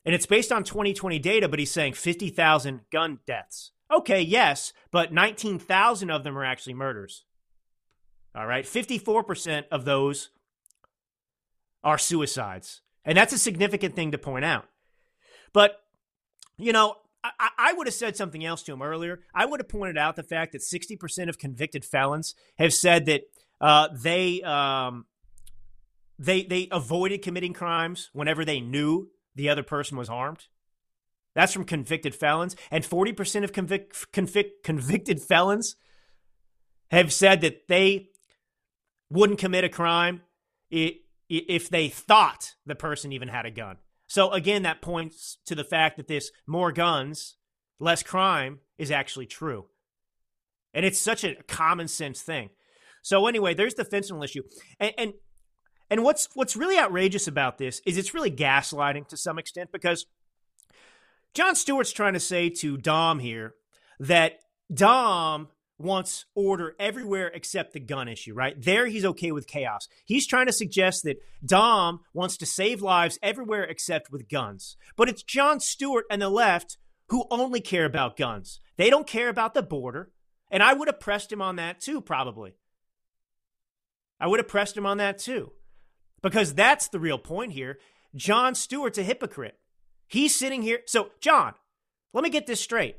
and 0.04 0.14
it's 0.14 0.26
based 0.26 0.52
on 0.52 0.64
2020 0.64 1.18
data, 1.18 1.48
but 1.48 1.59
he's 1.59 1.70
saying 1.70 1.94
50,000 1.94 2.81
gun 2.90 3.18
deaths. 3.26 3.72
Okay, 3.90 4.20
yes, 4.20 4.72
but 4.90 5.12
19,000 5.12 6.11
of 6.11 6.24
them 6.24 6.37
are 6.37 6.44
actually 6.44 6.74
murders. 6.74 7.24
All 8.35 8.46
right, 8.46 8.64
54% 8.64 9.64
of 9.70 9.85
those 9.85 10.31
are 11.88 11.96
suicides. 11.96 12.83
And 13.07 13.16
that's 13.16 13.33
a 13.33 13.38
significant 13.38 13.96
thing 13.96 14.12
to 14.12 14.18
point 14.18 14.44
out. 14.44 14.66
But, 15.55 15.81
you 16.59 16.70
know, 16.72 16.96
I, 17.24 17.48
I 17.57 17.72
would 17.72 17.87
have 17.87 17.94
said 17.94 18.14
something 18.14 18.44
else 18.44 18.62
to 18.64 18.72
him 18.74 18.83
earlier. 18.83 19.20
I 19.35 19.46
would 19.46 19.59
have 19.61 19.70
pointed 19.70 19.96
out 19.96 20.14
the 20.14 20.22
fact 20.22 20.53
that 20.53 20.61
60% 20.61 21.31
of 21.31 21.38
convicted 21.38 21.87
felons 21.87 22.35
have 22.59 22.74
said 22.74 23.07
that 23.07 23.22
uh, 23.62 23.88
they 24.03 24.42
um, 24.42 25.07
they 26.18 26.42
they 26.42 26.68
avoided 26.70 27.22
committing 27.22 27.55
crimes 27.55 28.11
whenever 28.12 28.44
they 28.44 28.61
knew 28.61 29.09
the 29.35 29.48
other 29.48 29.62
person 29.62 29.96
was 29.96 30.11
armed. 30.11 30.46
That's 31.35 31.55
from 31.55 31.64
convicted 31.64 32.14
felons, 32.14 32.55
and 32.70 32.85
40% 32.85 33.44
of 33.44 33.53
convic- 33.53 34.07
convic- 34.12 34.62
convicted 34.62 35.22
felons 35.22 35.77
have 36.90 37.12
said 37.12 37.40
that 37.40 37.68
they 37.68 38.11
wouldn't 39.11 39.38
commit 39.38 39.64
a 39.64 39.68
crime 39.68 40.20
i- 40.72 40.77
i- 40.77 41.01
if 41.28 41.68
they 41.68 41.88
thought 41.88 42.54
the 42.66 42.74
person 42.74 43.12
even 43.12 43.28
had 43.28 43.46
a 43.46 43.50
gun. 43.50 43.76
So 44.06 44.30
again, 44.30 44.62
that 44.62 44.80
points 44.80 45.38
to 45.46 45.54
the 45.54 45.64
fact 45.64 45.96
that 45.98 46.08
this 46.08 46.30
more 46.46 46.72
guns, 46.72 47.36
less 47.78 48.02
crime 48.02 48.60
is 48.78 48.90
actually 48.90 49.26
true. 49.26 49.66
And 50.72 50.84
it's 50.84 50.98
such 50.98 51.24
a 51.24 51.36
common 51.46 51.88
sense 51.88 52.22
thing. 52.22 52.50
So 53.02 53.26
anyway, 53.26 53.54
there's 53.54 53.74
the 53.74 53.84
fentanyl 53.84 54.24
issue. 54.24 54.42
And 54.80 54.92
and 54.98 55.12
and 55.90 56.04
what's 56.04 56.28
what's 56.34 56.56
really 56.56 56.78
outrageous 56.78 57.26
about 57.26 57.58
this 57.58 57.80
is 57.86 57.96
it's 57.96 58.14
really 58.14 58.30
gaslighting 58.30 59.08
to 59.08 59.16
some 59.16 59.38
extent 59.38 59.70
because 59.72 60.06
Jon 61.34 61.54
Stewart's 61.54 61.92
trying 61.92 62.14
to 62.14 62.20
say 62.20 62.48
to 62.50 62.78
Dahm 62.78 63.20
here 63.20 63.54
that 64.00 64.40
Dahm 64.72 65.48
wants 65.78 66.26
order 66.34 66.74
everywhere 66.78 67.28
except 67.28 67.72
the 67.72 67.80
gun 67.80 68.08
issue, 68.08 68.34
right? 68.34 68.60
There 68.60 68.86
he's 68.86 69.04
okay 69.04 69.30
with 69.32 69.46
chaos. 69.46 69.86
He's 70.04 70.26
trying 70.26 70.46
to 70.46 70.52
suggest 70.52 71.04
that 71.04 71.22
Dahm 71.44 72.00
wants 72.12 72.36
to 72.38 72.46
save 72.46 72.82
lives 72.82 73.18
everywhere 73.22 73.64
except 73.64 74.10
with 74.10 74.28
guns. 74.28 74.76
But 74.96 75.08
it's 75.08 75.22
Jon 75.22 75.60
Stewart 75.60 76.04
and 76.10 76.20
the 76.20 76.28
left 76.28 76.78
who 77.08 77.26
only 77.30 77.60
care 77.60 77.84
about 77.84 78.16
guns. 78.16 78.60
They 78.76 78.90
don't 78.90 79.06
care 79.06 79.28
about 79.28 79.54
the 79.54 79.62
border. 79.62 80.10
And 80.50 80.62
I 80.62 80.72
would 80.72 80.88
have 80.88 81.00
pressed 81.00 81.32
him 81.32 81.42
on 81.42 81.56
that 81.56 81.80
too, 81.80 82.00
probably. 82.00 82.54
I 84.20 84.26
would 84.26 84.40
have 84.40 84.48
pressed 84.48 84.76
him 84.76 84.86
on 84.86 84.98
that 84.98 85.18
too. 85.18 85.52
Because 86.22 86.54
that's 86.54 86.88
the 86.88 86.98
real 86.98 87.18
point 87.18 87.52
here. 87.52 87.78
Jon 88.16 88.54
Stewart's 88.54 88.98
a 88.98 89.02
hypocrite. 89.02 89.58
He's 90.08 90.34
sitting 90.34 90.62
here. 90.62 90.80
So, 90.86 91.10
Jon, 91.20 91.54
let 92.12 92.24
me 92.24 92.30
get 92.30 92.46
this 92.46 92.60
straight. 92.60 92.96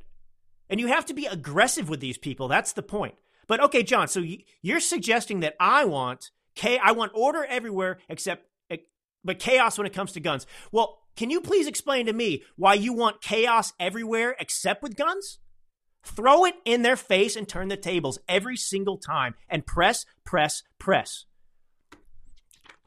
And 0.69 0.79
you 0.79 0.88
have 0.88 1.05
to 1.08 1.13
be 1.13 1.25
aggressive 1.25 1.89
with 1.89 1.99
these 1.99 2.17
people. 2.17 2.47
That's 2.47 2.73
the 2.73 2.84
point. 2.84 3.15
But 3.47 3.60
okay, 3.62 3.82
Jon, 3.82 4.08
so 4.08 4.23
you're 4.62 4.79
suggesting 4.79 5.39
that 5.39 5.55
I 5.60 5.86
want 5.86 6.32
I 6.63 6.91
want 6.91 7.13
order 7.15 7.45
everywhere 7.45 7.99
except 8.10 8.45
but 9.23 9.39
chaos 9.39 9.77
when 9.77 9.88
it 9.88 9.93
comes 9.93 10.12
to 10.13 10.19
guns. 10.19 10.45
Well, 10.71 10.99
can 11.15 11.29
you 11.29 11.41
please 11.41 11.67
explain 11.67 12.05
to 12.05 12.13
me 12.13 12.43
why 12.55 12.75
you 12.75 12.93
want 12.93 13.21
chaos 13.21 13.73
everywhere 13.79 14.36
except 14.39 14.82
with 14.82 14.95
guns? 14.95 15.39
Throw 16.03 16.45
it 16.45 16.55
in 16.63 16.82
their 16.82 16.95
face 16.95 17.36
and 17.36 17.47
turn 17.47 17.67
the 17.67 17.77
tables 17.77 18.19
every 18.27 18.55
single 18.55 18.97
time 18.97 19.36
and 19.49 19.65
press, 19.65 20.05
press, 20.23 20.63
press. 20.77 21.25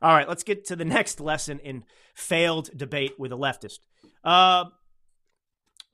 All 0.01 0.15
right, 0.15 0.29
let's 0.29 0.43
get 0.43 0.65
to 0.67 0.77
the 0.77 0.85
next 0.87 1.21
lesson 1.21 1.59
in 1.59 1.85
failed 2.15 2.71
debate 2.77 3.19
with 3.19 3.33
a 3.33 3.37
leftist. 3.37 3.81
Uh, 4.25 4.65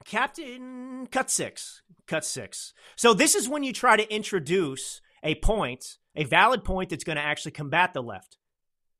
Captain 0.05 1.07
Cut 1.11 1.31
Six. 1.31 1.83
Cut 2.07 2.25
Six. 2.25 2.73
So, 2.97 3.15
this 3.15 3.35
is 3.35 3.49
when 3.49 3.63
you 3.63 3.73
try 3.73 3.97
to 3.97 4.15
introduce 4.15 5.01
a 5.23 5.35
point, 5.37 5.99
a 6.15 6.25
valid 6.25 6.65
point 6.65 6.91
that's 6.91 7.05
going 7.05 7.17
to 7.17 7.23
actually 7.23 7.53
combat 7.53 7.93
the 7.95 8.03
left. 8.03 8.39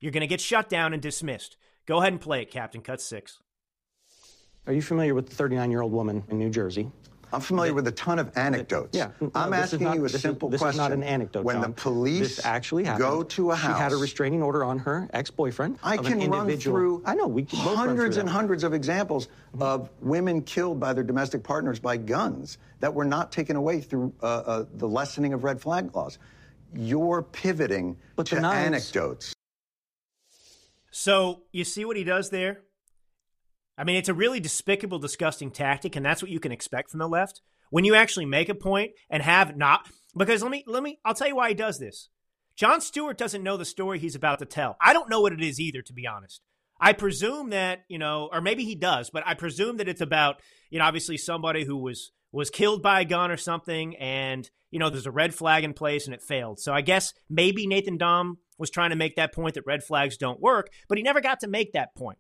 You're 0.01 0.13
going 0.13 0.23
to 0.23 0.27
get 0.27 0.41
shut 0.41 0.69
down 0.69 0.93
and 0.93 1.03
dismissed. 1.03 1.57
Go 1.87 1.99
ahead 1.99 2.13
and 2.13 2.21
play 2.21 2.43
it, 2.43 2.51
Captain 2.51 2.83
Cut 2.83 3.01
Six. 3.01 3.39
Are 4.67 4.73
you 4.73 4.83
familiar 4.83 5.15
with 5.15 5.29
the 5.31 5.35
39 5.35 5.71
year 5.71 5.81
old 5.81 5.93
woman 5.93 6.25
in 6.29 6.39
New 6.39 6.51
Jersey? 6.51 6.91
I'm 7.33 7.41
familiar 7.41 7.75
with 7.75 7.87
a 7.87 7.93
ton 7.93 8.19
of 8.19 8.37
anecdotes. 8.37 8.97
Yeah, 8.97 9.11
no, 9.21 9.31
I'm 9.35 9.51
this 9.51 9.61
asking 9.75 9.85
not- 9.85 9.95
you 9.97 10.01
a 10.01 10.03
this 10.05 10.15
is- 10.15 10.21
simple 10.23 10.49
this 10.49 10.61
question. 10.61 10.81
is 10.81 10.89
not 10.89 10.93
an 10.93 11.03
anecdote. 11.03 11.45
When 11.45 11.57
Jon. 11.57 11.63
the 11.63 11.69
police 11.71 12.37
this 12.37 12.45
actually 12.47 12.85
happened. 12.85 13.01
go 13.05 13.23
to 13.23 13.51
a 13.51 13.55
house, 13.55 13.77
she 13.77 13.83
had 13.83 13.93
a 13.93 13.97
restraining 13.97 14.43
order 14.43 14.65
on 14.65 14.79
her 14.79 15.09
ex-boyfriend. 15.13 15.79
I 15.83 15.97
of 15.97 16.05
can 16.07 16.21
an 16.23 16.31
run 16.31 16.57
through 16.59 17.03
I 17.05 17.15
know 17.15 17.27
we 17.27 17.45
can 17.45 17.59
hundreds 17.59 18.17
through 18.17 18.21
and 18.23 18.31
hundreds 18.31 18.65
of 18.65 18.73
examples 18.75 19.29
of 19.61 19.91
women 20.01 20.43
killed 20.43 20.81
by 20.81 20.93
their 20.93 21.05
domestic 21.05 21.43
partners 21.43 21.79
by 21.79 21.97
guns 21.99 22.59
that 22.81 22.93
were 22.95 23.05
not 23.05 23.31
taken 23.33 23.57
away 23.57 23.81
through 23.81 24.13
uh, 24.23 24.27
uh, 24.27 24.65
the 24.75 24.89
lessening 24.89 25.33
of 25.33 25.45
red 25.45 25.61
flag 25.61 25.95
laws. 25.95 26.19
You're 26.75 27.23
pivoting 27.23 27.97
But 28.17 28.27
to 28.27 28.41
knives- 28.41 28.67
anecdotes. 28.95 29.35
So, 30.91 31.43
you 31.53 31.65
see 31.65 31.85
what 31.85 31.97
he 31.97 32.05
does 32.05 32.31
there? 32.31 32.63
I 33.79 33.85
mean, 33.85 33.97
it's 33.97 34.09
a 34.09 34.15
really 34.15 34.41
despicable, 34.41 34.99
disgusting 34.99 35.53
tactic, 35.53 35.95
and 35.95 36.05
that's 36.05 36.21
what 36.21 36.33
you 36.33 36.41
can 36.41 36.51
expect 36.51 36.91
from 36.91 36.99
the 36.99 37.09
left. 37.09 37.41
When 37.71 37.85
you 37.85 37.95
actually 37.95 38.27
make 38.27 38.49
a 38.49 38.55
point 38.55 38.93
and 39.09 39.23
have 39.23 39.57
not, 39.57 39.89
because 40.17 40.43
let 40.43 40.51
me, 40.51 40.65
let 40.67 40.83
me, 40.83 40.99
I'll 41.05 41.15
tell 41.15 41.29
you 41.29 41.37
why 41.37 41.51
he 41.51 41.55
does 41.55 41.79
this. 41.79 42.09
Jon 42.57 42.81
Stewart 42.81 43.17
doesn't 43.17 43.45
know 43.45 43.57
the 43.57 43.65
story 43.65 44.01
he's 44.01 44.17
about 44.17 44.41
to 44.41 44.47
tell. 44.47 44.77
I 44.81 44.93
don't 44.93 45.09
know 45.09 45.21
what 45.21 45.33
it 45.33 45.41
is 45.41 45.61
either, 45.61 45.81
to 45.83 45.93
be 45.93 46.09
honest. 46.09 46.43
I 46.81 46.93
presume 46.93 47.51
that, 47.51 47.85
you 47.89 47.99
know, 47.99 48.29
or 48.33 48.41
maybe 48.41 48.65
he 48.65 48.75
does, 48.75 49.11
but 49.11 49.23
I 49.25 49.35
presume 49.35 49.77
that 49.77 49.89
it's 49.89 50.01
about, 50.01 50.41
you 50.71 50.81
know, 50.81 50.85
obviously 50.85 51.17
somebody 51.17 51.65
who 51.65 51.77
was 51.77 52.11
was 52.31 52.51
killed 52.51 52.83
by 52.83 53.01
a 53.01 53.05
gun 53.05 53.31
or 53.31 53.39
something 53.39 53.97
and, 53.97 54.51
you 54.71 54.79
know, 54.79 54.91
there's 54.91 55.07
a 55.07 55.11
red 55.11 55.35
flag 55.35 55.65
in 55.65 55.73
place 55.73 56.05
and 56.05 56.15
it 56.15 56.23
failed. 56.23 56.61
So 56.61 56.75
I 56.75 56.83
guess 56.83 57.15
maybe 57.31 57.67
Nathan 57.67 57.99
Dahm 57.99 58.35
was 58.59 58.69
trying 58.71 58.91
to 58.91 58.97
make 58.97 59.17
that 59.17 59.33
point 59.33 59.55
that 59.55 59.65
red 59.65 59.83
flags 59.83 60.19
don't 60.19 60.41
work, 60.41 60.69
but 60.89 60.99
he 60.99 61.05
never 61.05 61.23
got 61.23 61.41
to 61.41 61.49
make 61.49 61.73
that 61.73 61.95
point 61.95 62.19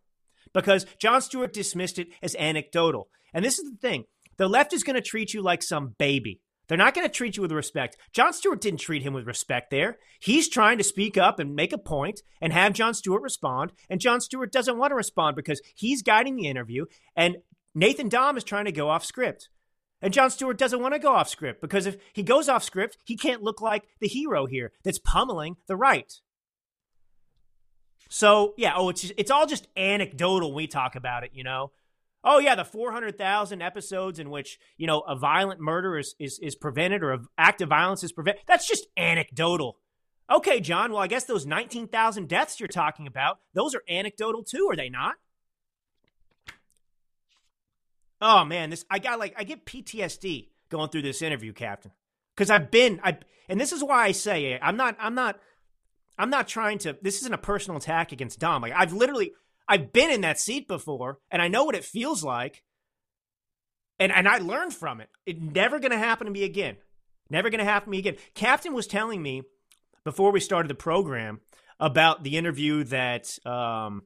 because 0.62 0.86
Jon 0.98 1.22
Stewart 1.22 1.52
dismissed 1.52 1.98
it 1.98 2.08
as 2.20 2.34
anecdotal. 2.36 3.08
And 3.32 3.44
this 3.44 3.58
is 3.58 3.70
the 3.70 3.76
thing. 3.76 4.04
The 4.38 4.48
left 4.48 4.72
is 4.72 4.82
going 4.82 4.96
to 4.96 5.02
treat 5.02 5.32
you 5.32 5.40
like 5.40 5.62
some 5.62 5.94
baby. 5.98 6.40
They're 6.66 6.76
not 6.76 6.94
going 6.94 7.06
to 7.06 7.12
treat 7.12 7.36
you 7.36 7.42
with 7.42 7.52
respect. 7.52 7.96
Jon 8.12 8.32
Stewart 8.32 8.60
didn't 8.60 8.80
treat 8.80 9.02
him 9.02 9.14
with 9.14 9.26
respect 9.26 9.70
there. 9.70 9.98
He's 10.20 10.48
trying 10.48 10.78
to 10.78 10.84
speak 10.84 11.16
up 11.16 11.38
and 11.38 11.54
make 11.54 11.72
a 11.72 11.78
point 11.78 12.22
and 12.40 12.52
have 12.52 12.72
Jon 12.72 12.92
Stewart 12.92 13.22
respond. 13.22 13.72
And 13.88 14.00
Jon 14.00 14.20
Stewart 14.20 14.52
doesn't 14.52 14.76
want 14.76 14.90
to 14.90 14.96
respond 14.96 15.36
because 15.36 15.62
he's 15.74 16.02
guiding 16.02 16.36
the 16.36 16.48
interview. 16.48 16.86
And 17.16 17.36
Nathan 17.74 18.10
Dahm 18.10 18.36
is 18.36 18.44
trying 18.44 18.64
to 18.64 18.72
go 18.72 18.90
off 18.90 19.04
script. 19.04 19.48
And 20.02 20.12
Jon 20.12 20.30
Stewart 20.30 20.58
doesn't 20.58 20.82
want 20.82 20.94
to 20.94 21.00
go 21.00 21.14
off 21.14 21.28
script 21.28 21.60
because 21.60 21.86
if 21.86 21.96
he 22.12 22.22
goes 22.22 22.48
off 22.48 22.64
script, 22.64 22.98
he 23.04 23.16
can't 23.16 23.42
look 23.42 23.60
like 23.62 23.84
the 24.00 24.08
hero 24.08 24.46
here 24.46 24.72
that's 24.84 24.98
pummeling 24.98 25.56
the 25.68 25.76
right. 25.76 26.12
So, 28.08 28.54
yeah, 28.56 28.72
oh, 28.74 28.88
it's, 28.88 29.12
it's 29.16 29.30
all 29.30 29.46
just 29.46 29.68
anecdotal 29.76 30.50
when 30.50 30.56
we 30.56 30.66
talk 30.66 30.96
about 30.96 31.24
it, 31.24 31.30
you 31.34 31.44
know? 31.44 31.72
Oh 32.24 32.38
yeah, 32.38 32.54
the 32.54 32.64
400,000 32.64 33.62
episodes 33.62 34.18
in 34.18 34.30
which, 34.30 34.58
you 34.76 34.86
know, 34.86 35.00
a 35.00 35.14
violent 35.14 35.60
murder 35.60 35.96
is, 35.98 36.14
is, 36.18 36.38
is 36.40 36.56
prevented 36.56 37.02
or 37.02 37.12
an 37.12 37.26
act 37.36 37.60
of 37.60 37.68
violence 37.68 38.02
is 38.02 38.12
prevented. 38.12 38.42
That's 38.46 38.66
just 38.66 38.86
anecdotal. 38.96 39.78
Okay, 40.30 40.60
Jon, 40.60 40.92
well, 40.92 41.00
I 41.00 41.06
guess 41.06 41.24
those 41.24 41.46
19,000 41.46 42.28
deaths 42.28 42.58
you're 42.58 42.66
talking 42.66 43.06
about, 43.06 43.38
those 43.54 43.74
are 43.74 43.82
anecdotal 43.88 44.42
too, 44.42 44.68
are 44.70 44.76
they 44.76 44.88
not? 44.88 45.14
Oh 48.20 48.44
man, 48.44 48.70
this 48.70 48.84
I 48.90 48.98
got 48.98 49.18
like 49.18 49.34
I 49.36 49.44
get 49.44 49.64
PTSD 49.64 50.48
going 50.70 50.88
through 50.90 51.02
this 51.02 51.22
interview, 51.22 51.52
Captain. 51.52 51.92
Cuz 52.36 52.50
I've 52.50 52.70
been 52.70 53.00
I 53.02 53.18
and 53.48 53.60
this 53.60 53.72
is 53.72 53.82
why 53.82 54.06
I 54.06 54.12
say 54.12 54.58
I'm 54.60 54.76
not 54.76 54.96
I'm 54.98 55.14
not 55.14 55.38
I'm 56.18 56.30
not 56.30 56.48
trying 56.48 56.78
to 56.78 56.96
this 57.00 57.20
isn't 57.20 57.34
a 57.34 57.38
personal 57.38 57.78
attack 57.78 58.12
against 58.12 58.40
Dahm. 58.40 58.62
Like 58.62 58.72
I've 58.74 58.92
literally 58.92 59.32
I've 59.68 59.92
been 59.92 60.10
in 60.10 60.22
that 60.22 60.40
seat 60.40 60.66
before 60.66 61.18
and 61.30 61.40
I 61.40 61.48
know 61.48 61.64
what 61.64 61.74
it 61.74 61.84
feels 61.84 62.24
like. 62.24 62.64
And 63.98 64.12
and 64.12 64.28
I 64.28 64.38
learned 64.38 64.74
from 64.74 65.00
it. 65.00 65.08
It's 65.26 65.40
never 65.40 65.78
going 65.78 65.92
to 65.92 65.98
happen 65.98 66.26
to 66.26 66.32
me 66.32 66.44
again. 66.44 66.76
Never 67.30 67.50
going 67.50 67.58
to 67.58 67.64
happen 67.64 67.86
to 67.86 67.90
me 67.90 67.98
again. 67.98 68.16
Captain 68.34 68.74
was 68.74 68.86
telling 68.86 69.22
me 69.22 69.42
before 70.04 70.32
we 70.32 70.40
started 70.40 70.68
the 70.68 70.74
program 70.74 71.40
about 71.78 72.24
the 72.24 72.36
interview 72.36 72.84
that 72.84 73.38
um 73.46 74.02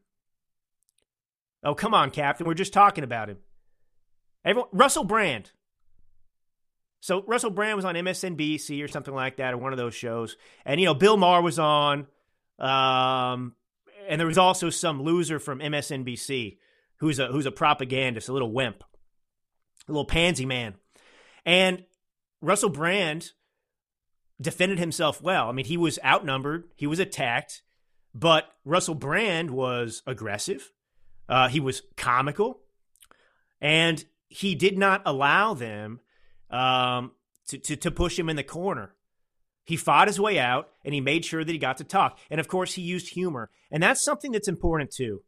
Oh, 1.65 1.75
come 1.75 1.95
on, 1.95 2.11
Captain. 2.11 2.47
We're 2.47 2.55
just 2.55 2.73
talking 2.73 3.05
about 3.05 3.29
him. 3.31 3.39
Everyone, 4.45 4.69
Russell 4.73 5.05
Brand. 5.05 5.53
So 7.03 7.25
Russell 7.25 7.51
Brand 7.51 7.75
was 7.75 7.85
on 7.85 7.97
MSNBC 7.97 8.83
or 8.83 8.87
something 8.87 9.13
like 9.13 9.39
that, 9.39 9.53
or 9.53 9.57
one 9.57 9.73
of 9.73 9.77
those 9.77 9.93
shows, 9.95 10.37
and 10.65 10.81
you 10.81 10.87
know 10.87 10.95
Bill 10.95 11.17
Maher 11.17 11.43
was 11.43 11.59
on. 11.59 12.07
Um, 12.61 13.57
and 14.09 14.21
there 14.21 14.29
was 14.29 14.39
also 14.39 14.71
some 14.71 15.03
loser 15.03 15.41
from 15.41 15.59
MSNBC 15.59 16.59
who's 16.99 17.19
a 17.19 17.27
who's 17.27 17.45
a 17.45 17.51
propagandist, 17.51 18.29
a 18.29 18.33
little 18.33 18.53
wimp, 18.53 18.85
a 19.89 19.93
little 19.93 20.05
pansy 20.05 20.47
man. 20.47 20.75
And 21.45 21.85
Russell 22.41 22.71
Brand 22.71 23.33
defended 24.41 24.79
himself 24.79 25.21
well. 25.21 25.49
I 25.49 25.53
mean, 25.53 25.65
he 25.65 25.77
was 25.77 25.99
outnumbered, 26.05 26.69
he 26.77 26.87
was 26.87 27.01
attacked, 27.01 27.63
but 28.15 28.45
Russell 28.65 28.95
Brand 28.95 29.51
was 29.51 30.05
aggressive. 30.07 30.71
Uh, 31.29 31.49
he 31.49 31.59
was 31.59 31.83
comical, 31.97 32.61
and 33.61 34.05
he 34.29 34.55
did 34.55 34.79
not 34.79 35.03
allow 35.05 35.53
them 35.53 35.99
um, 36.53 37.13
to, 37.49 37.59
to 37.59 37.77
to 37.77 37.91
push 37.91 38.19
him 38.19 38.29
in 38.29 38.37
the 38.37 38.45
corner. 38.45 38.95
He 39.65 39.77
fought 39.77 40.09
his 40.09 40.21
way 40.21 40.39
out 40.39 40.69
and 40.85 40.95
he 40.95 41.01
made 41.01 41.25
sure 41.25 41.45
that 41.45 41.53
he 41.53 41.59
got 41.59 41.77
to 41.79 41.85
talk. 41.85 42.19
And 42.31 42.41
of 42.41 42.49
course, 42.49 42.75
he 42.75 42.83
used 42.83 43.11
humor. 43.11 43.51
And 43.71 43.83
that's 43.83 44.03
something 44.03 44.33
that's 44.33 44.49
important 44.49 44.91
too. 44.91 45.23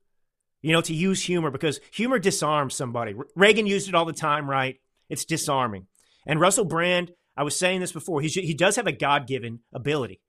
You 0.60 0.72
know, 0.72 0.80
to 0.82 0.94
use 0.94 1.22
humor 1.22 1.50
because 1.50 1.80
humor 1.92 2.18
disarms 2.18 2.74
somebody. 2.74 3.14
Reagan 3.36 3.66
used 3.66 3.88
it 3.88 3.94
all 3.94 4.06
the 4.06 4.12
time, 4.12 4.48
right? 4.48 4.76
It's 5.08 5.24
disarming. 5.24 5.86
And 6.26 6.40
Russell 6.40 6.64
Brand, 6.64 7.12
I 7.36 7.42
was 7.42 7.56
saying 7.56 7.80
this 7.80 7.92
before, 7.92 8.22
he, 8.22 8.28
he 8.28 8.54
does 8.54 8.76
have 8.76 8.86
a 8.86 8.92
God 8.92 9.26
given 9.26 9.60
ability. 9.72 10.20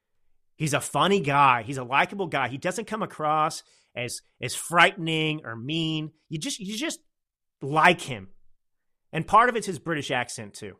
He's 0.58 0.74
a 0.74 0.82
funny 0.82 1.20
guy. 1.20 1.64
He's 1.64 1.78
a 1.78 1.84
likable 1.84 2.28
guy. 2.28 2.50
He 2.50 2.58
doesn't 2.58 2.86
come 2.86 3.04
across 3.04 3.64
as 3.96 4.22
as 4.42 4.56
frightening 4.56 5.42
or 5.46 5.56
mean. 5.56 6.12
You 6.30 6.40
just 6.40 6.60
you 6.60 6.78
just 6.78 7.00
like 7.62 8.02
him. 8.02 8.30
And 9.12 9.28
part 9.28 9.50
of 9.50 9.56
it's 9.56 9.68
his 9.68 9.80
British 9.80 10.12
accent 10.12 10.54
too. 10.54 10.76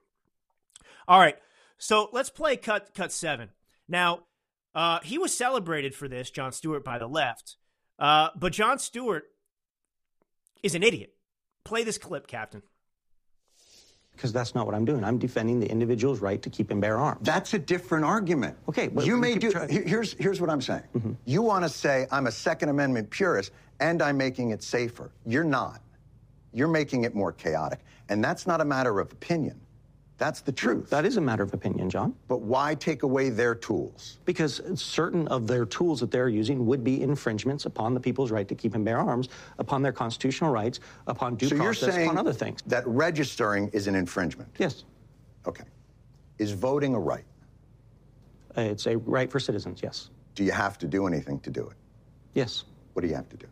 All 1.08 1.20
right, 1.20 1.36
so 1.78 2.10
let's 2.14 2.30
play 2.30 2.58
cut 2.58 2.94
cut 2.94 3.12
seven. 3.12 3.50
Now, 3.88 4.22
uh, 4.74 5.00
he 5.04 5.18
was 5.18 5.36
celebrated 5.36 5.94
for 5.94 6.08
this, 6.08 6.30
Jon 6.32 6.52
Stewart, 6.52 6.84
by 6.84 6.98
the 6.98 7.08
left, 7.08 7.58
uh, 8.00 8.30
but 8.36 8.52
Jon 8.54 8.80
Stewart 8.80 9.26
is 10.64 10.76
an 10.76 10.84
idiot. 10.84 11.14
Play 11.64 11.84
this 11.84 11.98
clip, 11.98 12.28
Captain. 12.28 12.62
Because 14.12 14.32
that's 14.32 14.56
not 14.56 14.66
what 14.66 14.74
I'm 14.76 14.86
doing. 14.86 15.04
I'm 15.04 15.18
defending 15.18 15.60
the 15.60 15.70
individual's 15.70 16.22
right 16.22 16.42
to 16.42 16.50
keep 16.50 16.72
and 16.72 16.80
bear 16.80 16.98
arms. 16.98 17.20
That's 17.24 17.54
a 17.54 17.60
different 17.60 18.06
argument. 18.06 18.58
Okay, 18.70 18.88
well, 18.88 19.06
you 19.06 19.18
may 19.18 19.36
do. 19.36 19.52
trying- 19.52 19.70
Here's 19.70 20.14
here's 20.14 20.40
what 20.40 20.50
I'm 20.50 20.62
saying. 20.62 20.84
Mm-hmm. 20.96 21.14
You 21.26 21.42
want 21.42 21.64
to 21.66 21.70
say 21.70 22.08
I'm 22.12 22.26
a 22.28 22.32
Second 22.32 22.70
Amendment 22.70 23.10
purist 23.10 23.52
and 23.82 24.02
I'm 24.02 24.16
making 24.18 24.52
it 24.52 24.64
safer. 24.64 25.12
You're 25.26 25.44
not. 25.44 25.82
You're 26.54 26.70
making 26.70 27.04
it 27.04 27.14
more 27.14 27.34
chaotic, 27.34 27.80
and 28.08 28.24
that's 28.24 28.48
not 28.48 28.62
a 28.62 28.66
matter 28.66 29.02
of 29.02 29.12
opinion. 29.12 29.60
That's 30.18 30.40
the 30.42 30.52
truth. 30.52 30.90
That 30.92 31.06
is 31.06 31.18
a 31.18 31.22
matter 31.22 31.44
of 31.44 31.54
opinion, 31.54 31.90
Jon. 31.90 32.16
But 32.30 32.42
why 32.42 32.76
take 32.76 33.04
away 33.04 33.30
their 33.30 33.54
tools? 33.54 34.20
Because 34.24 34.62
certain 34.76 35.28
of 35.28 35.46
their 35.46 35.66
tools 35.66 36.00
that 36.00 36.10
they're 36.10 36.30
using 36.30 36.66
would 36.66 36.84
be 36.86 37.02
infringements 37.02 37.66
upon 37.66 37.94
the 37.94 38.00
people's 38.00 38.32
right 38.32 38.48
to 38.48 38.56
keep 38.56 38.76
and 38.76 38.86
bear 38.86 38.98
arms, 39.00 39.28
upon 39.60 39.82
their 39.82 39.92
constitutional 39.92 40.52
rights, 40.52 40.80
upon 41.08 41.36
due 41.36 41.50
so 41.50 41.58
process, 41.58 41.98
upon 41.98 42.18
other 42.18 42.32
things. 42.32 42.62
that 42.68 42.88
registering 42.88 43.68
is 43.70 43.88
an 43.88 43.96
infringement. 43.96 44.50
Yes. 44.58 44.86
Okay. 45.46 45.66
Is 46.38 46.52
voting 46.52 46.94
a 46.96 47.00
right? 47.00 47.26
Uh, 48.58 48.62
It's 48.62 48.86
a 48.88 48.98
right 49.00 49.30
for 49.30 49.40
citizens, 49.42 49.82
yes. 49.84 50.10
Do 50.34 50.46
you 50.46 50.52
have 50.54 50.78
to 50.78 50.88
do 50.88 51.08
anything 51.08 51.40
to 51.42 51.50
do 51.50 51.68
it? 51.68 51.76
Yes. 52.34 52.64
What 52.94 53.02
do 53.02 53.10
you 53.10 53.16
have 53.16 53.28
to 53.30 53.38
do? 53.38 53.48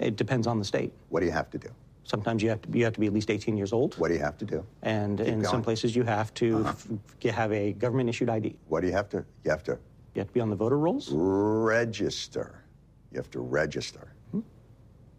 It 0.00 0.16
depends 0.16 0.48
on 0.48 0.58
the 0.58 0.64
state. 0.64 0.92
What 1.10 1.20
do 1.20 1.26
you 1.26 1.32
have 1.32 1.50
to 1.50 1.58
do? 1.58 1.68
Sometimes 2.08 2.42
you 2.42 2.48
have 2.48 2.62
to, 2.62 2.68
you 2.78 2.84
have 2.84 2.94
to 2.94 3.00
be 3.00 3.06
at 3.06 3.12
least 3.12 3.30
18 3.30 3.56
years 3.58 3.70
old. 3.70 3.94
What 3.98 4.08
do 4.08 4.14
you 4.14 4.20
have 4.20 4.38
to 4.38 4.46
do? 4.46 4.64
And 4.82 5.20
in 5.20 5.26
going. 5.26 5.40
Uh-huh. 5.42 5.50
some 5.50 5.62
places, 5.62 5.94
you 5.94 6.04
have 6.04 6.32
to 6.34 6.64
f- 6.66 6.86
f- 7.22 7.34
have 7.34 7.52
a 7.52 7.74
government 7.74 8.08
issued 8.08 8.30
ID. 8.30 8.56
What 8.68 8.80
do 8.80 8.86
you 8.86 8.94
have 8.94 9.10
to? 9.10 9.26
You 9.44 9.50
have 9.50 9.62
to 9.64 9.72
You 10.14 10.20
have 10.20 10.28
to 10.28 10.32
be 10.32 10.40
on 10.40 10.48
the 10.48 10.56
voter 10.56 10.78
rolls. 10.78 11.10
register. 11.12 12.64
You 13.12 13.18
have 13.18 13.30
to 13.32 13.40
register. 13.40 14.12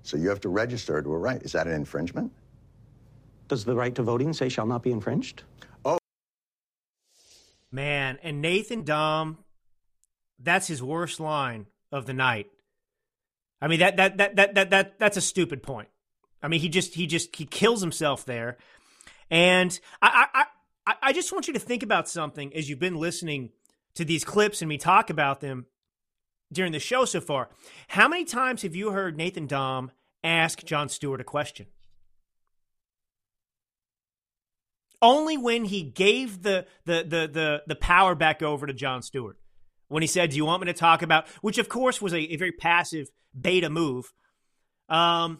So 0.01 0.17
you 0.17 0.29
have 0.29 0.41
to 0.41 0.49
register 0.49 0.99
to 1.01 1.13
a 1.13 1.17
right. 1.17 1.41
Is 1.43 1.51
that 1.51 1.67
an 1.67 1.73
infringement? 1.73 2.31
Does 3.49 3.65
the 3.65 3.75
right 3.75 3.93
to 3.93 4.01
voting 4.01 4.33
say 4.33 4.49
shall 4.49 4.65
not 4.65 4.81
be 4.81 4.91
infringed? 4.91 5.43
Oh. 5.85 5.99
Man, 7.71 8.17
and 8.23 8.41
Nathan 8.41 8.83
Dahm, 8.83 9.37
that's 10.39 10.65
his 10.67 10.81
worst 10.81 11.19
line 11.19 11.67
of 11.91 12.07
the 12.07 12.13
night. 12.13 12.47
I 13.61 13.67
mean 13.67 13.79
that 13.79 13.97
that 13.97 14.17
that 14.17 14.35
that 14.37 14.55
that, 14.55 14.69
that 14.71 14.99
that's 14.99 15.17
a 15.17 15.21
stupid 15.21 15.61
point. 15.61 15.89
I 16.41 16.47
mean 16.47 16.59
he 16.59 16.69
just 16.69 16.95
he 16.95 17.07
just 17.07 17.35
he 17.35 17.45
kills 17.45 17.81
himself 17.81 18.25
there. 18.25 18.57
And 19.29 19.77
I 20.01 20.27
I 20.33 20.45
I, 20.85 20.95
I 21.03 21.13
just 21.13 21.31
want 21.31 21.47
you 21.47 21.53
to 21.53 21.59
think 21.59 21.83
about 21.83 22.09
something 22.09 22.55
as 22.55 22.69
you've 22.69 22.79
been 22.79 22.95
listening 22.95 23.51
to 23.95 24.05
these 24.05 24.23
clips 24.23 24.61
and 24.61 24.69
me 24.69 24.77
talk 24.77 25.09
about 25.09 25.41
them 25.41 25.65
during 26.51 26.71
the 26.71 26.79
show 26.79 27.05
so 27.05 27.21
far. 27.21 27.49
How 27.89 28.07
many 28.07 28.25
times 28.25 28.61
have 28.63 28.75
you 28.75 28.91
heard 28.91 29.17
Nathan 29.17 29.47
Dahm 29.47 29.89
ask 30.23 30.63
Jon 30.63 30.89
Stewart 30.89 31.21
a 31.21 31.23
question? 31.23 31.67
only 35.01 35.37
when 35.37 35.65
he 35.65 35.83
gave 35.83 36.43
the 36.43 36.65
the 36.85 37.03
the 37.03 37.29
the, 37.31 37.63
the 37.67 37.75
power 37.75 38.15
back 38.15 38.41
over 38.41 38.67
to 38.67 38.73
Jon 38.73 39.01
Stewart. 39.01 39.37
When 39.87 40.03
he 40.03 40.07
said, 40.07 40.31
"Do 40.31 40.37
you 40.37 40.45
want 40.45 40.61
me 40.61 40.67
to 40.67 40.73
talk 40.73 41.01
about?" 41.01 41.27
Which, 41.41 41.57
of 41.57 41.69
course, 41.69 42.01
was 42.01 42.13
a, 42.13 42.19
a 42.19 42.35
very 42.35 42.51
passive 42.51 43.09
beta 43.39 43.69
move. 43.69 44.13
Um, 44.87 45.39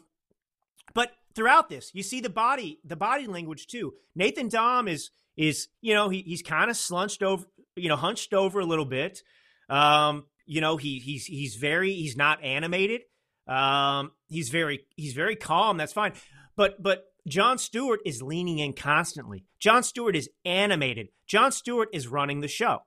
throughout 1.40 1.70
this, 1.70 1.92
you 1.94 2.04
see 2.04 2.20
the 2.20 2.30
body 2.30 2.80
the 2.84 2.98
body 2.98 3.26
language 3.26 3.68
too. 3.68 3.94
Nathan 4.14 4.50
Dahm 4.50 4.90
is 4.90 5.10
is 5.38 5.70
you 5.80 5.94
know 5.94 6.10
he, 6.10 6.22
he's 6.22 6.42
kind 6.42 6.70
of 6.70 6.76
slunched 6.76 7.24
over, 7.24 7.46
you 7.78 7.88
know, 7.88 7.96
hunched 7.96 8.34
over 8.34 8.60
a 8.60 8.66
little 8.66 8.84
bit. 8.84 9.24
Um, 9.70 10.26
you 10.46 10.60
know 10.60 10.76
he 10.76 11.00
he's 11.00 11.26
he's 11.26 11.56
very 11.56 11.94
he's 11.94 12.18
not 12.18 12.44
animated. 12.44 13.04
Um, 13.48 14.12
he's 14.28 14.50
very 14.50 14.82
he's 14.98 15.14
very 15.14 15.38
calm. 15.38 15.78
That's 15.78 15.94
fine. 15.94 16.12
But 16.58 16.84
but 16.84 17.06
Jon 17.26 17.58
Stewart 17.58 18.02
is 18.06 18.22
leaning 18.22 18.60
in 18.60 18.74
constantly. 18.74 19.46
Jon 19.60 19.82
Stewart 19.84 20.18
is 20.18 20.30
animated. 20.44 21.08
Jon 21.26 21.54
Stewart 21.54 21.88
is 21.94 22.10
running 22.10 22.42
the 22.42 22.50
show. 22.50 22.80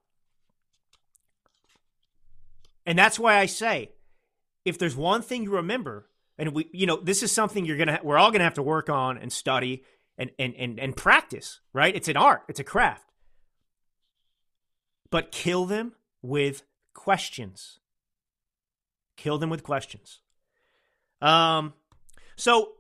And 2.85 2.99
that's 2.99 3.19
why 3.19 3.39
I 3.39 3.47
say 3.47 3.93
if 4.67 4.77
there's 4.77 4.97
one 4.97 5.23
thing 5.23 5.45
you 5.45 5.55
remember 5.55 6.11
and 6.43 6.53
we, 6.53 6.69
you 6.73 6.87
know, 6.87 6.97
this 6.97 7.23
is 7.23 7.31
something 7.31 7.65
you're 7.65 7.77
gonna, 7.77 8.01
we're 8.03 8.19
all 8.19 8.33
gonna 8.33 8.43
have 8.43 8.55
to 8.55 8.65
work 8.65 8.91
on 8.91 9.17
and 9.17 9.33
study 9.33 9.85
and 10.19 10.33
and 10.41 10.55
and 10.59 10.81
and 10.81 10.97
practice. 10.97 11.61
Right? 11.73 11.95
It's 11.95 12.09
an 12.09 12.17
art. 12.17 12.43
It's 12.49 12.59
a 12.59 12.65
craft. 12.65 13.13
But 15.09 15.31
kill 15.31 15.67
them 15.67 15.93
with 16.21 16.65
questions. 16.95 17.79
Kill 19.17 19.39
them 19.39 19.51
with 19.51 19.63
questions. 19.63 20.19
Um, 21.21 21.75
so 22.35 22.73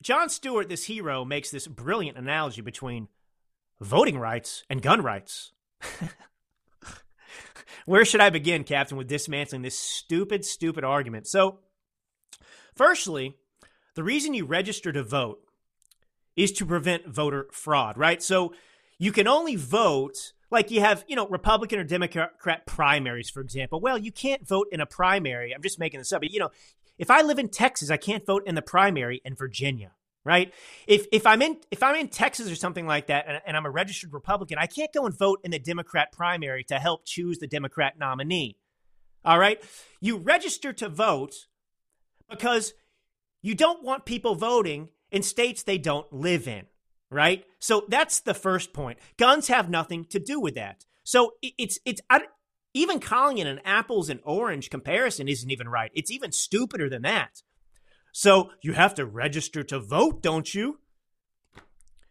Jon 0.00 0.30
Stewart, 0.30 0.70
this 0.70 0.84
hero, 0.84 1.22
makes 1.22 1.50
this 1.50 1.66
brilliant 1.66 2.16
analogy 2.16 2.62
between 2.62 3.08
voting 3.78 4.18
rights 4.18 4.64
and 4.70 4.80
gun 4.80 5.02
rights. 5.02 5.52
Where 7.84 8.06
should 8.06 8.22
I 8.22 8.30
begin, 8.30 8.64
Captain, 8.64 8.96
with 8.96 9.08
dismantling 9.08 9.60
this 9.60 9.78
stupid, 9.78 10.46
stupid 10.46 10.82
argument? 10.82 11.26
So, 11.26 11.58
firstly, 12.74 13.36
the 13.94 14.04
reason 14.04 14.34
you 14.34 14.44
register 14.44 14.92
to 14.92 15.02
vote 15.02 15.40
is 16.36 16.52
to 16.52 16.66
prevent 16.66 17.06
voter 17.06 17.48
fraud, 17.52 17.98
right? 17.98 18.22
So, 18.22 18.54
you 18.98 19.10
can 19.10 19.26
only 19.26 19.56
vote 19.56 20.32
like 20.50 20.70
you 20.70 20.80
have, 20.80 21.04
you 21.08 21.16
know, 21.16 21.26
Republican 21.26 21.80
or 21.80 21.84
Democrat 21.84 22.66
primaries, 22.66 23.30
for 23.30 23.40
example. 23.40 23.80
Well, 23.80 23.98
you 23.98 24.12
can't 24.12 24.46
vote 24.46 24.68
in 24.70 24.80
a 24.80 24.86
primary. 24.86 25.52
I'm 25.52 25.62
just 25.62 25.80
making 25.80 25.98
this 25.98 26.12
up. 26.12 26.20
But, 26.20 26.30
you 26.30 26.38
know, 26.38 26.50
if 26.98 27.10
I 27.10 27.22
live 27.22 27.40
in 27.40 27.48
Texas, 27.48 27.90
I 27.90 27.96
can't 27.96 28.24
vote 28.24 28.44
in 28.46 28.54
the 28.54 28.62
primary 28.62 29.20
in 29.24 29.34
Virginia 29.34 29.92
right? 30.24 30.52
If 30.86 31.06
if 31.12 31.26
I'm 31.26 31.42
in 31.42 31.56
if 31.70 31.82
I'm 31.82 31.96
in 31.96 32.08
Texas 32.08 32.50
or 32.50 32.54
something 32.54 32.86
like 32.86 33.08
that, 33.08 33.24
and, 33.26 33.40
and, 33.46 33.56
I'm 33.56 33.66
a 33.66 33.70
registered 33.70 34.12
Republican, 34.12 34.58
I 34.58 34.66
can't 34.66 34.92
go 34.92 35.04
and 35.04 35.16
vote 35.16 35.40
in 35.42 35.50
the 35.50 35.58
Democrat 35.58 36.12
primary 36.12 36.64
to 36.64 36.78
help 36.78 37.04
choose 37.04 37.38
the 37.38 37.46
Democrat 37.46 37.98
nominee. 37.98 38.56
All 39.24 39.38
right, 39.38 39.60
you 40.00 40.16
register 40.16 40.72
to 40.74 40.88
vote 40.88 41.46
because 42.32 42.74
you 43.42 43.54
don't 43.54 43.82
want 43.82 44.04
people 44.04 44.34
voting 44.34 44.88
in 45.10 45.22
states 45.22 45.62
they 45.62 45.78
don't 45.78 46.10
live 46.12 46.48
in, 46.48 46.64
right? 47.10 47.44
So 47.58 47.84
that's 47.88 48.20
the 48.20 48.34
first 48.34 48.72
point. 48.72 48.98
Guns 49.18 49.48
have 49.48 49.70
nothing 49.70 50.04
to 50.06 50.18
do 50.18 50.40
with 50.40 50.54
that. 50.54 50.84
So 51.04 51.32
it's 51.42 51.78
it's 51.84 52.00
even 52.74 53.00
calling 53.00 53.38
it 53.38 53.46
an 53.46 53.60
apples 53.64 54.08
and 54.08 54.20
orange 54.24 54.70
comparison 54.70 55.28
isn't 55.28 55.50
even 55.50 55.68
right. 55.68 55.90
It's 55.94 56.10
even 56.10 56.32
stupider 56.32 56.88
than 56.88 57.02
that. 57.02 57.42
So 58.12 58.50
you 58.62 58.72
have 58.72 58.94
to 58.94 59.06
register 59.06 59.62
to 59.64 59.78
vote, 59.78 60.22
don't 60.22 60.54
you? 60.54 60.78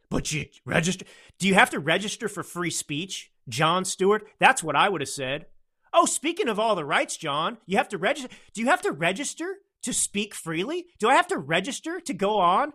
But 0.10 0.32
you 0.32 0.48
register. 0.66 1.06
Do 1.40 1.48
you 1.48 1.54
have 1.54 1.70
to 1.70 1.80
register 1.80 2.28
for 2.28 2.44
free 2.44 2.70
speech, 2.70 3.32
Jon 3.48 3.86
Stewart? 3.86 4.28
That's 4.40 4.64
what 4.64 4.76
I 4.76 4.90
would 4.90 5.02
have 5.02 5.10
said. 5.10 5.46
Oh, 5.94 6.06
speaking 6.06 6.48
of 6.48 6.60
all 6.60 6.76
the 6.76 6.86
rights, 6.86 7.18
Jon, 7.18 7.58
you 7.66 7.78
have 7.78 7.90
to 7.90 7.98
register. 7.98 8.30
Do 8.54 8.62
you 8.62 8.68
have 8.68 8.82
to 8.82 8.92
register 8.92 9.58
to 9.84 9.94
speak 9.94 10.34
freely? 10.36 10.86
Do 11.00 11.10
I 11.10 11.16
have 11.16 11.28
to 11.28 11.38
register 11.38 12.00
to 12.02 12.14
go 12.14 12.38
on, 12.38 12.74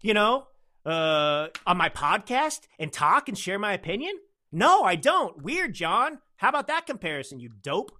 you 0.00 0.14
know, 0.14 0.46
uh, 0.84 1.48
on 1.66 1.76
my 1.76 1.88
podcast 1.88 2.60
and 2.78 2.92
talk 2.92 3.28
and 3.28 3.36
share 3.36 3.58
my 3.58 3.72
opinion? 3.72 4.14
No, 4.50 4.82
I 4.82 4.96
don't. 4.96 5.42
Weird, 5.42 5.74
Jon. 5.74 6.18
How 6.36 6.48
about 6.48 6.68
that 6.68 6.86
comparison, 6.86 7.40
you 7.40 7.50
dope? 7.62 7.92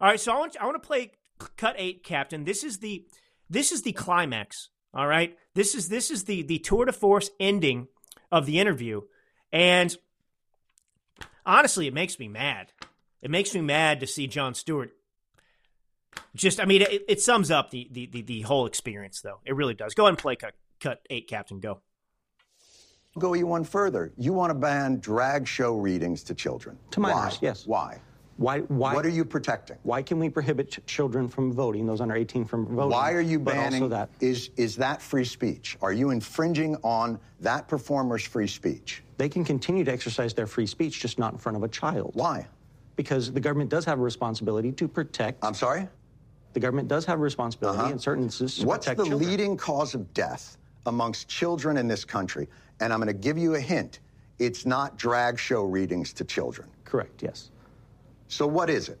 All 0.00 0.08
right, 0.08 0.20
so 0.20 0.32
I 0.32 0.38
want 0.38 0.56
I 0.60 0.64
want 0.66 0.82
to 0.82 0.86
play 0.86 1.12
cut 1.56 1.76
eight, 1.78 2.04
Captain. 2.04 2.44
This 2.44 2.64
is 2.64 2.78
the 2.78 3.06
this 3.48 3.72
is 3.72 3.82
the 3.82 3.92
climax. 3.92 4.70
All 4.94 5.06
right. 5.06 5.36
This 5.54 5.74
is 5.74 5.88
this 5.88 6.10
is 6.10 6.24
the 6.24 6.42
the 6.42 6.58
tour 6.58 6.84
de 6.84 6.92
force 6.92 7.30
ending 7.40 7.88
of 8.30 8.46
the 8.46 8.58
interview. 8.58 9.02
And 9.52 9.96
honestly, 11.44 11.86
it 11.86 11.94
makes 11.94 12.18
me 12.18 12.28
mad. 12.28 12.72
It 13.22 13.30
makes 13.30 13.54
me 13.54 13.60
mad 13.60 14.00
to 14.00 14.06
see 14.06 14.26
Jon 14.26 14.54
Stewart. 14.54 14.90
Just, 16.34 16.60
I 16.60 16.64
mean, 16.64 16.82
it, 16.82 17.04
it 17.08 17.20
sums 17.20 17.50
up 17.50 17.70
the, 17.70 17.88
the, 17.90 18.06
the 18.06 18.22
the 18.22 18.40
whole 18.42 18.66
experience, 18.66 19.20
though. 19.20 19.40
It 19.44 19.54
really 19.54 19.74
does. 19.74 19.94
Go 19.94 20.04
ahead 20.04 20.10
and 20.12 20.18
play 20.18 20.36
cut, 20.36 20.54
cut 20.80 21.00
eight, 21.10 21.28
Captain. 21.28 21.60
Go. 21.60 21.80
Go 23.18 23.34
you 23.34 23.46
one 23.46 23.64
further. 23.64 24.12
You 24.16 24.32
want 24.32 24.50
to 24.50 24.54
ban 24.54 24.98
drag 25.00 25.46
show 25.46 25.76
readings 25.76 26.22
to 26.24 26.34
children. 26.34 26.78
To 26.92 27.00
minors, 27.00 27.34
Why? 27.34 27.38
yes. 27.42 27.66
Why? 27.66 28.00
Why, 28.38 28.60
why, 28.60 28.94
What 28.94 29.04
are 29.04 29.10
you 29.10 29.26
protecting? 29.26 29.76
why 29.82 30.00
can 30.02 30.18
we 30.18 30.30
prohibit 30.30 30.70
ch- 30.70 30.80
children 30.86 31.28
from 31.28 31.52
voting, 31.52 31.84
those 31.84 32.00
under 32.00 32.14
18 32.16 32.46
from 32.46 32.64
voting? 32.64 32.90
Why 32.90 33.12
are 33.12 33.20
you 33.20 33.38
but 33.38 33.52
banning? 33.52 33.82
Also 33.82 33.88
that. 33.90 34.08
Is 34.20 34.48
is 34.56 34.74
that 34.76 35.02
free 35.02 35.26
speech? 35.26 35.76
Are 35.82 35.92
you 35.92 36.10
infringing 36.10 36.76
on 36.76 37.20
that 37.40 37.68
performer's 37.68 38.24
free 38.24 38.46
speech? 38.46 39.02
They 39.18 39.28
can 39.28 39.44
continue 39.44 39.84
to 39.84 39.92
exercise 39.92 40.32
their 40.32 40.46
free 40.46 40.66
speech, 40.66 40.98
just 40.98 41.18
not 41.18 41.32
in 41.34 41.38
front 41.38 41.56
of 41.56 41.62
a 41.62 41.68
child. 41.68 42.12
Why? 42.14 42.48
Because 42.96 43.30
the 43.30 43.38
government 43.40 43.68
does 43.68 43.84
have 43.84 43.98
a 43.98 44.02
responsibility 44.02 44.72
to 44.72 44.88
protect. 44.88 45.44
I'm 45.44 45.54
sorry. 45.54 45.86
The 46.52 46.60
government 46.60 46.88
does 46.88 47.04
have 47.06 47.18
a 47.18 47.22
responsibility 47.22 47.78
Uh-huh. 47.80 47.90
in 47.92 47.98
certain 47.98 48.24
instances 48.24 48.64
What's 48.64 48.86
the 48.86 48.94
children. 48.94 49.18
leading 49.18 49.56
cause 49.56 49.94
of 49.94 50.12
death 50.14 50.56
amongst 50.86 51.28
children 51.28 51.76
in 51.76 51.88
this 51.88 52.04
country? 52.04 52.48
And 52.80 52.92
I'm 52.92 52.98
going 52.98 53.06
to 53.08 53.12
give 53.12 53.38
you 53.38 53.54
a 53.54 53.60
hint. 53.60 54.00
It's 54.38 54.66
not 54.66 54.96
drag 54.98 55.38
show 55.38 55.62
readings 55.64 56.12
to 56.14 56.24
children. 56.24 56.68
Correct. 56.84 57.22
Yes. 57.22 57.50
So 58.28 58.46
what 58.46 58.68
is 58.70 58.88
it? 58.88 58.98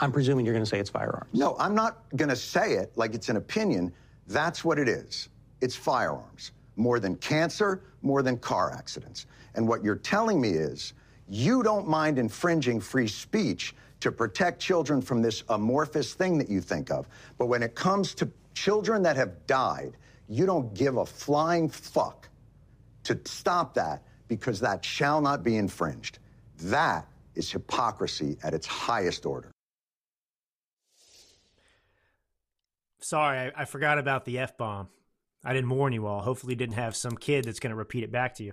I'm 0.00 0.12
presuming 0.12 0.44
you're 0.44 0.54
going 0.54 0.64
to 0.64 0.68
say 0.70 0.78
it's 0.78 0.90
firearms. 0.90 1.28
No, 1.32 1.56
I'm 1.58 1.74
not 1.74 2.02
going 2.16 2.28
to 2.28 2.36
say 2.36 2.74
it 2.74 2.92
like 2.96 3.14
it's 3.14 3.28
an 3.28 3.36
opinion. 3.36 3.92
That's 4.26 4.64
what 4.64 4.78
it 4.78 4.88
is. 4.88 5.28
It's 5.60 5.74
firearms. 5.76 6.52
More 6.76 7.00
than 7.00 7.16
cancer, 7.16 7.82
more 8.02 8.22
than 8.22 8.38
car 8.38 8.72
accidents. 8.72 9.26
And 9.54 9.66
what 9.66 9.82
you're 9.84 9.96
telling 9.96 10.40
me 10.40 10.50
is 10.50 10.94
you 11.28 11.62
don't 11.62 11.86
mind 11.86 12.18
infringing 12.18 12.80
free 12.80 13.08
speech 13.08 13.74
to 14.00 14.10
protect 14.10 14.60
children 14.60 15.00
from 15.00 15.22
this 15.22 15.42
amorphous 15.48 16.14
thing 16.14 16.38
that 16.38 16.48
you 16.48 16.60
think 16.60 16.90
of. 16.90 17.06
But 17.38 17.46
when 17.46 17.62
it 17.62 17.74
comes 17.74 18.14
to 18.14 18.30
children 18.54 19.02
that 19.02 19.16
have 19.16 19.46
died, 19.46 19.96
you 20.28 20.46
don't 20.46 20.72
give 20.74 20.96
a 20.96 21.06
flying 21.06 21.68
fuck 21.68 22.28
to 23.04 23.18
stop 23.24 23.74
that 23.74 24.02
because 24.28 24.60
that 24.60 24.84
shall 24.84 25.20
not 25.20 25.42
be 25.42 25.56
infringed. 25.56 26.18
That 26.62 27.06
is 27.34 27.50
hypocrisy 27.50 28.36
at 28.42 28.54
its 28.54 28.66
highest 28.66 29.26
order. 29.26 29.50
Sorry, 33.00 33.38
I, 33.38 33.62
I 33.62 33.64
forgot 33.64 33.98
about 33.98 34.24
the 34.24 34.38
F 34.38 34.56
bomb. 34.56 34.88
I 35.44 35.54
didn't 35.54 35.70
warn 35.70 35.92
you 35.92 36.06
all. 36.06 36.20
Hopefully, 36.20 36.54
didn't 36.54 36.74
have 36.74 36.94
some 36.94 37.16
kid 37.16 37.44
that's 37.44 37.60
going 37.60 37.70
to 37.70 37.76
repeat 37.76 38.04
it 38.04 38.12
back 38.12 38.34
to 38.36 38.44
you. 38.44 38.52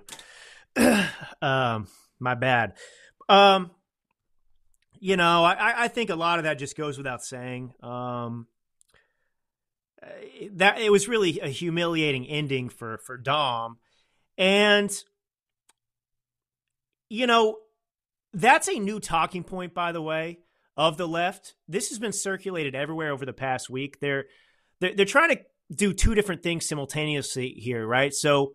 um, 1.41 1.87
my 2.19 2.33
bad. 2.33 2.73
Um, 3.27 3.71
you 4.99 5.17
know, 5.17 5.43
I, 5.43 5.85
I 5.85 5.87
think 5.87 6.09
a 6.09 6.15
lot 6.15 6.39
of 6.39 6.45
that 6.45 6.59
just 6.59 6.77
goes 6.77 6.97
without 6.97 7.23
saying. 7.23 7.73
Um, 7.81 8.47
that 10.53 10.79
it 10.79 10.91
was 10.91 11.07
really 11.07 11.39
a 11.39 11.49
humiliating 11.49 12.25
ending 12.27 12.69
for 12.69 12.97
for 12.99 13.17
Dahm, 13.17 13.77
and 14.37 14.91
you 17.09 17.27
know, 17.27 17.57
that's 18.33 18.67
a 18.67 18.79
new 18.79 18.99
talking 18.99 19.43
point, 19.43 19.73
by 19.73 19.91
the 19.91 20.01
way, 20.01 20.39
of 20.75 20.97
the 20.97 21.07
left. 21.07 21.55
This 21.67 21.89
has 21.89 21.99
been 21.99 22.13
circulated 22.13 22.75
everywhere 22.75 23.11
over 23.11 23.25
the 23.25 23.33
past 23.33 23.69
week. 23.69 23.99
They're 23.99 24.25
they're, 24.79 24.95
they're 24.95 25.05
trying 25.05 25.35
to 25.35 25.41
do 25.73 25.93
two 25.93 26.15
different 26.15 26.43
things 26.43 26.67
simultaneously 26.67 27.49
here, 27.49 27.85
right? 27.85 28.13
So 28.13 28.53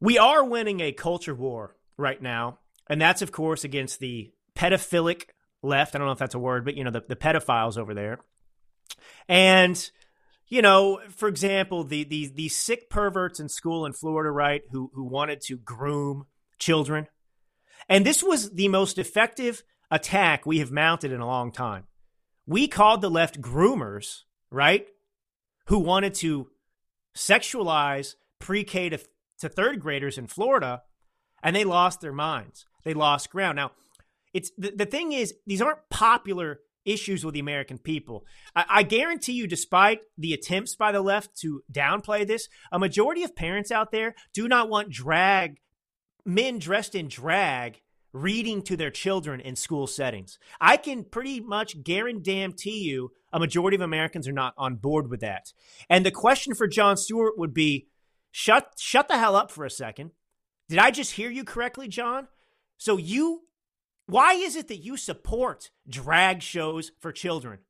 we 0.00 0.18
are 0.18 0.44
winning 0.44 0.80
a 0.80 0.92
culture 0.92 1.34
war 1.34 1.76
right 1.96 2.20
now, 2.20 2.58
and 2.88 3.00
that's 3.00 3.22
of 3.22 3.32
course 3.32 3.64
against 3.64 4.00
the 4.00 4.32
pedophilic 4.60 5.24
left. 5.62 5.94
I 5.94 5.98
don't 5.98 6.06
know 6.06 6.12
if 6.12 6.18
that's 6.18 6.34
a 6.34 6.38
word, 6.38 6.64
but 6.64 6.76
you 6.76 6.84
know 6.84 6.90
the, 6.90 7.02
the 7.08 7.16
pedophiles 7.16 7.78
over 7.78 7.94
there, 7.94 8.18
and 9.28 9.90
you 10.48 10.62
know, 10.62 11.00
for 11.08 11.28
example, 11.28 11.84
the 11.84 12.04
the 12.04 12.26
the 12.34 12.48
sick 12.48 12.90
perverts 12.90 13.40
in 13.40 13.48
school 13.48 13.86
in 13.86 13.92
Florida, 13.92 14.30
right, 14.30 14.62
who 14.70 14.90
who 14.94 15.04
wanted 15.04 15.40
to 15.42 15.56
groom 15.56 16.26
children. 16.58 17.06
And 17.88 18.04
this 18.04 18.22
was 18.22 18.50
the 18.50 18.68
most 18.68 18.98
effective 18.98 19.62
attack 19.90 20.44
we 20.44 20.58
have 20.58 20.70
mounted 20.70 21.12
in 21.12 21.20
a 21.20 21.26
long 21.26 21.50
time. 21.50 21.84
We 22.46 22.68
called 22.68 23.00
the 23.00 23.10
left 23.10 23.40
groomers, 23.40 24.22
right? 24.50 24.86
Who 25.66 25.78
wanted 25.78 26.14
to 26.16 26.48
sexualize 27.16 28.14
pre 28.38 28.64
K 28.64 28.90
to, 28.90 28.98
to 29.38 29.48
third 29.48 29.80
graders 29.80 30.18
in 30.18 30.26
Florida, 30.26 30.82
and 31.42 31.56
they 31.56 31.64
lost 31.64 32.00
their 32.00 32.12
minds. 32.12 32.66
They 32.84 32.94
lost 32.94 33.30
ground. 33.30 33.56
Now, 33.56 33.72
it's 34.32 34.50
the, 34.56 34.72
the 34.74 34.86
thing 34.86 35.12
is, 35.12 35.34
these 35.46 35.62
aren't 35.62 35.88
popular 35.90 36.60
issues 36.84 37.24
with 37.24 37.34
the 37.34 37.40
American 37.40 37.78
people. 37.78 38.24
I, 38.54 38.64
I 38.68 38.82
guarantee 38.82 39.32
you, 39.32 39.46
despite 39.46 40.00
the 40.16 40.32
attempts 40.32 40.74
by 40.74 40.92
the 40.92 41.02
left 41.02 41.36
to 41.40 41.62
downplay 41.70 42.26
this, 42.26 42.48
a 42.72 42.78
majority 42.78 43.22
of 43.22 43.36
parents 43.36 43.70
out 43.70 43.92
there 43.92 44.14
do 44.32 44.48
not 44.48 44.68
want 44.68 44.90
drag 44.90 45.60
men 46.24 46.58
dressed 46.58 46.94
in 46.94 47.08
drag 47.08 47.80
reading 48.12 48.62
to 48.62 48.76
their 48.76 48.90
children 48.90 49.40
in 49.40 49.54
school 49.54 49.86
settings. 49.86 50.38
I 50.60 50.76
can 50.76 51.04
pretty 51.04 51.40
much 51.40 51.82
guarantee 51.82 52.82
you 52.82 53.12
a 53.32 53.38
majority 53.38 53.76
of 53.76 53.80
Americans 53.80 54.26
are 54.26 54.32
not 54.32 54.54
on 54.58 54.76
board 54.76 55.08
with 55.08 55.20
that. 55.20 55.52
And 55.88 56.04
the 56.04 56.10
question 56.10 56.54
for 56.54 56.66
Jon 56.66 56.96
Stewart 56.96 57.38
would 57.38 57.54
be 57.54 57.86
shut 58.32 58.72
shut 58.78 59.08
the 59.08 59.18
hell 59.18 59.36
up 59.36 59.50
for 59.50 59.64
a 59.64 59.70
second. 59.70 60.10
Did 60.68 60.78
I 60.78 60.90
just 60.90 61.12
hear 61.12 61.30
you 61.30 61.44
correctly, 61.44 61.88
Jon? 61.88 62.28
So 62.78 62.96
you 62.96 63.42
why 64.10 64.34
is 64.34 64.56
it 64.56 64.68
that 64.68 64.78
you 64.78 64.96
support 64.96 65.70
drag 65.88 66.42
shows 66.42 66.92
for 66.98 67.12
children? 67.12 67.60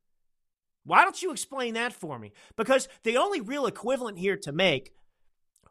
Why 0.83 1.03
don't 1.03 1.21
you 1.21 1.31
explain 1.31 1.75
that 1.75 1.93
for 1.93 2.17
me? 2.17 2.33
Because 2.55 2.87
the 3.03 3.17
only 3.17 3.39
real 3.39 3.65
equivalent 3.67 4.17
here 4.17 4.37
to 4.37 4.51
make 4.51 4.93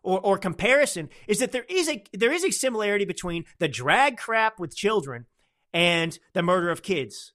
or, 0.03 0.21
or 0.21 0.39
comparison 0.39 1.09
is 1.27 1.39
that 1.41 1.53
there 1.53 1.67
is 1.69 1.89
a 1.89 2.05
there 2.13 2.33
is 2.33 2.45
a 2.45 2.51
similarity 2.51 3.05
between 3.05 3.45
the 3.59 3.69
drag 3.69 4.17
crap 4.17 4.59
with 4.61 4.75
children 4.75 5.27
and 5.73 6.19
the 6.33 6.43
murder 6.43 6.71
of 6.71 6.83
kids. 6.83 7.33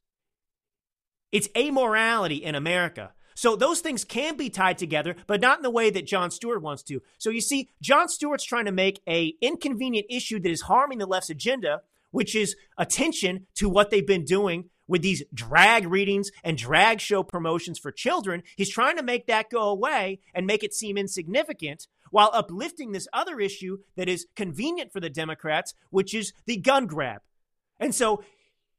It's 1.32 1.48
amorality 1.50 2.42
in 2.42 2.56
America. 2.56 3.12
So 3.36 3.58
those 3.58 3.82
things 3.82 4.06
can 4.06 4.38
be 4.38 4.50
tied 4.50 4.78
together, 4.78 5.18
but 5.28 5.42
not 5.42 5.58
in 5.58 5.64
the 5.64 5.70
way 5.70 5.90
that 5.90 6.08
Jon 6.08 6.32
Stewart 6.32 6.62
wants 6.62 6.84
to. 6.84 7.02
So 7.18 7.30
you 7.30 7.42
see, 7.42 7.70
Jon 7.82 8.08
Stewart's 8.08 8.46
trying 8.46 8.66
to 8.66 8.72
make 8.72 9.02
a 9.08 9.34
inconvenient 9.42 10.08
issue 10.10 10.40
that 10.40 10.50
is 10.50 10.62
harming 10.62 11.00
the 11.00 11.06
left's 11.06 11.30
agenda, 11.30 11.82
which 12.12 12.36
is 12.36 12.56
attention 12.78 13.48
to 13.56 13.70
what 13.70 13.90
they've 13.90 14.08
been 14.08 14.26
doing 14.26 14.70
with 14.88 15.02
these 15.02 15.24
drag 15.34 15.88
readings 15.88 16.32
and 16.44 16.58
drag 16.58 17.00
show 17.00 17.24
promotions 17.24 17.80
for 17.80 17.92
children. 17.92 18.44
He's 18.56 18.70
trying 18.70 18.98
to 18.98 19.04
make 19.04 19.28
that 19.28 19.50
go 19.50 19.70
away 19.70 20.20
and 20.34 20.46
make 20.46 20.64
it 20.64 20.74
seem 20.74 20.98
insignificant 20.98 21.88
while 22.12 22.30
uplifting 22.34 22.92
this 22.92 23.08
other 23.12 23.40
issue 23.40 23.80
that 23.96 24.08
is 24.08 24.28
convenient 24.36 24.94
for 24.94 25.00
the 25.00 25.10
Democrats, 25.10 25.74
which 25.90 26.14
is 26.14 26.34
the 26.46 26.58
gun 26.58 26.86
grab. 26.86 27.22
And 27.80 27.94
so, 27.94 28.24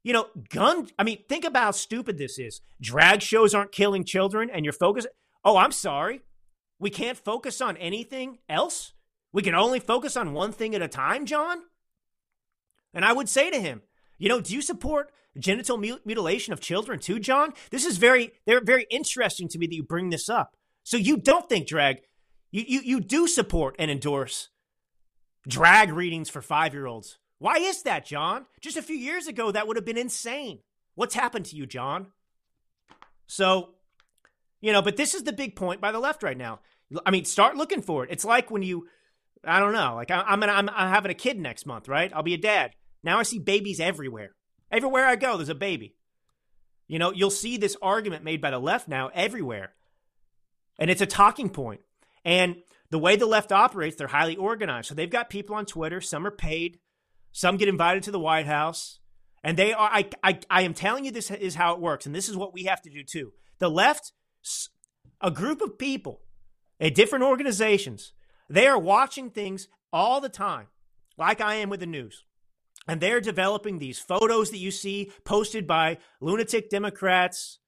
you 0.04 0.12
know, 0.12 0.28
gun, 0.48 0.88
I 0.98 1.02
mean, 1.02 1.18
think 1.28 1.44
about 1.44 1.64
how 1.64 1.70
stupid 1.72 2.18
this 2.18 2.38
is. 2.38 2.60
Drag 2.80 3.20
shows 3.20 3.54
aren't 3.54 3.72
killing 3.72 4.04
children, 4.04 4.48
and 4.48 4.64
you're 4.64 4.72
focused. 4.72 5.08
Oh, 5.44 5.56
I'm 5.56 5.72
sorry. 5.72 6.22
We 6.78 6.90
can't 6.90 7.18
focus 7.18 7.60
on 7.60 7.76
anything 7.76 8.38
else? 8.48 8.92
We 9.32 9.42
can 9.42 9.54
only 9.54 9.80
focus 9.80 10.16
on 10.16 10.32
one 10.32 10.52
thing 10.52 10.74
at 10.74 10.82
a 10.82 10.88
time, 10.88 11.26
Jon? 11.26 11.62
And 12.96 13.04
I 13.04 13.12
would 13.12 13.28
say 13.28 13.50
to 13.50 13.60
him, 13.60 13.82
you 14.18 14.30
know, 14.30 14.40
do 14.40 14.54
you 14.54 14.62
support 14.62 15.12
genital 15.38 15.76
mutilation 15.76 16.54
of 16.54 16.60
children 16.60 16.98
too, 16.98 17.20
Jon? 17.20 17.52
This 17.70 17.84
is 17.84 17.98
very, 17.98 18.32
they're 18.46 18.64
very 18.64 18.86
interesting 18.90 19.48
to 19.48 19.58
me 19.58 19.66
that 19.66 19.74
you 19.74 19.82
bring 19.82 20.08
this 20.08 20.30
up. 20.30 20.56
So 20.82 20.96
you 20.96 21.18
don't 21.18 21.46
think 21.46 21.66
drag, 21.66 21.98
you, 22.50 22.64
you, 22.66 22.80
you 22.80 23.00
do 23.00 23.28
support 23.28 23.76
and 23.78 23.90
endorse 23.90 24.48
drag 25.46 25.92
readings 25.92 26.30
for 26.30 26.40
five 26.40 26.72
year 26.72 26.86
olds. 26.86 27.18
Why 27.38 27.56
is 27.56 27.82
that, 27.82 28.06
Jon? 28.06 28.46
Just 28.62 28.78
a 28.78 28.82
few 28.82 28.96
years 28.96 29.26
ago, 29.26 29.52
that 29.52 29.66
would 29.66 29.76
have 29.76 29.84
been 29.84 29.98
insane. 29.98 30.60
What's 30.94 31.14
happened 31.14 31.44
to 31.46 31.56
you, 31.56 31.66
Jon? 31.66 32.06
So, 33.26 33.74
you 34.62 34.72
know, 34.72 34.80
but 34.80 34.96
this 34.96 35.12
is 35.12 35.24
the 35.24 35.34
big 35.34 35.54
point 35.54 35.82
by 35.82 35.92
the 35.92 36.00
left 36.00 36.22
right 36.22 36.38
now. 36.38 36.60
I 37.04 37.10
mean, 37.10 37.26
start 37.26 37.58
looking 37.58 37.82
for 37.82 38.04
it. 38.04 38.10
It's 38.10 38.24
like 38.24 38.50
when 38.50 38.62
you, 38.62 38.88
I 39.44 39.60
don't 39.60 39.74
know, 39.74 39.96
like 39.96 40.10
I, 40.10 40.32
am 40.32 40.40
gonna, 40.40 40.52
I'm, 40.52 40.70
I'm 40.70 40.88
having 40.88 41.10
a 41.10 41.14
kid 41.14 41.38
next 41.38 41.66
month, 41.66 41.88
right? 41.88 42.10
I'll 42.14 42.22
be 42.22 42.32
a 42.32 42.38
dad. 42.38 42.72
Now 43.06 43.20
I 43.20 43.22
see 43.22 43.38
babies 43.38 43.78
everywhere. 43.78 44.34
Everywhere 44.70 45.06
I 45.06 45.14
go, 45.14 45.36
there's 45.36 45.48
a 45.48 45.54
baby. 45.54 45.94
You 46.88 46.98
know, 46.98 47.12
you'll 47.12 47.30
see 47.30 47.56
this 47.56 47.76
argument 47.80 48.24
made 48.24 48.40
by 48.40 48.50
the 48.50 48.58
left 48.58 48.88
now 48.88 49.10
everywhere. 49.14 49.74
And 50.76 50.90
it's 50.90 51.00
a 51.00 51.06
talking 51.06 51.48
point. 51.48 51.82
And 52.24 52.56
the 52.90 52.98
way 52.98 53.14
the 53.14 53.24
left 53.24 53.52
operates, 53.52 53.94
they're 53.94 54.08
highly 54.08 54.34
organized. 54.34 54.88
So 54.88 54.96
they've 54.96 55.08
got 55.08 55.30
people 55.30 55.54
on 55.54 55.66
Twitter, 55.66 56.00
some 56.00 56.26
are 56.26 56.32
paid, 56.32 56.80
some 57.30 57.56
get 57.56 57.68
invited 57.68 58.02
to 58.02 58.10
the 58.10 58.18
White 58.18 58.46
House. 58.46 58.98
And 59.44 59.56
they 59.56 59.72
are, 59.72 59.88
I, 59.88 60.08
I, 60.24 60.40
I 60.50 60.62
am 60.62 60.74
telling 60.74 61.04
you, 61.04 61.12
this 61.12 61.30
is 61.30 61.54
how 61.54 61.74
it 61.74 61.80
works. 61.80 62.06
And 62.06 62.14
this 62.14 62.28
is 62.28 62.36
what 62.36 62.52
we 62.52 62.64
have 62.64 62.82
to 62.82 62.90
do 62.90 63.04
too. 63.04 63.32
The 63.60 63.70
left, 63.70 64.10
a 65.20 65.30
group 65.30 65.60
of 65.60 65.78
people 65.78 66.22
at 66.80 66.96
different 66.96 67.24
organizations, 67.24 68.14
they 68.50 68.66
are 68.66 68.78
watching 68.78 69.30
things 69.30 69.68
all 69.92 70.20
the 70.20 70.28
time, 70.28 70.66
like 71.16 71.40
I 71.40 71.54
am 71.54 71.70
with 71.70 71.80
the 71.80 71.86
news. 71.86 72.25
And 72.88 73.00
they're 73.00 73.20
developing 73.20 73.78
these 73.78 73.98
photos 73.98 74.50
that 74.50 74.58
you 74.58 74.70
see 74.70 75.10
posted 75.24 75.66
by 75.66 75.98
lunatic 76.20 76.70
Democrats 76.70 77.58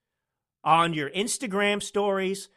on 0.62 0.94
your 0.94 1.10
Instagram 1.10 1.82
stories, 1.82 2.48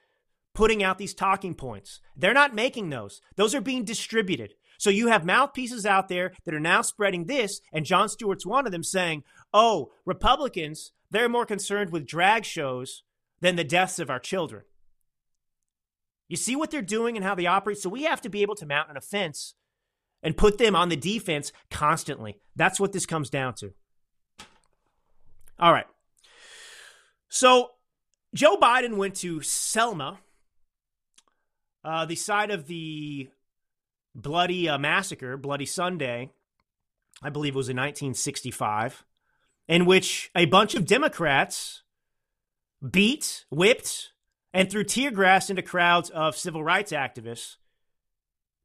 putting 0.53 0.84
out 0.84 0.97
these 0.97 1.14
talking 1.14 1.55
points. 1.55 2.01
They're 2.16 2.34
not 2.34 2.53
making 2.53 2.89
those, 2.89 3.22
those 3.36 3.55
are 3.55 3.62
being 3.62 3.84
distributed. 3.84 4.53
So 4.78 4.89
you 4.89 5.07
have 5.07 5.26
mouthpieces 5.26 5.86
out 5.86 6.07
there 6.07 6.34
that 6.43 6.55
are 6.55 6.59
now 6.59 6.82
spreading 6.82 7.26
this, 7.26 7.62
and 7.72 7.86
Jon 7.86 8.09
Stewart's 8.09 8.45
one 8.47 8.66
of 8.66 8.72
them 8.72 8.84
saying, 8.84 9.24
oh, 9.53 9.91
Republicans, 10.05 10.91
they're 11.12 11.30
more 11.30 11.45
concerned 11.45 11.91
with 11.91 12.07
drag 12.07 12.45
shows 12.45 13.03
than 13.41 13.55
the 13.55 13.64
deaths 13.64 13.99
of 13.99 14.09
our 14.09 14.20
children. 14.20 14.64
You 16.28 16.38
see 16.38 16.55
what 16.55 16.72
they're 16.72 16.82
doing 16.82 17.16
and 17.16 17.24
how 17.26 17.36
they 17.36 17.45
operate? 17.45 17.78
So 17.78 17.89
we 17.89 18.03
have 18.03 18.22
to 18.22 18.30
be 18.30 18.41
able 18.41 18.55
to 18.55 18.66
mount 18.66 18.89
an 18.89 18.97
offense 18.97 19.53
and 20.24 20.38
put 20.38 20.57
them 20.57 20.76
on 20.76 20.89
the 20.89 20.95
defense 20.95 21.51
constantly. 21.69 22.38
That's 22.55 22.80
what 22.80 22.93
this 22.93 23.05
comes 23.05 23.30
down 23.30 23.55
to. 23.55 23.74
All 25.59 25.72
right. 25.72 25.88
So 27.30 27.72
Joe 28.34 28.57
Biden 28.57 28.97
went 28.97 29.15
to 29.17 29.41
Selma, 29.41 30.19
uh, 31.84 32.05
the 32.05 32.15
site 32.15 32.51
of 32.51 32.67
the 32.67 33.30
bloody 34.13 34.69
uh, 34.69 34.78
massacre, 34.78 35.38
Bloody 35.38 35.65
Sunday, 35.65 36.30
I 37.22 37.30
believe 37.30 37.53
it 37.53 37.57
was 37.57 37.69
in 37.69 37.78
1965, 37.78 39.05
in 39.67 39.86
which 39.86 40.32
a 40.36 40.45
bunch 40.45 40.76
of 40.76 40.86
Democrats 40.86 41.84
beat, 42.89 43.45
whipped, 43.49 44.11
and 44.53 44.69
threw 44.69 44.84
tear 44.84 45.11
gas 45.11 45.49
into 45.49 45.61
crowds 45.61 46.09
of 46.09 46.36
civil 46.36 46.63
rights 46.63 46.91
activists, 46.91 47.57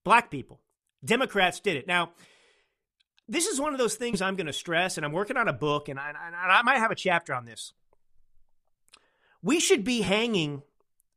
black 0.04 0.30
people. 0.30 0.60
Democrats 1.04 1.60
did 1.60 1.76
it. 1.76 1.86
Now, 1.86 2.12
this 3.28 3.46
is 3.46 3.60
one 3.60 3.72
of 3.72 3.78
those 3.78 3.96
things 3.96 4.22
I'm 4.22 4.36
going 4.36 4.46
to 4.46 4.52
stress, 4.52 4.96
and 4.96 5.04
I'm 5.04 5.12
working 5.12 5.36
on 5.36 5.48
a 5.48 5.52
book, 5.52 5.88
and 5.88 5.98
I, 5.98 6.10
and 6.10 6.34
I 6.34 6.62
might 6.62 6.78
have 6.78 6.90
a 6.90 6.96
chapter 6.96 7.34
on 7.34 7.44
this. 7.44 7.72
We 9.42 9.60
should 9.60 9.84
be 9.84 10.02
hanging 10.02 10.62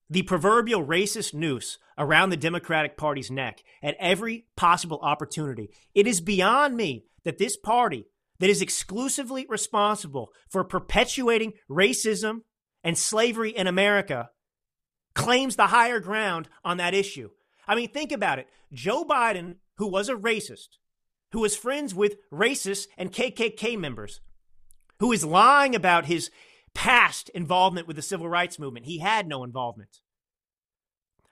the 0.10 0.24
proverbial 0.24 0.86
racist 0.86 1.34
noose 1.34 1.78
around 1.98 2.30
the 2.30 2.38
Democratic 2.38 2.98
Party's 2.98 3.30
neck 3.30 3.64
at 3.84 3.96
every 4.00 4.46
possible 4.56 5.00
opportunity. 5.02 5.70
It 5.94 6.08
is 6.08 6.22
beyond 6.22 6.76
me 6.76 7.06
that 7.26 7.38
this 7.38 7.58
party, 7.58 8.06
that 8.40 8.50
is 8.50 8.62
exclusively 8.62 9.46
responsible 9.50 10.30
for 10.50 10.64
perpetuating 10.64 11.54
racism 11.70 12.42
and 12.84 12.98
slavery 12.98 13.52
in 13.52 13.68
America, 13.68 14.30
claims 15.14 15.56
the 15.56 15.68
higher 15.68 16.00
ground 16.00 16.50
on 16.64 16.78
that 16.78 16.94
issue. 16.94 17.30
I 17.68 17.76
mean, 17.76 17.90
think 17.90 18.12
about 18.12 18.40
it. 18.40 18.48
Joe 18.74 19.04
Biden 19.04 19.56
who 19.80 19.88
was 19.88 20.10
a 20.10 20.14
racist, 20.14 20.78
who 21.32 21.40
was 21.40 21.56
friends 21.56 21.96
with 21.96 22.18
racists 22.32 22.88
and 22.98 23.14
KKK 23.14 23.80
members, 23.80 24.20
who 25.00 25.12
is 25.14 25.24
lying 25.24 25.74
about 25.74 26.06
his 26.06 26.30
past 26.76 27.30
involvement 27.30 27.88
with 27.88 27.96
the 27.96 28.02
civil 28.02 28.28
rights 28.28 28.60
movement. 28.60 28.86
He 28.86 29.00
had 29.00 29.28
no 29.28 29.44
involvement. 29.44 30.02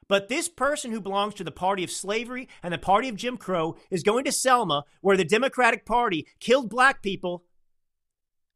But 0.07 0.29
this 0.29 0.47
person 0.47 0.91
who 0.91 1.01
belongs 1.01 1.33
to 1.35 1.43
the 1.43 1.51
party 1.51 1.83
of 1.83 1.91
slavery 1.91 2.47
and 2.63 2.73
the 2.73 2.77
party 2.77 3.09
of 3.09 3.17
Jim 3.17 3.35
Crow 3.35 3.75
is 3.91 4.03
going 4.03 4.23
to 4.23 4.31
Selma, 4.31 4.85
where 5.01 5.17
the 5.17 5.25
Democratic 5.25 5.85
Party 5.85 6.25
killed 6.39 6.69
black 6.69 7.03
people, 7.03 7.43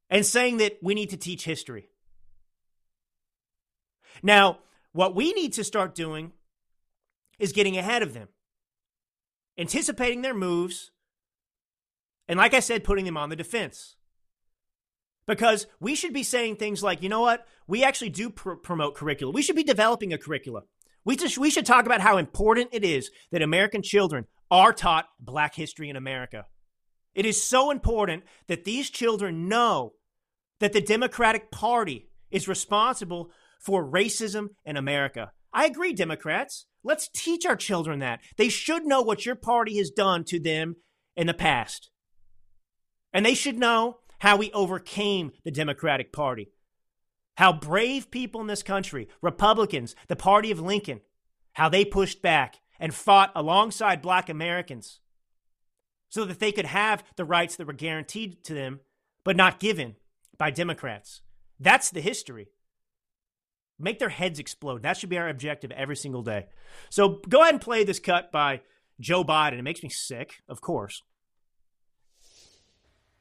and 0.10 0.26
saying 0.26 0.58
that 0.58 0.78
we 0.82 0.94
need 0.94 1.10
to 1.10 1.18
teach 1.18 1.44
history. 1.44 1.90
Now, 4.24 4.60
what 4.94 5.16
we 5.16 5.34
need 5.34 5.52
to 5.54 5.66
start 5.66 5.94
doing 5.94 6.32
is 7.40 7.52
getting 7.52 7.78
ahead 7.78 8.04
of 8.04 8.14
them 8.14 8.30
anticipating 9.62 10.24
their 10.24 10.34
moves, 10.34 10.92
and 12.28 12.38
like 12.38 12.54
I 12.54 12.60
said, 12.60 12.84
putting 12.84 13.06
them 13.06 13.18
on 13.18 13.30
the 13.30 13.36
defense. 13.36 13.96
Because 15.28 15.68
we 15.80 15.96
should 15.96 16.14
be 16.14 16.24
saying 16.24 16.56
things 16.56 16.82
like, 16.82 17.04
you 17.04 17.10
know 17.10 17.22
what? 17.22 17.46
We 17.68 17.84
actually 17.84 18.10
do 18.10 18.32
pr- 18.32 18.54
promote 18.56 18.96
curricula. 18.96 19.32
We 19.32 19.44
should 19.44 19.56
be 19.56 19.64
developing 19.64 20.12
a 20.12 20.18
curricula. 20.18 20.64
We, 21.06 21.16
just, 21.16 21.38
we 21.38 21.52
should 21.52 21.66
talk 21.66 21.86
about 21.86 22.02
how 22.02 22.18
important 22.18 22.70
it 22.74 22.84
is 22.84 23.12
that 23.32 23.42
American 23.42 23.82
children 23.84 24.26
are 24.50 24.74
taught 24.74 25.06
Black 25.20 25.56
history 25.56 25.90
in 25.90 25.96
America. 25.96 26.48
It 27.14 27.26
is 27.26 27.42
so 27.42 27.72
important 27.72 28.24
that 28.48 28.64
these 28.64 28.90
children 28.90 29.48
know 29.48 29.94
that 30.60 30.74
the 30.74 30.82
Democratic 30.82 31.52
Party 31.52 32.10
is 32.32 32.48
responsible 32.48 33.32
for 33.60 33.86
racism 33.86 34.50
in 34.66 34.76
America. 34.76 35.32
I 35.54 35.66
agree, 35.66 35.94
Democrats. 35.94 36.66
Let's 36.84 37.08
teach 37.08 37.46
our 37.46 37.56
children 37.56 38.00
that. 38.00 38.22
They 38.38 38.50
should 38.50 38.86
know 38.86 39.02
what 39.02 39.26
your 39.26 39.36
party 39.36 39.78
has 39.78 39.92
done 39.92 40.24
to 40.26 40.40
them 40.40 40.78
in 41.16 41.28
the 41.28 41.34
past. 41.34 41.90
And 43.14 43.26
they 43.26 43.34
should 43.34 43.58
know 43.58 43.98
how 44.20 44.38
we 44.38 44.52
overcame 44.52 45.32
the 45.44 45.52
Democratic 45.52 46.12
Party. 46.12 46.52
How 47.38 47.54
brave 47.54 48.12
people 48.12 48.42
in 48.42 48.48
this 48.48 48.64
country, 48.64 49.08
Republicans, 49.22 49.96
the 50.08 50.16
party 50.16 50.52
of 50.52 50.60
Lincoln, 50.60 51.02
how 51.54 51.70
they 51.70 51.86
pushed 51.86 52.22
back 52.22 52.60
and 52.80 52.94
fought 52.94 53.32
alongside 53.36 54.02
black 54.02 54.30
Americans 54.30 55.00
so 56.10 56.26
that 56.26 56.40
they 56.40 56.52
could 56.52 56.66
have 56.66 57.04
the 57.16 57.26
rights 57.26 57.56
that 57.56 57.68
were 57.68 57.74
guaranteed 57.74 58.44
to 58.44 58.54
them, 58.54 58.80
but 59.24 59.36
not 59.36 59.60
given 59.60 59.96
by 60.38 60.52
Democrats. 60.52 61.22
That's 61.60 61.90
the 61.90 62.02
history 62.02 62.48
make 63.82 64.00
their 64.00 64.10
heads 64.10 64.40
explode. 64.40 64.84
That 64.84 64.98
should 64.98 65.10
be 65.10 65.18
our 65.18 65.30
objective 65.30 65.72
every 65.72 65.96
single 65.96 66.24
day. 66.24 66.48
So 66.90 67.22
go 67.28 67.42
ahead 67.42 67.54
and 67.54 67.62
play 67.62 67.84
this 67.84 68.00
cut 68.00 68.32
by 68.32 68.62
Joe 69.00 69.24
Biden. 69.24 69.60
It 69.60 69.64
makes 69.64 69.84
me 69.84 69.90
sick, 69.90 70.42
of 70.48 70.62
course. 70.62 71.02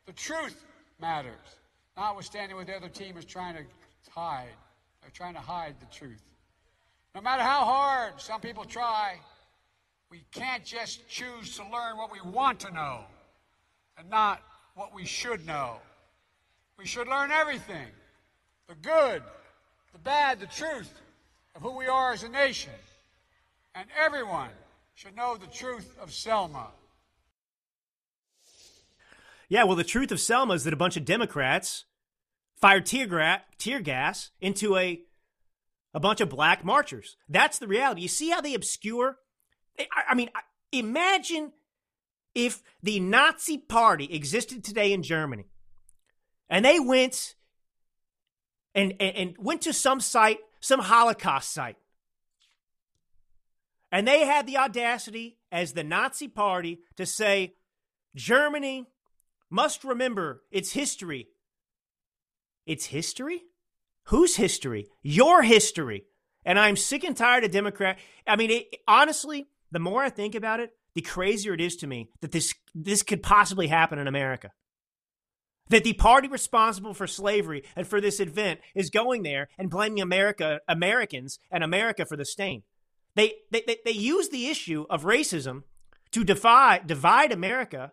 The 0.06 0.12
truth 0.12 0.64
matters, 1.00 1.56
notwithstanding 1.96 2.56
what 2.56 2.66
the 2.66 2.76
other 2.76 2.88
team 2.88 3.16
is 3.16 3.24
trying 3.24 3.54
to 3.54 3.62
hide. 4.10 4.48
They're 5.02 5.10
trying 5.10 5.34
to 5.34 5.40
hide 5.40 5.76
the 5.80 5.86
truth. 5.86 6.22
No 7.14 7.20
matter 7.20 7.42
how 7.42 7.64
hard 7.64 8.20
some 8.20 8.40
people 8.40 8.64
try, 8.64 9.18
we 10.10 10.22
can't 10.32 10.64
just 10.64 11.08
choose 11.08 11.56
to 11.56 11.62
learn 11.62 11.96
what 11.96 12.10
we 12.12 12.20
want 12.30 12.60
to 12.60 12.70
know 12.72 13.04
and 13.96 14.08
not 14.10 14.42
what 14.74 14.94
we 14.94 15.04
should 15.04 15.46
know. 15.46 15.76
We 16.78 16.86
should 16.86 17.08
learn 17.08 17.30
everything 17.30 17.86
the 18.68 18.74
good, 18.76 19.22
the 19.92 19.98
bad, 19.98 20.40
the 20.40 20.46
truth 20.46 20.92
of 21.54 21.62
who 21.62 21.76
we 21.76 21.86
are 21.86 22.12
as 22.12 22.22
a 22.22 22.28
nation. 22.28 22.72
And 23.74 23.88
everyone 23.98 24.50
should 24.94 25.16
know 25.16 25.36
the 25.36 25.46
truth 25.46 25.96
of 26.00 26.12
Selma. 26.12 26.68
Yeah, 29.48 29.64
well, 29.64 29.76
the 29.76 29.84
truth 29.84 30.12
of 30.12 30.20
Selma 30.20 30.54
is 30.54 30.64
that 30.64 30.72
a 30.72 30.76
bunch 30.76 30.96
of 30.96 31.04
Democrats 31.04 31.84
fired 32.60 32.86
tear, 32.86 33.06
gra- 33.06 33.42
tear 33.58 33.80
gas 33.80 34.30
into 34.40 34.76
a 34.76 35.02
a 35.92 35.98
bunch 36.00 36.20
of 36.20 36.28
black 36.28 36.64
marchers. 36.64 37.16
That's 37.28 37.58
the 37.58 37.66
reality. 37.66 38.02
You 38.02 38.08
see 38.08 38.30
how 38.30 38.40
they 38.40 38.54
obscure? 38.54 39.18
I, 39.78 39.86
I 40.10 40.14
mean, 40.14 40.30
imagine 40.70 41.52
if 42.34 42.62
the 42.82 43.00
Nazi 43.00 43.58
Party 43.58 44.04
existed 44.04 44.62
today 44.62 44.92
in 44.92 45.02
Germany, 45.02 45.46
and 46.48 46.64
they 46.64 46.78
went 46.78 47.34
and, 48.74 48.94
and, 49.00 49.16
and 49.16 49.34
went 49.38 49.62
to 49.62 49.72
some 49.72 50.00
site, 50.00 50.38
some 50.60 50.80
Holocaust 50.80 51.52
site, 51.52 51.76
and 53.92 54.06
they 54.06 54.24
had 54.24 54.46
the 54.46 54.58
audacity 54.58 55.38
as 55.50 55.72
the 55.72 55.84
Nazi 55.84 56.28
Party 56.28 56.80
to 56.96 57.04
say, 57.04 57.54
Germany 58.14 58.86
must 59.50 59.84
remember 59.84 60.42
its 60.50 60.72
history. 60.72 61.28
Its 62.66 62.86
history? 62.86 63.42
Whose 64.04 64.36
history? 64.36 64.86
Your 65.02 65.42
history. 65.42 66.04
And 66.44 66.58
I'm 66.58 66.76
sick 66.76 67.04
and 67.04 67.16
tired 67.16 67.44
of 67.44 67.50
Democrat. 67.50 67.98
I 68.26 68.36
mean, 68.36 68.50
it, 68.50 68.76
honestly, 68.86 69.48
the 69.72 69.78
more 69.78 70.02
I 70.02 70.10
think 70.10 70.34
about 70.34 70.60
it, 70.60 70.70
the 70.94 71.02
crazier 71.02 71.54
it 71.54 71.60
is 71.60 71.76
to 71.76 71.86
me 71.86 72.10
that 72.20 72.32
this 72.32 72.54
this 72.74 73.02
could 73.02 73.22
possibly 73.22 73.68
happen 73.68 73.98
in 73.98 74.08
America. 74.08 74.50
That 75.70 75.84
the 75.84 75.94
party 75.94 76.28
responsible 76.28 76.94
for 76.94 77.06
slavery 77.06 77.64
and 77.74 77.86
for 77.86 78.00
this 78.00 78.20
event 78.20 78.60
is 78.74 78.90
going 78.90 79.22
there 79.22 79.48
and 79.58 79.70
blaming 79.70 80.00
America, 80.00 80.60
Americans, 80.68 81.38
and 81.50 81.64
America 81.64 82.04
for 82.04 82.16
the 82.16 82.24
stain. 82.24 82.62
They 83.14 83.34
they 83.50 83.62
they, 83.66 83.78
they 83.84 83.92
use 83.92 84.28
the 84.28 84.48
issue 84.48 84.84
of 84.90 85.04
racism 85.04 85.62
to 86.12 86.24
defy 86.24 86.80
divide 86.84 87.32
America 87.32 87.92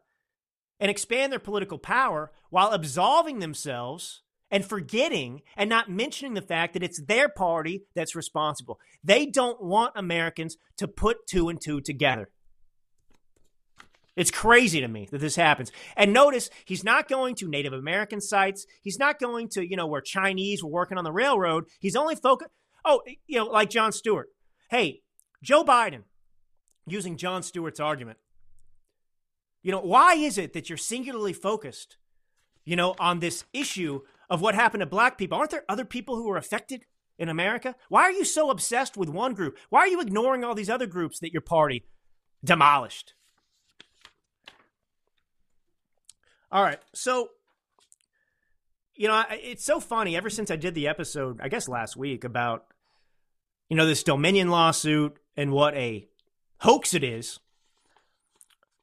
and 0.79 0.91
expand 0.91 1.31
their 1.31 1.39
political 1.39 1.77
power 1.77 2.31
while 2.49 2.71
absolving 2.71 3.39
themselves 3.39 4.21
and 4.49 4.65
forgetting 4.65 5.41
and 5.55 5.69
not 5.69 5.89
mentioning 5.89 6.33
the 6.33 6.41
fact 6.41 6.73
that 6.73 6.83
it's 6.83 7.01
their 7.01 7.29
party 7.29 7.83
that's 7.95 8.15
responsible. 8.15 8.79
They 9.03 9.25
don't 9.25 9.61
want 9.61 9.93
Americans 9.95 10.57
to 10.77 10.87
put 10.87 11.27
two 11.27 11.49
and 11.49 11.59
two 11.59 11.81
together. 11.81 12.29
It's 14.17 14.31
crazy 14.31 14.81
to 14.81 14.87
me 14.87 15.07
that 15.11 15.19
this 15.19 15.35
happens. 15.35 15.71
And 15.95 16.11
notice 16.11 16.49
he's 16.65 16.83
not 16.83 17.07
going 17.07 17.35
to 17.35 17.47
Native 17.47 17.71
American 17.71 18.19
sites. 18.19 18.65
He's 18.81 18.97
not 18.97 19.19
going 19.19 19.47
to, 19.49 19.65
you 19.65 19.77
know, 19.77 19.85
where 19.85 20.01
Chinese 20.01 20.63
were 20.63 20.71
working 20.71 20.97
on 20.97 21.03
the 21.03 21.11
railroad. 21.11 21.65
He's 21.79 21.95
only 21.95 22.15
focused. 22.15 22.49
Oh, 22.83 23.03
you 23.27 23.37
know, 23.37 23.45
like 23.45 23.69
Jon 23.69 23.91
Stewart. 23.91 24.29
Hey, 24.71 25.03
Joe 25.43 25.63
Biden, 25.63 26.01
using 26.87 27.15
Jon 27.15 27.43
Stewart's 27.43 27.79
argument, 27.79 28.17
you 29.61 29.71
know, 29.71 29.81
why 29.81 30.15
is 30.15 30.39
it 30.39 30.53
that 30.53 30.67
you're 30.67 30.77
singularly 30.77 31.33
focused, 31.33 31.97
you 32.65 32.75
know, 32.75 32.95
on 32.99 33.19
this 33.19 33.45
issue 33.53 34.01
of 34.31 34.41
what 34.41 34.55
happened 34.55 34.81
to 34.81 34.87
black 34.87 35.19
people? 35.19 35.37
Aren't 35.37 35.51
there 35.51 35.65
other 35.69 35.85
people 35.85 36.15
who 36.15 36.27
were 36.27 36.37
affected 36.37 36.85
in 37.19 37.29
America? 37.29 37.75
Why 37.87 38.01
are 38.01 38.11
you 38.11 38.25
so 38.25 38.49
obsessed 38.49 38.97
with 38.97 39.09
one 39.09 39.35
group? 39.35 39.59
Why 39.69 39.81
are 39.81 39.87
you 39.87 40.01
ignoring 40.01 40.43
all 40.43 40.55
these 40.55 40.71
other 40.71 40.87
groups 40.87 41.19
that 41.19 41.33
your 41.33 41.41
party 41.41 41.85
demolished? 42.43 43.13
All 46.51 46.63
right. 46.63 46.79
So, 46.93 47.29
you 48.95 49.07
know, 49.07 49.23
it's 49.29 49.63
so 49.63 49.79
funny. 49.79 50.15
Ever 50.15 50.29
since 50.29 50.49
I 50.49 50.55
did 50.55 50.75
the 50.75 50.87
episode, 50.87 51.39
I 51.41 51.49
guess 51.49 51.67
last 51.67 51.97
week, 51.97 52.23
about, 52.23 52.65
you 53.69 53.75
know, 53.75 53.85
this 53.85 54.03
Dominion 54.03 54.49
lawsuit 54.49 55.17
and 55.35 55.51
what 55.51 55.75
a 55.75 56.07
hoax 56.59 56.93
it 56.93 57.03
is. 57.03 57.39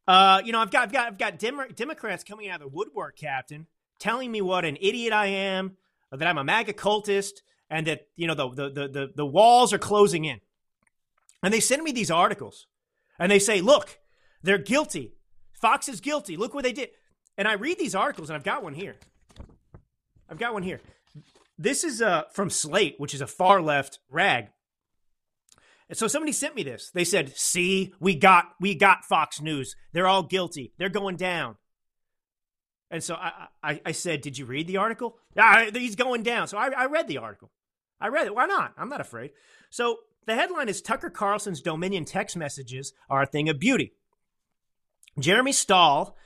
Uh, 0.06 0.42
you 0.44 0.52
know, 0.52 0.60
I've 0.60 0.70
got, 0.70 0.82
I've 0.82 0.92
got, 0.92 1.06
I've 1.06 1.18
got 1.18 1.38
Dem- 1.38 1.72
Democrats 1.74 2.22
coming 2.22 2.48
out 2.50 2.60
of 2.60 2.70
the 2.70 2.76
woodwork, 2.76 3.16
Captain, 3.16 3.66
telling 3.98 4.30
me 4.30 4.42
what 4.42 4.66
an 4.66 4.76
idiot 4.80 5.14
I 5.14 5.26
am, 5.26 5.78
that 6.12 6.28
I'm 6.28 6.38
a 6.38 6.44
MAGA 6.44 6.74
cultist, 6.74 7.40
and 7.70 7.86
that 7.86 8.08
you 8.14 8.26
know 8.26 8.34
the 8.34 8.48
the 8.50 8.68
the 8.68 8.88
the, 8.88 9.12
the 9.16 9.26
walls 9.26 9.72
are 9.72 9.78
closing 9.78 10.24
in. 10.24 10.40
And 11.42 11.52
they 11.52 11.60
send 11.60 11.82
me 11.82 11.92
these 11.92 12.10
articles, 12.10 12.66
and 13.18 13.32
they 13.32 13.38
say, 13.38 13.60
"Look, 13.60 13.98
they're 14.42 14.58
guilty. 14.58 15.14
Fox 15.52 15.88
is 15.88 16.00
guilty. 16.00 16.36
Look 16.36 16.54
what 16.54 16.64
they 16.64 16.72
did." 16.72 16.90
And 17.37 17.49
I 17.49 17.55
read 17.55 17.78
these 17.78 17.95
articles, 17.95 18.30
and 18.30 18.37
I've 18.37 18.45
got 18.45 18.62
one 18.62 18.74
here. 18.74 18.97
I've 20.28 20.39
got 20.39 20.55
one 20.55 20.62
here. 20.62 20.80
This 21.59 21.85
is 21.85 22.03
uh, 22.03 22.24
from 22.32 22.51
Slate, 22.51 22.97
which 22.99 23.14
is 23.14 23.20
a 23.20 23.26
far 23.26 23.61
left 23.61 23.99
rag. 24.11 24.49
And 25.89 25.99
so 25.99 26.09
somebody 26.09 26.32
sent 26.32 26.57
me 26.57 26.62
this. 26.62 26.91
They 26.91 27.05
said, 27.05 27.37
"See, 27.37 27.93
we 28.01 28.14
got 28.14 28.47
we 28.61 28.74
got 28.74 29.05
Fox 29.05 29.41
News. 29.41 29.76
They're 29.93 30.07
all 30.07 30.22
guilty. 30.22 30.72
They're 30.78 30.89
going 30.89 31.16
down." 31.16 31.57
And 32.91 33.03
so 33.03 33.14
I, 33.14 33.49
I, 33.62 33.80
I 33.87 33.93
said, 33.93 34.22
"Did 34.22 34.39
you 34.39 34.47
read 34.47 34.66
the 34.66 34.78
article?" 34.78 35.18
Yeah, 35.37 35.70
he's 35.70 35.97
going 35.97 36.22
down. 36.22 36.49
So 36.49 36.57
I, 36.57 36.68
I 36.70 36.87
read 36.87 37.07
the 37.07 37.18
article. 37.18 37.51
I 38.01 38.09
read 38.09 38.26
it. 38.26 38.35
Why 38.35 38.47
not? 38.47 38.72
I'm 38.76 38.89
not 38.89 39.01
afraid. 39.01 39.32
So 39.70 39.99
the 40.26 40.35
headline 40.35 40.68
is 40.68 40.80
Tucker 40.80 41.11
Carlson's 41.11 41.61
Dominion 41.61 42.05
text 42.05 42.37
messages 42.37 42.93
are 43.11 43.22
a 43.22 43.26
thing 43.26 43.49
of 43.49 43.59
beauty. 43.59 43.93
Jeremy 45.18 45.53
Stahl 45.53 46.16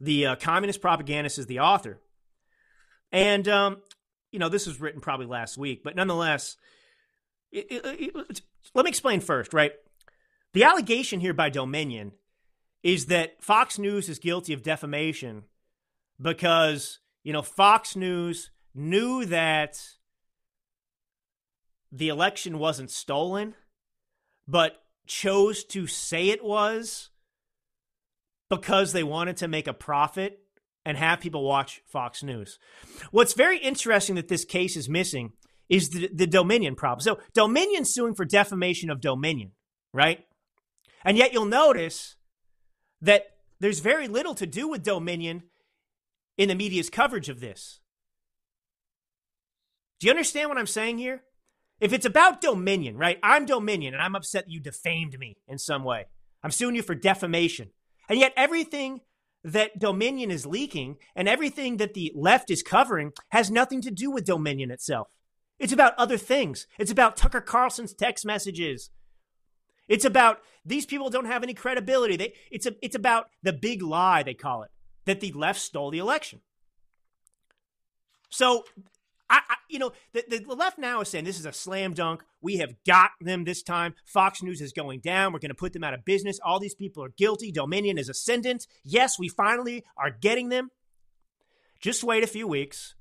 the 0.00 0.26
uh, 0.26 0.36
communist 0.36 0.80
propagandist 0.80 1.38
is 1.38 1.46
the 1.46 1.60
author. 1.60 2.00
And, 3.12 3.46
um, 3.48 3.78
you 4.30 4.38
know, 4.38 4.48
this 4.48 4.66
was 4.66 4.80
written 4.80 5.00
probably 5.00 5.26
last 5.26 5.56
week, 5.56 5.82
but 5.82 5.96
nonetheless, 5.96 6.56
it, 7.52 7.66
it, 7.70 8.12
it, 8.14 8.42
let 8.74 8.84
me 8.84 8.88
explain 8.88 9.20
first, 9.20 9.54
right? 9.54 9.72
The 10.52 10.64
allegation 10.64 11.20
here 11.20 11.34
by 11.34 11.50
Dominion 11.50 12.12
is 12.82 13.06
that 13.06 13.42
Fox 13.42 13.78
News 13.78 14.08
is 14.08 14.18
guilty 14.18 14.52
of 14.52 14.62
defamation 14.62 15.44
because, 16.20 16.98
you 17.22 17.32
know, 17.32 17.42
Fox 17.42 17.96
News 17.96 18.50
knew 18.74 19.24
that 19.24 19.80
the 21.90 22.08
election 22.08 22.58
wasn't 22.58 22.90
stolen, 22.90 23.54
but 24.46 24.82
chose 25.06 25.64
to 25.64 25.86
say 25.86 26.28
it 26.28 26.44
was 26.44 27.10
because 28.48 28.92
they 28.92 29.02
wanted 29.02 29.36
to 29.38 29.48
make 29.48 29.66
a 29.66 29.74
profit 29.74 30.40
and 30.84 30.96
have 30.96 31.20
people 31.20 31.44
watch 31.44 31.82
Fox 31.90 32.22
News. 32.22 32.58
What's 33.10 33.32
very 33.32 33.58
interesting 33.58 34.14
that 34.14 34.28
this 34.28 34.44
case 34.44 34.76
is 34.76 34.88
missing 34.88 35.32
is 35.68 35.90
the, 35.90 36.08
the 36.14 36.26
Dominion 36.26 36.76
problem. 36.76 37.02
So, 37.02 37.18
Dominion 37.34 37.84
suing 37.84 38.14
for 38.14 38.24
defamation 38.24 38.88
of 38.88 39.00
Dominion, 39.00 39.52
right? 39.92 40.24
And 41.04 41.16
yet 41.16 41.32
you'll 41.32 41.44
notice 41.44 42.16
that 43.00 43.26
there's 43.58 43.80
very 43.80 44.06
little 44.06 44.34
to 44.36 44.46
do 44.46 44.68
with 44.68 44.84
Dominion 44.84 45.44
in 46.38 46.48
the 46.48 46.54
media's 46.54 46.90
coverage 46.90 47.28
of 47.28 47.40
this. 47.40 47.80
Do 49.98 50.06
you 50.06 50.10
understand 50.10 50.48
what 50.48 50.58
I'm 50.58 50.66
saying 50.66 50.98
here? 50.98 51.22
If 51.80 51.92
it's 51.92 52.06
about 52.06 52.40
Dominion, 52.40 52.96
right? 52.96 53.18
I'm 53.22 53.44
Dominion 53.44 53.94
and 53.94 54.02
I'm 54.02 54.14
upset 54.14 54.44
that 54.44 54.52
you 54.52 54.60
defamed 54.60 55.18
me 55.18 55.36
in 55.48 55.58
some 55.58 55.84
way. 55.84 56.06
I'm 56.42 56.50
suing 56.50 56.74
you 56.74 56.82
for 56.82 56.94
defamation. 56.94 57.70
And 58.08 58.18
yet, 58.18 58.32
everything 58.36 59.00
that 59.44 59.78
Dominion 59.78 60.30
is 60.30 60.44
leaking 60.44 60.96
and 61.14 61.28
everything 61.28 61.76
that 61.76 61.94
the 61.94 62.12
left 62.14 62.50
is 62.50 62.62
covering 62.62 63.12
has 63.28 63.50
nothing 63.50 63.80
to 63.82 63.90
do 63.90 64.10
with 64.10 64.24
Dominion 64.24 64.70
itself. 64.70 65.08
It's 65.58 65.72
about 65.72 65.94
other 65.96 66.18
things. 66.18 66.66
It's 66.78 66.90
about 66.90 67.16
Tucker 67.16 67.40
Carlson's 67.40 67.94
text 67.94 68.26
messages. 68.26 68.90
It's 69.88 70.04
about 70.04 70.40
these 70.64 70.84
people 70.84 71.10
don't 71.10 71.26
have 71.26 71.44
any 71.44 71.54
credibility. 71.54 72.16
They, 72.16 72.34
it's, 72.50 72.66
a, 72.66 72.74
it's 72.82 72.96
about 72.96 73.28
the 73.42 73.52
big 73.52 73.82
lie, 73.82 74.24
they 74.24 74.34
call 74.34 74.64
it, 74.64 74.70
that 75.04 75.20
the 75.20 75.32
left 75.32 75.60
stole 75.60 75.90
the 75.90 75.98
election. 75.98 76.40
So 78.30 78.64
I, 79.28 79.40
I, 79.48 79.56
you 79.68 79.78
know, 79.78 79.92
the, 80.12 80.24
the 80.28 80.54
left 80.54 80.78
now 80.78 81.00
is 81.00 81.08
saying 81.08 81.24
this 81.24 81.40
is 81.40 81.46
a 81.46 81.52
slam 81.52 81.94
dunk. 81.94 82.22
We 82.40 82.58
have 82.58 82.74
got 82.86 83.10
them 83.20 83.44
this 83.44 83.62
time. 83.62 83.94
Fox 84.04 84.42
News 84.42 84.60
is 84.60 84.72
going 84.72 85.00
down. 85.00 85.32
We're 85.32 85.40
going 85.40 85.50
to 85.50 85.54
put 85.54 85.72
them 85.72 85.84
out 85.84 85.94
of 85.94 86.04
business. 86.04 86.38
All 86.44 86.60
these 86.60 86.74
people 86.74 87.02
are 87.02 87.08
guilty. 87.08 87.50
Dominion 87.50 87.98
is 87.98 88.08
ascendant. 88.08 88.66
Yes, 88.84 89.18
we 89.18 89.28
finally 89.28 89.84
are 89.96 90.10
getting 90.10 90.48
them. 90.48 90.70
Just 91.80 92.04
wait 92.04 92.22
a 92.22 92.28
few 92.28 92.46
weeks. 92.46 92.94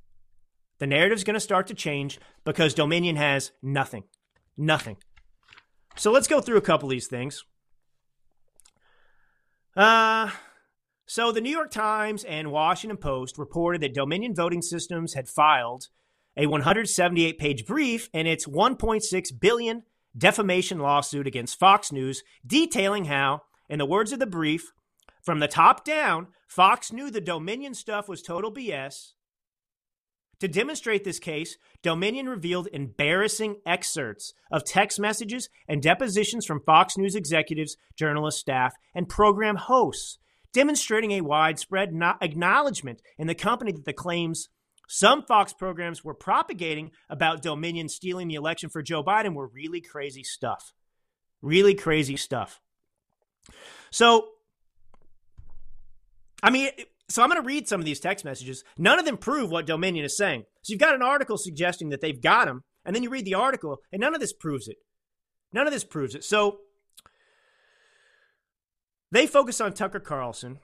The 0.79 0.87
narrative's 0.87 1.23
going 1.23 1.35
to 1.35 1.39
start 1.39 1.67
to 1.67 1.73
change 1.73 2.19
because 2.43 2.73
Dominion 2.73 3.15
has 3.15 3.51
nothing. 3.61 4.03
Nothing. 4.57 4.97
So 5.95 6.11
let's 6.11 6.27
go 6.27 6.41
through 6.41 6.57
a 6.57 6.61
couple 6.61 6.89
of 6.89 6.91
these 6.91 7.07
things. 7.07 7.45
Uh, 9.75 10.31
so 11.05 11.31
the 11.31 11.41
New 11.41 11.51
York 11.51 11.71
Times 11.71 12.23
and 12.23 12.51
Washington 12.51 12.97
Post 12.97 13.37
reported 13.37 13.81
that 13.81 13.93
Dominion 13.93 14.33
Voting 14.35 14.61
Systems 14.61 15.13
had 15.13 15.29
filed 15.29 15.87
a 16.37 16.47
178 16.47 17.37
page 17.37 17.65
brief 17.65 18.09
in 18.13 18.27
its 18.27 18.45
1.6 18.45 19.39
billion 19.39 19.83
defamation 20.17 20.79
lawsuit 20.79 21.27
against 21.27 21.59
Fox 21.59 21.91
News, 21.91 22.23
detailing 22.45 23.05
how, 23.05 23.41
in 23.69 23.79
the 23.79 23.85
words 23.85 24.11
of 24.11 24.19
the 24.19 24.25
brief, 24.25 24.71
from 25.21 25.39
the 25.39 25.47
top 25.47 25.83
down, 25.83 26.27
Fox 26.47 26.91
knew 26.91 27.09
the 27.09 27.21
Dominion 27.21 27.73
stuff 27.73 28.07
was 28.07 28.21
total 28.21 28.53
BS. 28.53 29.13
To 30.39 30.47
demonstrate 30.47 31.03
this 31.03 31.19
case, 31.19 31.57
Dominion 31.81 32.27
revealed 32.27 32.67
embarrassing 32.71 33.57
excerpts 33.65 34.33
of 34.51 34.65
text 34.65 34.99
messages 34.99 35.49
and 35.67 35.81
depositions 35.81 36.45
from 36.45 36.61
Fox 36.61 36.97
News 36.97 37.15
executives, 37.15 37.77
journalists, 37.95 38.41
staff, 38.41 38.75
and 38.93 39.07
program 39.07 39.55
hosts, 39.55 40.17
demonstrating 40.53 41.11
a 41.11 41.21
widespread 41.21 41.93
no- 41.93 42.15
acknowledgement 42.21 43.01
in 43.17 43.27
the 43.27 43.35
company 43.35 43.71
that 43.71 43.85
the 43.85 43.93
claims 43.93 44.49
some 44.87 45.23
Fox 45.23 45.53
programs 45.53 46.03
were 46.03 46.13
propagating 46.13 46.91
about 47.09 47.41
Dominion 47.41 47.89
stealing 47.89 48.27
the 48.27 48.35
election 48.35 48.69
for 48.69 48.81
Joe 48.81 49.03
Biden 49.03 49.33
were 49.33 49.47
really 49.47 49.81
crazy 49.81 50.23
stuff. 50.23 50.73
Really 51.41 51.75
crazy 51.75 52.17
stuff. 52.17 52.59
So, 53.91 54.29
I 56.41 56.49
mean, 56.49 56.69
so 57.07 57.21
I'm 57.21 57.29
going 57.29 57.41
to 57.41 57.45
read 57.45 57.67
some 57.67 57.79
of 57.79 57.85
these 57.85 57.99
text 57.99 58.25
messages. 58.25 58.63
None 58.77 58.99
of 58.99 59.05
them 59.05 59.17
prove 59.17 59.51
what 59.51 59.67
Dominion 59.67 60.05
is 60.05 60.17
saying. 60.17 60.45
So 60.63 60.71
you've 60.71 60.79
got 60.79 60.95
an 60.95 61.01
article 61.01 61.37
suggesting 61.37 61.89
that 61.89 62.01
they've 62.01 62.21
got 62.21 62.47
him, 62.47 62.63
and 62.83 62.95
then 62.95 63.03
you 63.03 63.09
read 63.09 63.25
the 63.25 63.35
article, 63.35 63.77
and 63.91 63.99
none 63.99 64.15
of 64.15 64.21
this 64.21 64.33
proves 64.33 64.67
it. 64.67 64.77
None 65.53 65.67
of 65.67 65.73
this 65.73 65.83
proves 65.83 66.15
it. 66.15 66.23
So 66.23 66.59
they 69.11 69.27
focus 69.27 69.61
on 69.61 69.73
Tucker 69.73 69.99
Carlson, 69.99 70.59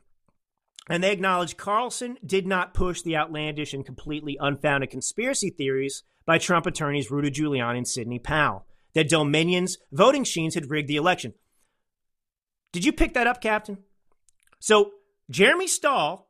and 0.92 1.04
they 1.04 1.12
acknowledge 1.12 1.58
Carlson 1.58 2.18
did 2.26 2.46
not 2.46 2.74
push 2.74 3.02
the 3.02 3.16
outlandish 3.16 3.74
and 3.74 3.86
completely 3.86 4.38
unfounded 4.40 4.90
conspiracy 4.90 5.50
theories 5.50 6.04
by 6.26 6.38
Trump 6.38 6.66
attorneys 6.66 7.10
Rudy 7.10 7.32
Giuliani 7.32 7.78
and 7.78 7.88
Sidney 7.88 8.20
Powell 8.20 8.66
that 8.94 9.10
Dominion's 9.10 9.78
voting 9.92 10.22
machines 10.22 10.56
had 10.56 10.70
rigged 10.70 10.90
the 10.90 10.98
election. 10.98 11.34
Did 12.74 12.84
you 12.84 12.92
pick 12.92 13.14
that 13.14 13.28
up, 13.28 13.42
Captain? 13.42 13.78
So 14.60 14.92
Jeremy 15.30 15.68
Stahl 15.68 16.28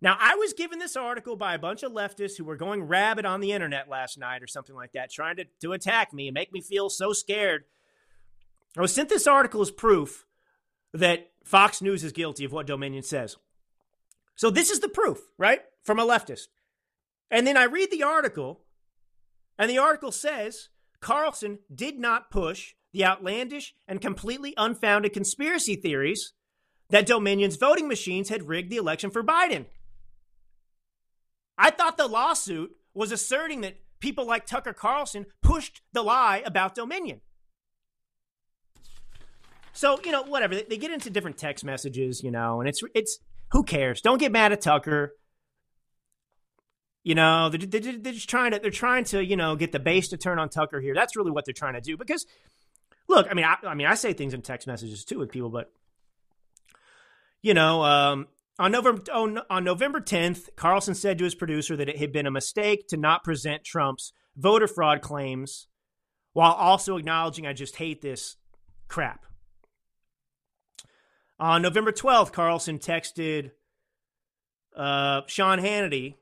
now, 0.00 0.16
I 0.18 0.34
was 0.34 0.52
given 0.52 0.80
this 0.80 0.96
article 0.96 1.36
by 1.36 1.54
a 1.54 1.60
bunch 1.60 1.84
of 1.84 1.92
leftists 1.92 2.36
who 2.36 2.44
were 2.44 2.56
going 2.56 2.82
rabid 2.82 3.24
on 3.24 3.38
the 3.40 3.52
internet 3.52 3.88
last 3.88 4.18
night 4.18 4.42
or 4.42 4.48
something 4.48 4.74
like 4.74 4.94
that, 4.94 5.12
trying 5.12 5.36
to, 5.36 5.44
to 5.60 5.72
attack 5.74 6.12
me 6.12 6.26
and 6.26 6.34
make 6.34 6.52
me 6.52 6.60
feel 6.60 6.90
so 6.90 7.12
scared. 7.12 7.62
I 8.76 8.80
was 8.80 8.92
sent 8.92 9.08
this 9.08 9.28
article 9.28 9.60
as 9.60 9.70
proof 9.70 10.26
that 10.92 11.30
Fox 11.44 11.80
News 11.80 12.02
is 12.02 12.10
guilty 12.10 12.44
of 12.44 12.50
what 12.50 12.66
Dominion 12.66 13.04
says. 13.04 13.36
So, 14.36 14.50
this 14.50 14.70
is 14.70 14.80
the 14.80 14.88
proof, 14.88 15.18
right? 15.38 15.60
From 15.84 15.98
a 15.98 16.06
leftist. 16.06 16.48
And 17.30 17.46
then 17.46 17.56
I 17.56 17.64
read 17.64 17.90
the 17.90 18.02
article, 18.02 18.60
and 19.58 19.70
the 19.70 19.78
article 19.78 20.12
says 20.12 20.68
Carlson 21.00 21.60
did 21.74 21.98
not 21.98 22.30
push 22.30 22.74
the 22.92 23.04
outlandish 23.04 23.74
and 23.88 24.00
completely 24.00 24.54
unfounded 24.56 25.12
conspiracy 25.12 25.76
theories 25.76 26.32
that 26.90 27.06
Dominion's 27.06 27.56
voting 27.56 27.88
machines 27.88 28.28
had 28.28 28.48
rigged 28.48 28.70
the 28.70 28.76
election 28.76 29.10
for 29.10 29.22
Biden. 29.22 29.64
I 31.56 31.70
thought 31.70 31.96
the 31.96 32.06
lawsuit 32.06 32.72
was 32.94 33.12
asserting 33.12 33.62
that 33.62 33.76
people 34.00 34.26
like 34.26 34.46
Tucker 34.46 34.72
Carlson 34.74 35.26
pushed 35.42 35.80
the 35.92 36.02
lie 36.02 36.42
about 36.44 36.74
Dominion. 36.74 37.22
So, 39.72 39.98
you 40.04 40.12
know, 40.12 40.22
whatever. 40.22 40.54
They, 40.54 40.64
they 40.64 40.76
get 40.76 40.90
into 40.90 41.08
different 41.08 41.38
text 41.38 41.64
messages, 41.64 42.22
you 42.22 42.30
know, 42.30 42.60
and 42.60 42.68
it's, 42.68 42.80
it's, 42.94 43.18
who 43.52 43.62
cares? 43.62 44.00
Don't 44.00 44.18
get 44.18 44.32
mad 44.32 44.52
at 44.52 44.62
Tucker. 44.62 45.14
You 47.04 47.14
know, 47.14 47.48
they're, 47.48 47.80
they're, 47.80 48.12
just 48.12 48.30
trying 48.30 48.52
to, 48.52 48.58
they're 48.58 48.70
trying 48.70 49.04
to, 49.04 49.24
you 49.24 49.36
know, 49.36 49.56
get 49.56 49.72
the 49.72 49.80
base 49.80 50.08
to 50.08 50.16
turn 50.16 50.38
on 50.38 50.48
Tucker 50.48 50.80
here. 50.80 50.94
That's 50.94 51.16
really 51.16 51.30
what 51.32 51.44
they're 51.44 51.52
trying 51.52 51.74
to 51.74 51.80
do 51.80 51.96
because, 51.96 52.26
look, 53.08 53.26
I 53.30 53.34
mean, 53.34 53.44
I, 53.44 53.56
I 53.66 53.74
mean, 53.74 53.86
I 53.86 53.94
say 53.94 54.12
things 54.12 54.34
in 54.34 54.42
text 54.42 54.66
messages 54.66 55.04
too 55.04 55.18
with 55.18 55.30
people, 55.30 55.50
but, 55.50 55.70
you 57.42 57.54
know, 57.54 57.82
um, 57.82 58.28
on 58.58 58.72
November, 58.72 59.02
on 59.50 59.64
November 59.64 60.00
10th, 60.00 60.48
Carlson 60.56 60.94
said 60.94 61.18
to 61.18 61.24
his 61.24 61.34
producer 61.34 61.76
that 61.76 61.88
it 61.88 61.98
had 61.98 62.12
been 62.12 62.26
a 62.26 62.30
mistake 62.30 62.86
to 62.88 62.96
not 62.96 63.24
present 63.24 63.64
Trump's 63.64 64.12
voter 64.36 64.68
fraud 64.68 65.02
claims 65.02 65.66
while 66.32 66.52
also 66.52 66.96
acknowledging, 66.96 67.46
I 67.46 67.52
just 67.52 67.76
hate 67.76 68.00
this 68.00 68.36
crap. 68.88 69.26
On 71.42 71.60
November 71.60 71.90
12th, 71.90 72.30
Carlson 72.30 72.78
texted 72.78 73.50
uh, 74.76 75.22
Sean 75.26 75.58
Hannity. 75.58 76.14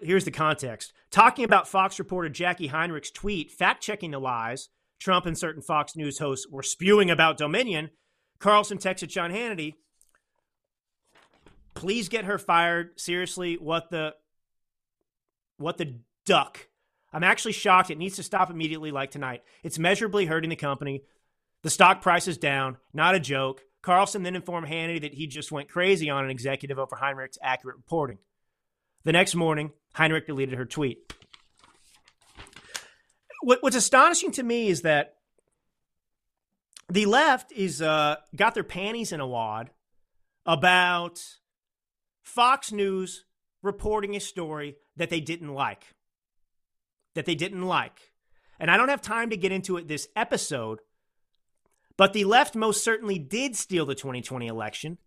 Here's 0.00 0.24
the 0.24 0.30
context. 0.30 0.94
Talking 1.10 1.44
about 1.44 1.68
Fox 1.68 1.98
reporter 1.98 2.30
Jacqui 2.30 2.70
Heinrich's 2.70 3.10
tweet, 3.10 3.50
fact 3.50 3.82
checking 3.82 4.12
the 4.12 4.18
lies 4.18 4.70
Trump 4.98 5.26
and 5.26 5.36
certain 5.36 5.60
Fox 5.60 5.94
News 5.94 6.18
hosts 6.18 6.48
were 6.48 6.62
spewing 6.62 7.10
about 7.10 7.36
Dominion, 7.36 7.90
Carlson 8.38 8.78
texted 8.78 9.10
Sean 9.10 9.30
Hannity, 9.30 9.74
Please 11.74 12.08
get 12.08 12.24
her 12.24 12.38
fired. 12.38 12.98
Seriously, 12.98 13.56
what 13.56 13.90
the 13.90 14.14
what 15.58 15.76
the 15.76 15.98
duck? 16.24 16.66
I'm 17.12 17.24
actually 17.24 17.52
shocked. 17.52 17.90
It 17.90 17.98
needs 17.98 18.16
to 18.16 18.22
stop 18.22 18.50
immediately, 18.50 18.90
like 18.90 19.10
tonight. 19.10 19.42
It's 19.62 19.78
measurably 19.78 20.24
hurting 20.24 20.48
the 20.48 20.56
company. 20.56 21.02
The 21.62 21.68
stock 21.68 22.00
price 22.00 22.26
is 22.26 22.38
down. 22.38 22.78
Not 22.94 23.14
a 23.14 23.20
joke. 23.20 23.62
Carlson 23.82 24.22
then 24.22 24.36
informed 24.36 24.68
Hannity 24.68 25.00
that 25.00 25.14
he 25.14 25.26
just 25.26 25.50
went 25.52 25.68
crazy 25.68 26.08
on 26.08 26.24
an 26.24 26.30
executive 26.30 26.78
over 26.78 26.96
Heinrich's 26.96 27.38
accurate 27.42 27.76
reporting. 27.76 28.18
The 29.04 29.12
next 29.12 29.34
morning, 29.34 29.72
Heinrich 29.94 30.26
deleted 30.26 30.56
her 30.56 30.64
tweet. 30.64 31.12
what's 33.42 33.76
astonishing 33.76 34.30
to 34.32 34.42
me 34.42 34.68
is 34.68 34.82
that 34.82 35.16
the 36.88 37.06
left 37.06 37.50
is 37.52 37.82
uh, 37.82 38.16
got 38.36 38.54
their 38.54 38.62
panties 38.62 39.12
in 39.12 39.20
a 39.20 39.26
wad 39.26 39.70
about 40.46 41.20
Fox 42.22 42.70
News 42.70 43.24
reporting 43.62 44.14
a 44.14 44.20
story 44.20 44.76
that 44.96 45.10
they 45.10 45.20
didn't 45.20 45.52
like. 45.52 45.94
That 47.14 47.26
they 47.26 47.34
didn't 47.34 47.66
like. 47.66 48.12
And 48.60 48.70
I 48.70 48.76
don't 48.76 48.88
have 48.88 49.02
time 49.02 49.30
to 49.30 49.36
get 49.36 49.52
into 49.52 49.76
it 49.76 49.88
this 49.88 50.08
episode, 50.14 50.80
but 51.96 52.12
the 52.12 52.24
left 52.24 52.54
most 52.54 52.84
certainly 52.84 53.18
did 53.18 53.56
steal 53.56 53.86
the 53.86 53.94
2020 53.94 54.46
election. 54.46 54.98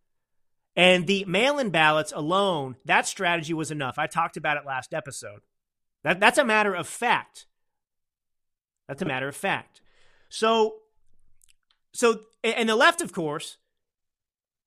And 0.75 1.07
the 1.07 1.23
mail 1.25 1.57
in 1.57 1.69
ballots 1.69 2.11
alone, 2.13 2.75
that 2.85 3.07
strategy 3.07 3.53
was 3.53 3.71
enough. 3.71 3.97
I 3.97 4.07
talked 4.07 4.35
about 4.35 4.57
it 4.57 4.65
last 4.65 4.93
episode. 4.93 5.41
That, 6.03 6.19
that's 6.19 6.37
a 6.37 6.45
matter 6.45 6.73
of 6.73 6.87
fact. 6.87 7.45
That's 8.87 9.01
a 9.01 9.05
matter 9.05 9.27
of 9.27 9.35
fact. 9.35 9.81
So, 10.29 10.75
so, 11.93 12.19
and 12.43 12.67
the 12.67 12.75
left, 12.75 13.01
of 13.01 13.13
course, 13.13 13.57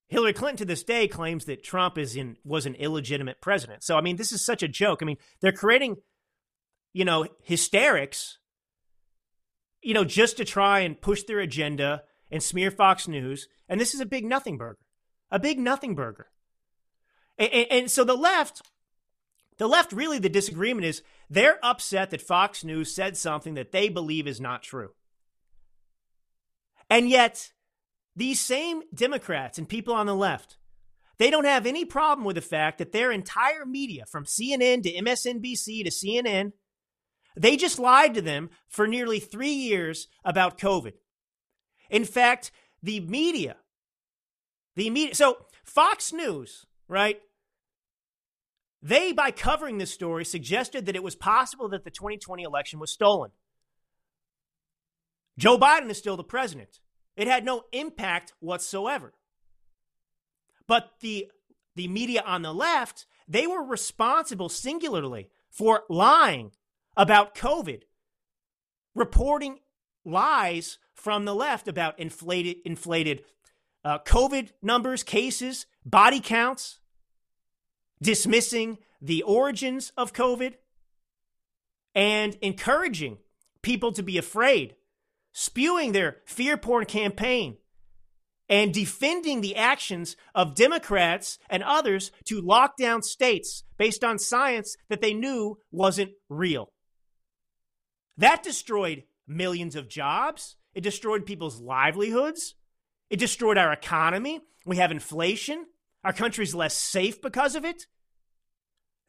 Hillary 0.08 0.32
Clinton 0.32 0.56
to 0.58 0.64
this 0.64 0.82
day 0.82 1.06
claims 1.06 1.44
that 1.44 1.62
Trump 1.62 1.98
is 1.98 2.16
in 2.16 2.36
was 2.44 2.66
an 2.66 2.74
illegitimate 2.74 3.40
president. 3.40 3.82
So 3.82 3.96
I 3.96 4.00
mean, 4.00 4.16
this 4.16 4.32
is 4.32 4.44
such 4.44 4.62
a 4.62 4.68
joke. 4.68 5.00
I 5.02 5.04
mean, 5.04 5.18
they're 5.40 5.52
creating, 5.52 5.98
you 6.94 7.04
know, 7.04 7.26
hysterics, 7.42 8.38
you 9.82 9.94
know, 9.94 10.04
just 10.04 10.38
to 10.38 10.44
try 10.44 10.80
and 10.80 11.00
push 11.00 11.24
their 11.24 11.40
agenda 11.40 12.02
and 12.30 12.42
smear 12.42 12.70
Fox 12.70 13.08
News. 13.08 13.48
And 13.68 13.80
this 13.80 13.94
is 13.94 14.00
a 14.00 14.06
big 14.06 14.24
nothing 14.24 14.56
burger, 14.56 14.78
a 15.30 15.38
big 15.38 15.58
nothing 15.58 15.94
burger. 15.94 16.26
And, 17.38 17.52
and, 17.52 17.66
and 17.70 17.90
so 17.90 18.04
the 18.04 18.16
left, 18.16 18.62
the 19.58 19.68
left, 19.68 19.92
really, 19.92 20.18
the 20.18 20.28
disagreement 20.28 20.86
is 20.86 21.02
they're 21.30 21.58
upset 21.62 22.10
that 22.10 22.22
Fox 22.22 22.64
News 22.64 22.94
said 22.94 23.16
something 23.16 23.54
that 23.54 23.72
they 23.72 23.88
believe 23.88 24.26
is 24.26 24.40
not 24.40 24.62
true. 24.62 24.90
And 26.90 27.08
yet, 27.08 27.50
these 28.16 28.40
same 28.40 28.82
Democrats 28.94 29.58
and 29.58 29.68
people 29.68 29.94
on 29.94 30.06
the 30.06 30.14
left, 30.14 30.56
they 31.18 31.30
don't 31.30 31.44
have 31.44 31.66
any 31.66 31.84
problem 31.84 32.24
with 32.24 32.36
the 32.36 32.42
fact 32.42 32.78
that 32.78 32.92
their 32.92 33.12
entire 33.12 33.66
media, 33.66 34.04
from 34.06 34.24
CNN 34.24 34.82
to 34.84 34.92
MSNBC 34.92 35.84
to 35.84 35.90
CNN, 35.90 36.52
they 37.36 37.56
just 37.56 37.78
lied 37.78 38.14
to 38.14 38.22
them 38.22 38.50
for 38.68 38.86
nearly 38.86 39.20
three 39.20 39.52
years 39.52 40.08
about 40.24 40.58
COVID. 40.58 40.94
In 41.90 42.04
fact, 42.04 42.50
the 42.82 43.00
media, 43.00 43.56
the 44.76 44.90
media, 44.90 45.14
so 45.14 45.46
Fox 45.64 46.12
News, 46.12 46.66
right? 46.86 47.20
They, 48.80 49.12
by 49.12 49.30
covering 49.30 49.78
this 49.78 49.92
story, 49.92 50.24
suggested 50.24 50.86
that 50.86 50.96
it 50.96 51.02
was 51.02 51.16
possible 51.16 51.68
that 51.70 51.84
the 51.84 51.90
2020 51.90 52.42
election 52.42 52.78
was 52.78 52.92
stolen. 52.92 53.32
Joe 55.36 55.58
Biden 55.58 55.90
is 55.90 55.98
still 55.98 56.16
the 56.16 56.24
president. 56.24 56.80
It 57.16 57.26
had 57.26 57.44
no 57.44 57.64
impact 57.72 58.34
whatsoever. 58.40 59.14
But 60.66 60.90
the 61.00 61.28
the 61.74 61.88
media 61.88 62.24
on 62.26 62.42
the 62.42 62.52
left, 62.52 63.06
they 63.28 63.46
were 63.46 63.62
responsible 63.62 64.48
singularly 64.48 65.30
for 65.48 65.84
lying 65.88 66.50
about 66.96 67.36
COVID, 67.36 67.82
reporting 68.96 69.60
lies 70.04 70.78
from 70.98 71.24
the 71.24 71.34
left 71.34 71.68
about 71.68 71.98
inflated 72.00 72.56
inflated 72.64 73.22
uh, 73.84 74.00
COVID 74.00 74.50
numbers, 74.60 75.04
cases, 75.04 75.66
body 75.84 76.20
counts, 76.20 76.80
dismissing 78.02 78.78
the 79.00 79.22
origins 79.22 79.92
of 79.96 80.12
COVID, 80.12 80.54
and 81.94 82.36
encouraging 82.42 83.18
people 83.62 83.92
to 83.92 84.02
be 84.02 84.18
afraid, 84.18 84.74
spewing 85.32 85.92
their 85.92 86.16
fear 86.26 86.56
porn 86.56 86.84
campaign, 86.84 87.58
and 88.48 88.74
defending 88.74 89.40
the 89.40 89.54
actions 89.54 90.16
of 90.34 90.56
Democrats 90.56 91.38
and 91.48 91.62
others 91.62 92.10
to 92.24 92.40
lock 92.40 92.76
down 92.76 93.02
states 93.02 93.62
based 93.78 94.02
on 94.02 94.18
science 94.18 94.76
that 94.88 95.00
they 95.00 95.14
knew 95.14 95.58
wasn't 95.70 96.10
real. 96.28 96.72
That 98.16 98.42
destroyed 98.42 99.04
millions 99.28 99.76
of 99.76 99.88
jobs. 99.88 100.56
It 100.78 100.84
destroyed 100.84 101.26
people's 101.26 101.60
livelihoods. 101.60 102.54
It 103.10 103.18
destroyed 103.18 103.58
our 103.58 103.72
economy. 103.72 104.42
We 104.64 104.76
have 104.76 104.92
inflation. 104.92 105.66
Our 106.04 106.12
country's 106.12 106.54
less 106.54 106.76
safe 106.76 107.20
because 107.20 107.56
of 107.56 107.64
it. 107.64 107.86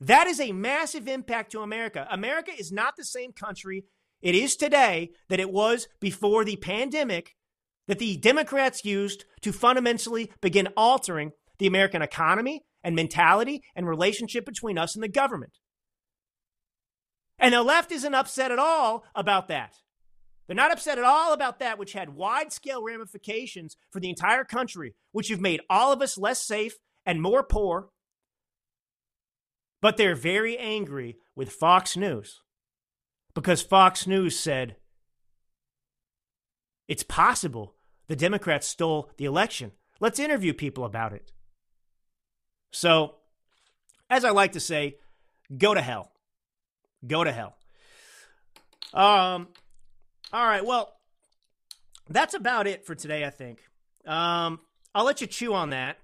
That 0.02 0.26
is 0.26 0.40
a 0.40 0.52
massive 0.52 1.08
impact 1.08 1.52
to 1.52 1.62
America. 1.62 2.08
America 2.10 2.50
is 2.58 2.72
not 2.72 2.96
the 2.98 3.06
same 3.06 3.34
country 3.34 3.86
it 4.20 4.34
is 4.34 4.56
today 4.56 5.12
that 5.28 5.40
it 5.40 5.52
was 5.52 5.88
before 6.00 6.44
the 6.44 6.56
pandemic 6.56 7.36
that 7.86 8.00
the 8.00 8.18
Democrats 8.18 8.84
used 8.84 9.26
to 9.42 9.52
fundamentally 9.52 10.32
begin 10.42 10.70
altering 10.76 11.34
the 11.60 11.68
American 11.68 12.02
economy 12.02 12.64
and 12.84 12.96
mentality 12.96 13.62
and 13.76 13.88
relationship 13.88 14.44
between 14.44 14.80
us 14.80 14.96
and 14.96 15.04
the 15.04 15.08
government. 15.08 15.60
And 17.38 17.54
the 17.54 17.62
left 17.62 17.92
isn't 17.92 18.16
upset 18.16 18.52
at 18.52 18.58
all 18.58 19.04
about 19.14 19.50
that. 19.50 19.76
They're 20.50 20.56
not 20.56 20.72
upset 20.72 20.97
at 20.97 21.04
all 21.04 21.32
about 21.32 21.60
that, 21.60 21.78
which 21.78 21.93
had 21.93 22.16
wide 22.16 22.52
scale 22.52 22.82
ramifications 22.82 23.78
for 23.91 24.00
the 24.00 24.10
entire 24.10 24.43
country, 24.43 24.95
which 25.12 25.30
have 25.30 25.39
made 25.39 25.62
all 25.70 25.93
of 25.93 26.02
us 26.02 26.18
less 26.18 26.41
safe 26.41 26.80
and 27.06 27.22
more 27.22 27.43
poor. 27.43 27.89
But 29.80 29.97
they're 29.97 30.16
very 30.16 30.58
angry 30.58 31.18
with 31.36 31.52
Fox 31.52 31.95
News 31.95 32.41
because 33.36 33.62
Fox 33.62 34.08
News 34.08 34.39
said 34.39 34.78
it's 36.88 37.04
possible 37.04 37.76
the 38.08 38.16
Democrats 38.16 38.66
stole 38.66 39.12
the 39.18 39.26
election. 39.26 39.74
Let's 40.00 40.18
interview 40.18 40.56
people 40.56 40.84
about 40.84 41.14
it. 41.14 41.32
So, 42.72 43.18
as 44.10 44.26
I 44.26 44.32
like 44.32 44.54
to 44.54 44.60
say, 44.60 44.97
go 45.56 45.76
to 45.76 45.82
hell. 45.82 46.12
Go 47.06 47.24
to 47.24 47.32
hell. 47.32 47.56
Um, 48.95 49.50
all 50.32 50.46
right. 50.46 50.66
Well, 50.66 50.94
that's 52.10 52.34
about 52.34 52.68
it 52.68 52.86
for 52.86 52.96
today. 52.96 53.26
I 53.26 53.30
think. 53.30 53.60
Um, 54.06 54.60
I'll 54.94 55.06
let 55.06 55.22
you 55.22 55.28
chew 55.28 55.54
on 55.54 55.70
that. 55.72 55.98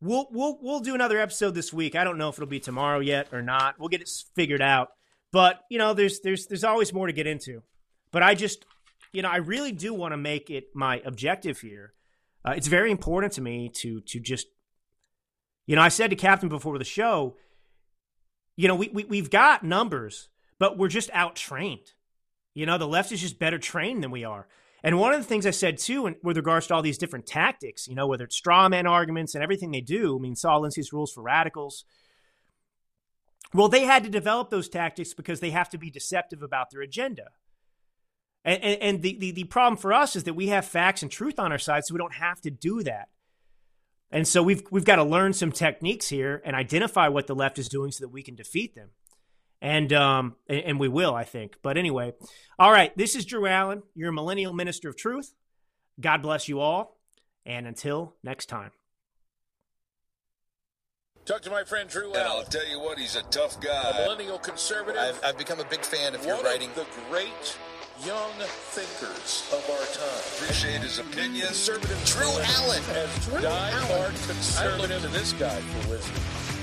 We'll 0.00 0.28
we'll 0.30 0.58
we'll 0.60 0.80
do 0.80 0.94
another 0.94 1.18
episode 1.18 1.54
this 1.54 1.72
week. 1.72 1.94
I 1.94 2.04
don't 2.04 2.18
know 2.18 2.28
if 2.28 2.36
it'll 2.36 2.46
be 2.46 2.60
tomorrow 2.60 3.00
yet 3.00 3.28
or 3.32 3.42
not. 3.42 3.78
We'll 3.78 3.88
get 3.88 4.02
it 4.02 4.10
figured 4.34 4.62
out. 4.62 4.88
But 5.32 5.60
you 5.70 5.78
know, 5.78 5.94
there's 5.94 6.20
there's 6.20 6.46
there's 6.46 6.64
always 6.64 6.92
more 6.92 7.06
to 7.06 7.12
get 7.12 7.26
into. 7.26 7.62
But 8.12 8.22
I 8.22 8.34
just, 8.34 8.64
you 9.12 9.22
know, 9.22 9.28
I 9.28 9.36
really 9.36 9.72
do 9.72 9.92
want 9.94 10.12
to 10.12 10.16
make 10.16 10.50
it 10.50 10.68
my 10.74 11.02
objective 11.04 11.60
here. 11.60 11.92
Uh, 12.46 12.52
it's 12.56 12.68
very 12.68 12.90
important 12.90 13.32
to 13.34 13.40
me 13.40 13.70
to 13.76 14.00
to 14.02 14.20
just, 14.20 14.46
you 15.66 15.76
know, 15.76 15.82
I 15.82 15.88
said 15.88 16.10
to 16.10 16.16
Captain 16.16 16.48
before 16.48 16.78
the 16.78 16.84
show, 16.84 17.36
you 18.56 18.68
know, 18.68 18.74
we, 18.74 18.88
we 18.88 19.04
we've 19.04 19.30
got 19.30 19.64
numbers, 19.64 20.28
but 20.58 20.78
we're 20.78 20.88
just 20.88 21.10
out 21.12 21.36
trained. 21.36 21.92
You 22.56 22.64
know, 22.64 22.78
the 22.78 22.88
left 22.88 23.12
is 23.12 23.20
just 23.20 23.38
better 23.38 23.58
trained 23.58 24.02
than 24.02 24.10
we 24.10 24.24
are. 24.24 24.48
And 24.82 24.98
one 24.98 25.12
of 25.12 25.20
the 25.20 25.26
things 25.26 25.44
I 25.44 25.50
said 25.50 25.76
too, 25.76 26.06
in, 26.06 26.16
with 26.22 26.38
regards 26.38 26.66
to 26.66 26.74
all 26.74 26.80
these 26.80 26.96
different 26.96 27.26
tactics, 27.26 27.86
you 27.86 27.94
know, 27.94 28.06
whether 28.06 28.24
it's 28.24 28.36
straw 28.36 28.66
man 28.70 28.86
arguments 28.86 29.34
and 29.34 29.44
everything 29.44 29.72
they 29.72 29.82
do, 29.82 30.16
I 30.16 30.22
mean, 30.22 30.36
Saul 30.36 30.62
Alinsky's 30.62 30.90
rules 30.90 31.12
for 31.12 31.22
radicals, 31.22 31.84
well, 33.52 33.68
they 33.68 33.84
had 33.84 34.04
to 34.04 34.10
develop 34.10 34.48
those 34.48 34.70
tactics 34.70 35.12
because 35.12 35.40
they 35.40 35.50
have 35.50 35.68
to 35.68 35.76
be 35.76 35.90
deceptive 35.90 36.42
about 36.42 36.70
their 36.70 36.80
agenda. 36.80 37.26
And, 38.42 38.62
and, 38.62 38.82
and 38.82 39.02
the, 39.02 39.18
the, 39.18 39.32
the 39.32 39.44
problem 39.44 39.76
for 39.76 39.92
us 39.92 40.16
is 40.16 40.24
that 40.24 40.34
we 40.34 40.46
have 40.46 40.64
facts 40.64 41.02
and 41.02 41.12
truth 41.12 41.38
on 41.38 41.52
our 41.52 41.58
side, 41.58 41.84
so 41.84 41.92
we 41.92 41.98
don't 41.98 42.14
have 42.14 42.40
to 42.40 42.50
do 42.50 42.82
that. 42.84 43.08
And 44.10 44.26
so 44.26 44.42
we've 44.42 44.62
we've 44.70 44.84
got 44.84 44.96
to 44.96 45.04
learn 45.04 45.34
some 45.34 45.52
techniques 45.52 46.08
here 46.08 46.40
and 46.44 46.56
identify 46.56 47.08
what 47.08 47.26
the 47.26 47.34
left 47.34 47.58
is 47.58 47.68
doing 47.68 47.90
so 47.90 48.04
that 48.04 48.12
we 48.12 48.22
can 48.22 48.34
defeat 48.34 48.74
them. 48.74 48.90
And 49.62 49.92
um 49.92 50.36
and, 50.48 50.60
and 50.60 50.80
we 50.80 50.88
will, 50.88 51.14
I 51.14 51.24
think. 51.24 51.56
But 51.62 51.76
anyway, 51.76 52.12
all 52.58 52.70
right. 52.70 52.96
This 52.96 53.14
is 53.14 53.24
Drew 53.24 53.46
Allen, 53.46 53.82
your 53.94 54.12
millennial 54.12 54.52
minister 54.52 54.88
of 54.88 54.96
truth. 54.96 55.34
God 56.00 56.22
bless 56.22 56.48
you 56.48 56.60
all, 56.60 56.98
and 57.46 57.66
until 57.66 58.14
next 58.22 58.46
time. 58.46 58.70
Talk 61.24 61.42
to 61.42 61.50
my 61.50 61.64
friend 61.64 61.88
Drew 61.90 62.12
And 62.12 62.22
I'll 62.22 62.44
tell 62.44 62.68
you 62.68 62.78
what, 62.78 62.98
he's 62.98 63.16
a 63.16 63.22
tough 63.22 63.60
guy. 63.60 63.90
a 63.90 64.02
millennial 64.04 64.38
conservative. 64.38 65.00
I've, 65.00 65.20
I've 65.24 65.38
become 65.38 65.58
a 65.58 65.64
big 65.64 65.80
fan 65.80 66.14
of 66.14 66.24
your 66.24 66.36
one 66.36 66.44
writing. 66.44 66.68
of 66.70 66.76
the 66.76 66.86
great 67.10 67.58
young 68.04 68.30
thinkers 68.38 69.48
of 69.52 69.68
our 69.68 69.86
time. 69.86 70.22
Appreciate 70.36 70.82
his 70.82 71.00
opinions. 71.00 71.46
Conservative 71.48 72.04
Drew 72.04 72.28
Allen. 72.28 72.82
as 72.94 73.42
die-hard 73.42 74.14
conservative. 74.14 74.90
I 74.90 74.94
look 74.94 75.02
to 75.02 75.08
this 75.08 75.32
guy 75.32 75.58
for 75.60 75.90
wisdom. 75.90 76.55